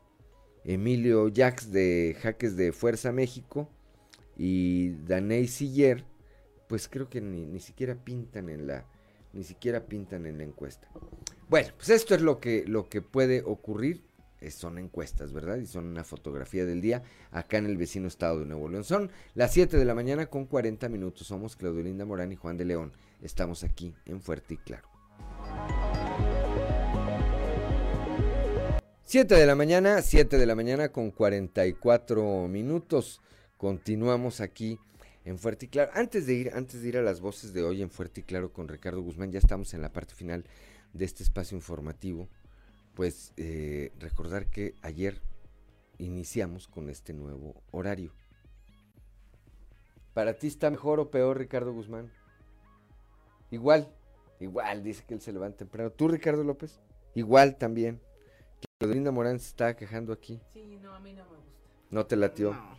[0.64, 3.68] Emilio Jax de Jaques de Fuerza México
[4.36, 6.04] y Daney Siller,
[6.68, 8.86] pues creo que ni, siquiera pintan en la
[9.32, 10.88] ni siquiera pintan en la encuesta.
[11.48, 14.02] Bueno, pues esto es lo que lo que puede ocurrir.
[14.50, 15.56] Son encuestas, ¿verdad?
[15.58, 18.84] Y son una fotografía del día acá en el vecino estado de Nuevo León.
[18.84, 21.26] Son las 7 de la mañana con 40 minutos.
[21.26, 22.92] Somos Claudio Linda Morán y Juan de León.
[23.22, 24.88] Estamos aquí en Fuerte y Claro.
[29.04, 33.20] 7 de la mañana, 7 de la mañana con 44 minutos.
[33.56, 34.78] Continuamos aquí
[35.24, 35.90] en Fuerte y Claro.
[35.94, 38.52] Antes de ir, antes de ir a las voces de hoy en Fuerte y Claro
[38.52, 40.44] con Ricardo Guzmán, ya estamos en la parte final
[40.92, 42.28] de este espacio informativo.
[42.98, 45.22] Pues eh, recordar que ayer
[45.98, 48.12] iniciamos con este nuevo horario.
[50.14, 52.10] ¿Para ti está mejor o peor Ricardo Guzmán?
[53.52, 53.88] Igual,
[54.40, 55.92] igual, dice que él se levanta temprano.
[55.92, 56.80] ¿Tú, Ricardo López?
[57.14, 58.00] Igual también.
[58.80, 60.40] Linda Morán se está quejando aquí.
[60.52, 61.52] Sí, no, a mí no me gusta.
[61.92, 62.52] ¿No te latió?
[62.52, 62.78] No.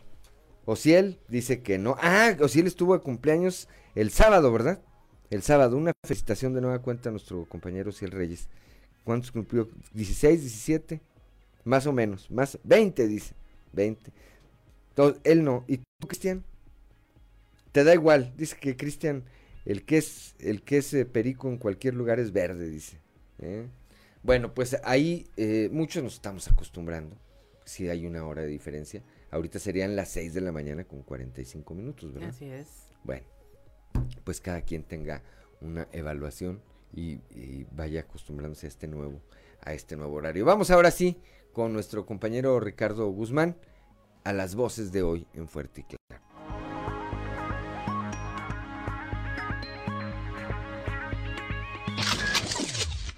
[0.66, 1.96] Ociel dice que no.
[1.98, 4.82] Ah, Ociel estuvo de cumpleaños el sábado, ¿verdad?
[5.30, 5.78] El sábado.
[5.78, 8.50] Una felicitación de nueva cuenta a nuestro compañero Ociel Reyes.
[9.04, 9.68] ¿Cuántos cumplió?
[9.94, 11.00] ¿16, 17?
[11.64, 12.30] Más o menos.
[12.30, 13.34] Más, 20, dice.
[13.72, 14.12] 20.
[14.90, 15.64] Entonces, él no.
[15.68, 16.44] ¿Y tú, Cristian?
[17.72, 18.32] Te da igual.
[18.36, 19.24] Dice que Cristian,
[19.64, 22.98] el que es, el que es eh, perico en cualquier lugar es verde, dice.
[23.38, 23.66] ¿eh?
[24.22, 27.16] Bueno, pues ahí eh, muchos nos estamos acostumbrando.
[27.64, 29.02] Si hay una hora de diferencia.
[29.30, 32.30] Ahorita serían las 6 de la mañana con 45 minutos, ¿verdad?
[32.30, 32.88] Así es.
[33.04, 33.24] Bueno,
[34.24, 35.22] pues cada quien tenga
[35.60, 36.60] una evaluación
[36.92, 39.20] y, y, vaya acostumbrándose a este nuevo
[39.62, 40.44] a este nuevo horario.
[40.44, 41.18] Vamos ahora sí
[41.52, 43.56] con nuestro compañero Ricardo Guzmán
[44.24, 46.00] a las voces de hoy en Fuerte y Claro.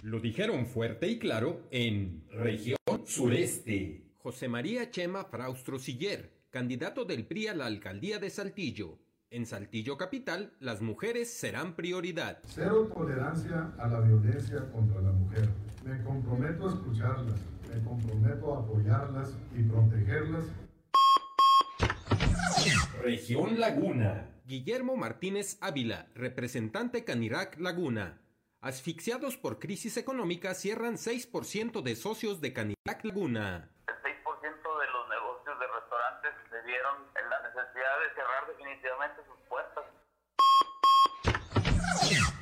[0.03, 2.77] Lo dijeron fuerte y claro en región
[3.07, 4.03] sureste.
[4.19, 8.99] José María Chema Fraustro Siller, candidato del PRI a la alcaldía de Saltillo.
[9.33, 12.41] En Saltillo Capital, las mujeres serán prioridad.
[12.49, 15.49] Cero tolerancia a la violencia contra la mujer.
[15.87, 20.45] Me comprometo a escucharlas, me comprometo a apoyarlas y protegerlas.
[23.03, 24.29] Región Laguna.
[24.45, 28.21] Guillermo Martínez Ávila, representante Canirac Laguna.
[28.61, 33.71] Asfixiados por crisis económica, cierran 6% de socios de Canirac Laguna.
[33.89, 38.42] El 6% de los negocios de restaurantes se vieron en la necesidad de cerrar
[38.73, 39.85] definitivamente sus puertas.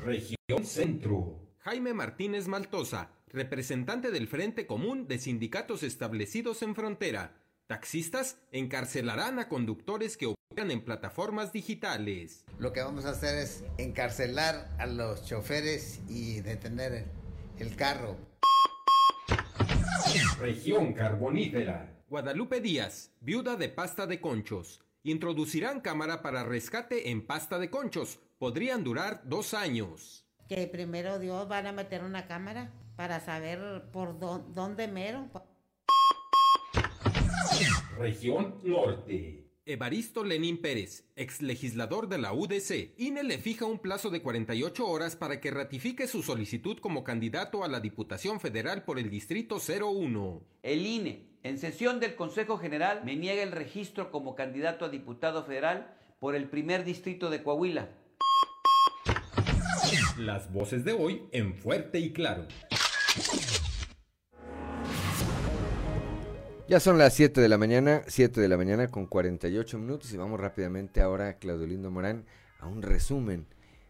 [0.05, 1.41] Región Centro.
[1.59, 7.37] Jaime Martínez Maltosa, representante del Frente Común de Sindicatos Establecidos en Frontera.
[7.67, 12.45] Taxistas encarcelarán a conductores que operan en plataformas digitales.
[12.59, 17.05] Lo que vamos a hacer es encarcelar a los choferes y detener
[17.59, 18.17] el carro.
[20.41, 22.03] Región carbonífera.
[22.09, 24.83] Guadalupe Díaz, viuda de pasta de conchos.
[25.03, 28.21] Introducirán cámara para rescate en pasta de conchos.
[28.39, 30.27] Podrían durar dos años.
[30.47, 35.31] Que primero Dios van a meter una cámara para saber por dónde mero.
[37.99, 39.47] Región Norte.
[39.65, 44.87] Evaristo Lenín Pérez, ex legislador de la UDC, INE le fija un plazo de 48
[44.87, 49.59] horas para que ratifique su solicitud como candidato a la Diputación Federal por el Distrito
[49.59, 50.43] 01.
[50.63, 55.45] El INE, en sesión del Consejo General, me niega el registro como candidato a diputado
[55.45, 57.89] federal por el primer distrito de Coahuila.
[60.19, 62.47] Las voces de hoy en Fuerte y Claro.
[66.69, 70.17] Ya son las 7 de la mañana, 7 de la mañana con 48 minutos y
[70.17, 72.27] vamos rápidamente ahora, Claudio Lindo Morán,
[72.61, 73.47] a un resumen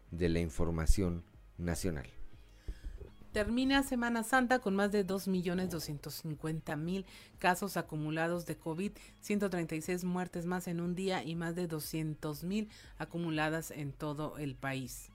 [0.09, 1.23] de la información
[1.57, 2.07] nacional.
[3.31, 7.05] Termina Semana Santa con más de 2.250.000
[7.39, 8.91] casos acumulados de COVID,
[9.21, 12.67] 136 muertes más en un día y más de 200.000
[12.97, 15.11] acumuladas en todo el país.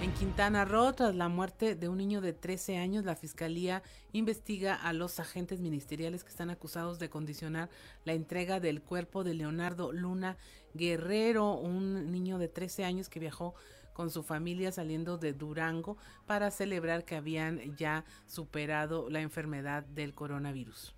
[0.00, 3.82] En Quintana Roo, tras la muerte de un niño de 13 años, la Fiscalía
[4.12, 7.68] investiga a los agentes ministeriales que están acusados de condicionar
[8.04, 10.38] la entrega del cuerpo de Leonardo Luna
[10.72, 13.54] Guerrero, un niño de 13 años que viajó
[13.92, 15.96] con su familia saliendo de Durango
[16.26, 20.94] para celebrar que habían ya superado la enfermedad del coronavirus.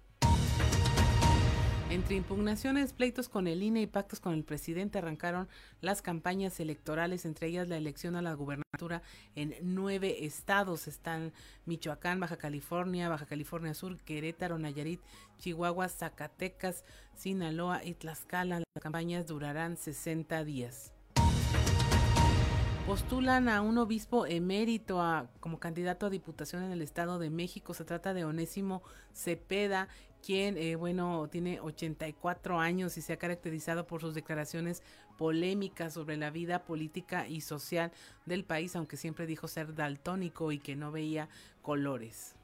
[1.91, 5.49] Entre impugnaciones, pleitos con el INE y pactos con el presidente arrancaron
[5.81, 9.03] las campañas electorales, entre ellas la elección a la gubernatura
[9.37, 10.89] en nueve estados.
[10.89, 11.33] Están
[11.67, 15.01] Michoacán, Baja California, Baja California Sur, Querétaro, Nayarit,
[15.39, 16.85] Chihuahua, Zacatecas,
[17.15, 18.61] Sinaloa y Tlaxcala.
[18.61, 20.94] Las campañas durarán 60 días
[22.87, 27.73] postulan a un obispo emérito a, como candidato a diputación en el Estado de México.
[27.73, 28.83] Se trata de Onésimo
[29.15, 29.89] Cepeda,
[30.23, 34.83] quien, eh, bueno, tiene 84 años y se ha caracterizado por sus declaraciones
[35.17, 37.91] polémicas sobre la vida política y social
[38.27, 41.31] del país, aunque siempre dijo ser daltónico y que no veía
[41.63, 42.37] colores.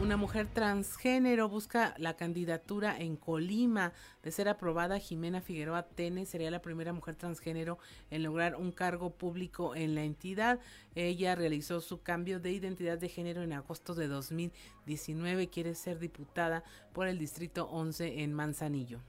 [0.00, 3.92] Una mujer transgénero busca la candidatura en Colima.
[4.22, 7.78] De ser aprobada, Jimena Figueroa Tene sería la primera mujer transgénero
[8.10, 10.58] en lograr un cargo público en la entidad.
[10.94, 15.50] Ella realizó su cambio de identidad de género en agosto de 2019.
[15.50, 16.64] Quiere ser diputada
[16.94, 19.00] por el Distrito 11 en Manzanillo.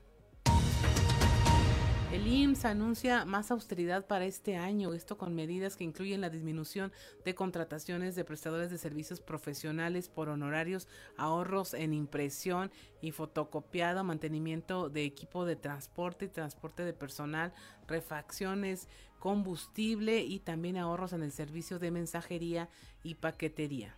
[2.12, 6.92] El IMSS anuncia más austeridad para este año, esto con medidas que incluyen la disminución
[7.24, 12.70] de contrataciones de prestadores de servicios profesionales por honorarios, ahorros en impresión
[13.02, 17.54] y fotocopiado, mantenimiento de equipo de transporte y transporte de personal,
[17.88, 18.90] refacciones,
[19.20, 22.68] combustible y también ahorros en el servicio de mensajería
[23.04, 23.96] y paquetería.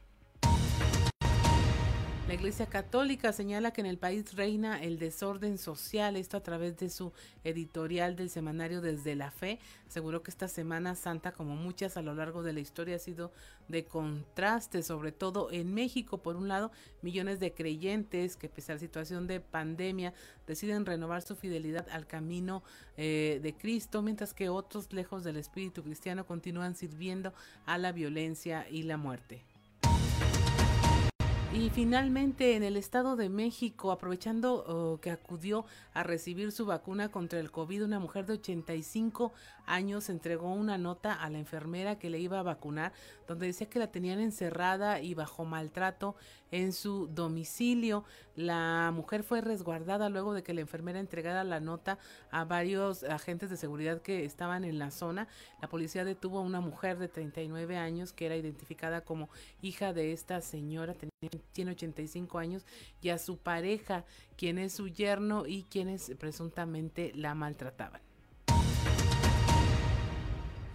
[2.25, 6.77] La Iglesia Católica señala que en el país reina el desorden social, esto a través
[6.77, 7.11] de su
[7.43, 9.59] editorial del semanario Desde la Fe.
[9.89, 13.33] Aseguró que esta Semana Santa, como muchas a lo largo de la historia, ha sido
[13.67, 16.19] de contraste, sobre todo en México.
[16.19, 16.71] Por un lado,
[17.01, 20.13] millones de creyentes que pese a la situación de pandemia
[20.47, 22.63] deciden renovar su fidelidad al camino
[22.95, 27.33] eh, de Cristo, mientras que otros, lejos del espíritu cristiano, continúan sirviendo
[27.65, 29.43] a la violencia y la muerte.
[31.55, 37.09] Y finalmente en el Estado de México, aprovechando oh, que acudió a recibir su vacuna
[37.09, 39.31] contra el COVID, una mujer de 85
[39.67, 42.91] años entregó una nota a la enfermera que le iba a vacunar,
[43.27, 46.15] donde decía que la tenían encerrada y bajo maltrato
[46.49, 48.03] en su domicilio.
[48.35, 51.99] La mujer fue resguardada luego de que la enfermera entregara la nota
[52.31, 55.27] a varios agentes de seguridad que estaban en la zona.
[55.61, 59.29] La policía detuvo a una mujer de 39 años que era identificada como
[59.61, 60.95] hija de esta señora
[61.29, 62.65] tiene 85 años,
[63.01, 64.05] y a su pareja,
[64.37, 68.01] quien es su yerno y quienes presuntamente la maltrataban.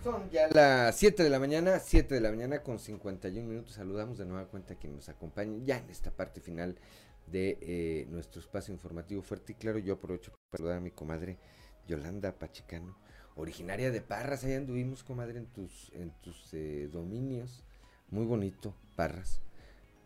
[0.03, 3.75] Son ya las 7 de la mañana, 7 de la mañana con 51 minutos.
[3.75, 6.77] Saludamos de nueva cuenta a quien nos acompaña ya en esta parte final
[7.27, 9.79] de eh, nuestro espacio informativo fuerte y claro.
[9.79, 11.37] Yo aprovecho para saludar a mi comadre
[11.89, 12.97] Yolanda Pachicano,
[13.35, 14.45] originaria de Parras.
[14.45, 17.65] Allá anduvimos, comadre, en tus, en tus eh, dominios.
[18.09, 19.43] Muy bonito, Parras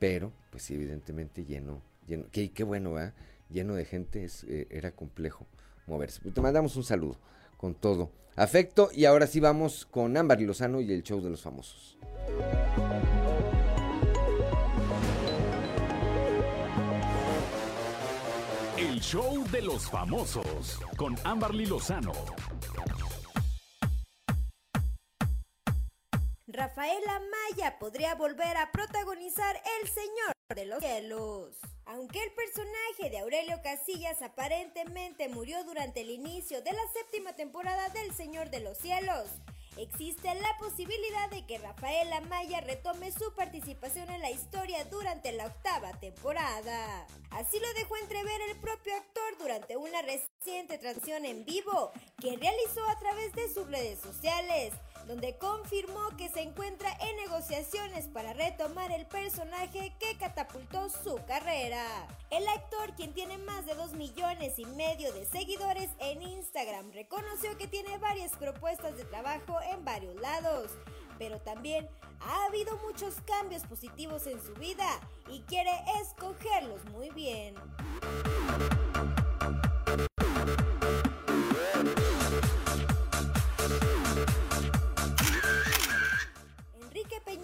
[0.02, 3.12] pero pues evidentemente lleno, lleno, qué, bueno, ¿eh?
[3.48, 5.46] lleno de gente, es, eh, era complejo
[5.86, 6.28] moverse.
[6.28, 7.20] Te mandamos un saludo
[7.56, 11.42] con todo afecto y ahora sí vamos con Ámbar Lozano y el show de los
[11.42, 11.96] famosos.
[18.76, 22.12] El show de los famosos con Amberly Lozano.
[26.82, 31.54] Rafaela Maya podría volver a protagonizar El Señor de los Cielos.
[31.84, 37.88] Aunque el personaje de Aurelio Casillas aparentemente murió durante el inicio de la séptima temporada
[37.90, 39.28] del Señor de los Cielos,
[39.76, 45.46] existe la posibilidad de que Rafaela Maya retome su participación en la historia durante la
[45.46, 47.06] octava temporada.
[47.30, 52.84] Así lo dejó entrever el propio actor durante una reciente transmisión en vivo que realizó
[52.88, 54.72] a través de sus redes sociales
[55.06, 61.84] donde confirmó que se encuentra en negociaciones para retomar el personaje que catapultó su carrera.
[62.30, 67.56] El actor, quien tiene más de 2 millones y medio de seguidores en Instagram, reconoció
[67.58, 70.70] que tiene varias propuestas de trabajo en varios lados,
[71.18, 71.88] pero también
[72.20, 74.88] ha habido muchos cambios positivos en su vida
[75.28, 77.54] y quiere escogerlos muy bien.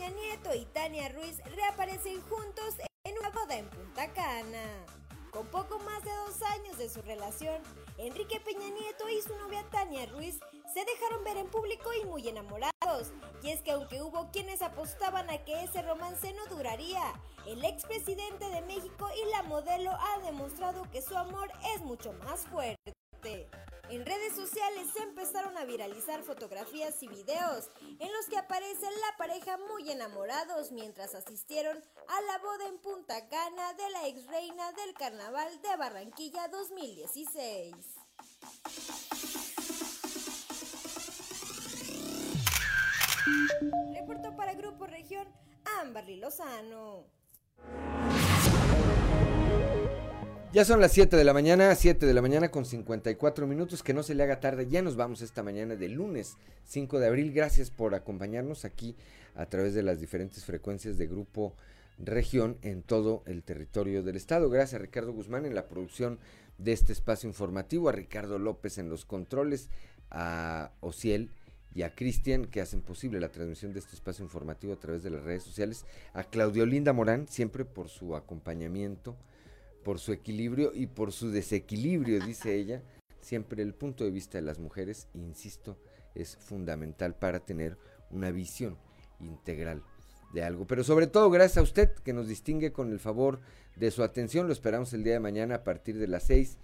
[0.08, 4.86] Peña Nieto y Tania Ruiz reaparecen juntos en una boda en Punta Cana.
[5.30, 7.60] Con poco más de dos años de su relación,
[7.98, 10.40] Enrique Peña Nieto y su novia Tania Ruiz
[10.72, 13.12] se dejaron ver en público y muy enamorados.
[13.42, 17.02] Y es que aunque hubo quienes apostaban a que ese romance no duraría,
[17.46, 22.46] el expresidente de México y la modelo ha demostrado que su amor es mucho más
[22.46, 22.94] fuerte.
[23.90, 27.68] En redes sociales se empezaron a viralizar fotografías y videos
[27.98, 33.28] en los que aparece la pareja muy enamorados mientras asistieron a la boda en Punta
[33.28, 37.74] Cana de la ex reina del carnaval de Barranquilla 2016.
[43.94, 45.26] Reportó para Grupo Región
[45.80, 47.06] Amberly Lozano.
[50.50, 53.92] Ya son las 7 de la mañana, 7 de la mañana con 54 minutos, que
[53.92, 57.34] no se le haga tarde, ya nos vamos esta mañana de lunes 5 de abril.
[57.34, 58.96] Gracias por acompañarnos aquí
[59.34, 61.54] a través de las diferentes frecuencias de Grupo
[61.98, 64.48] Región en todo el territorio del estado.
[64.48, 66.18] Gracias a Ricardo Guzmán en la producción
[66.56, 69.68] de este espacio informativo, a Ricardo López en los controles,
[70.10, 71.30] a Ociel
[71.74, 75.10] y a Cristian que hacen posible la transmisión de este espacio informativo a través de
[75.10, 75.84] las redes sociales,
[76.14, 79.14] a Claudio Linda Morán siempre por su acompañamiento
[79.84, 82.82] por su equilibrio y por su desequilibrio, dice ella.
[83.20, 85.78] Siempre el punto de vista de las mujeres, insisto,
[86.14, 87.76] es fundamental para tener
[88.10, 88.78] una visión
[89.20, 89.82] integral
[90.32, 90.66] de algo.
[90.66, 93.40] Pero sobre todo gracias a usted que nos distingue con el favor
[93.76, 94.46] de su atención.
[94.46, 96.58] Lo esperamos el día de mañana a partir de las 6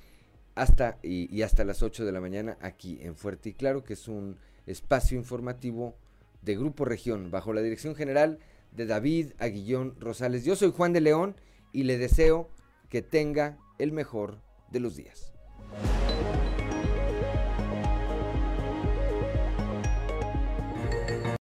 [0.55, 4.09] hasta y, hasta las 8 de la mañana aquí en Fuerte y Claro, que es
[4.09, 4.37] un
[4.67, 5.97] espacio informativo
[6.43, 8.39] de Grupo Región, bajo la dirección general
[8.73, 10.45] de David Aguillón Rosales.
[10.45, 11.37] Yo soy Juan de León
[11.73, 12.51] y le deseo
[12.95, 14.41] que tenga el mejor
[14.71, 15.33] de los días.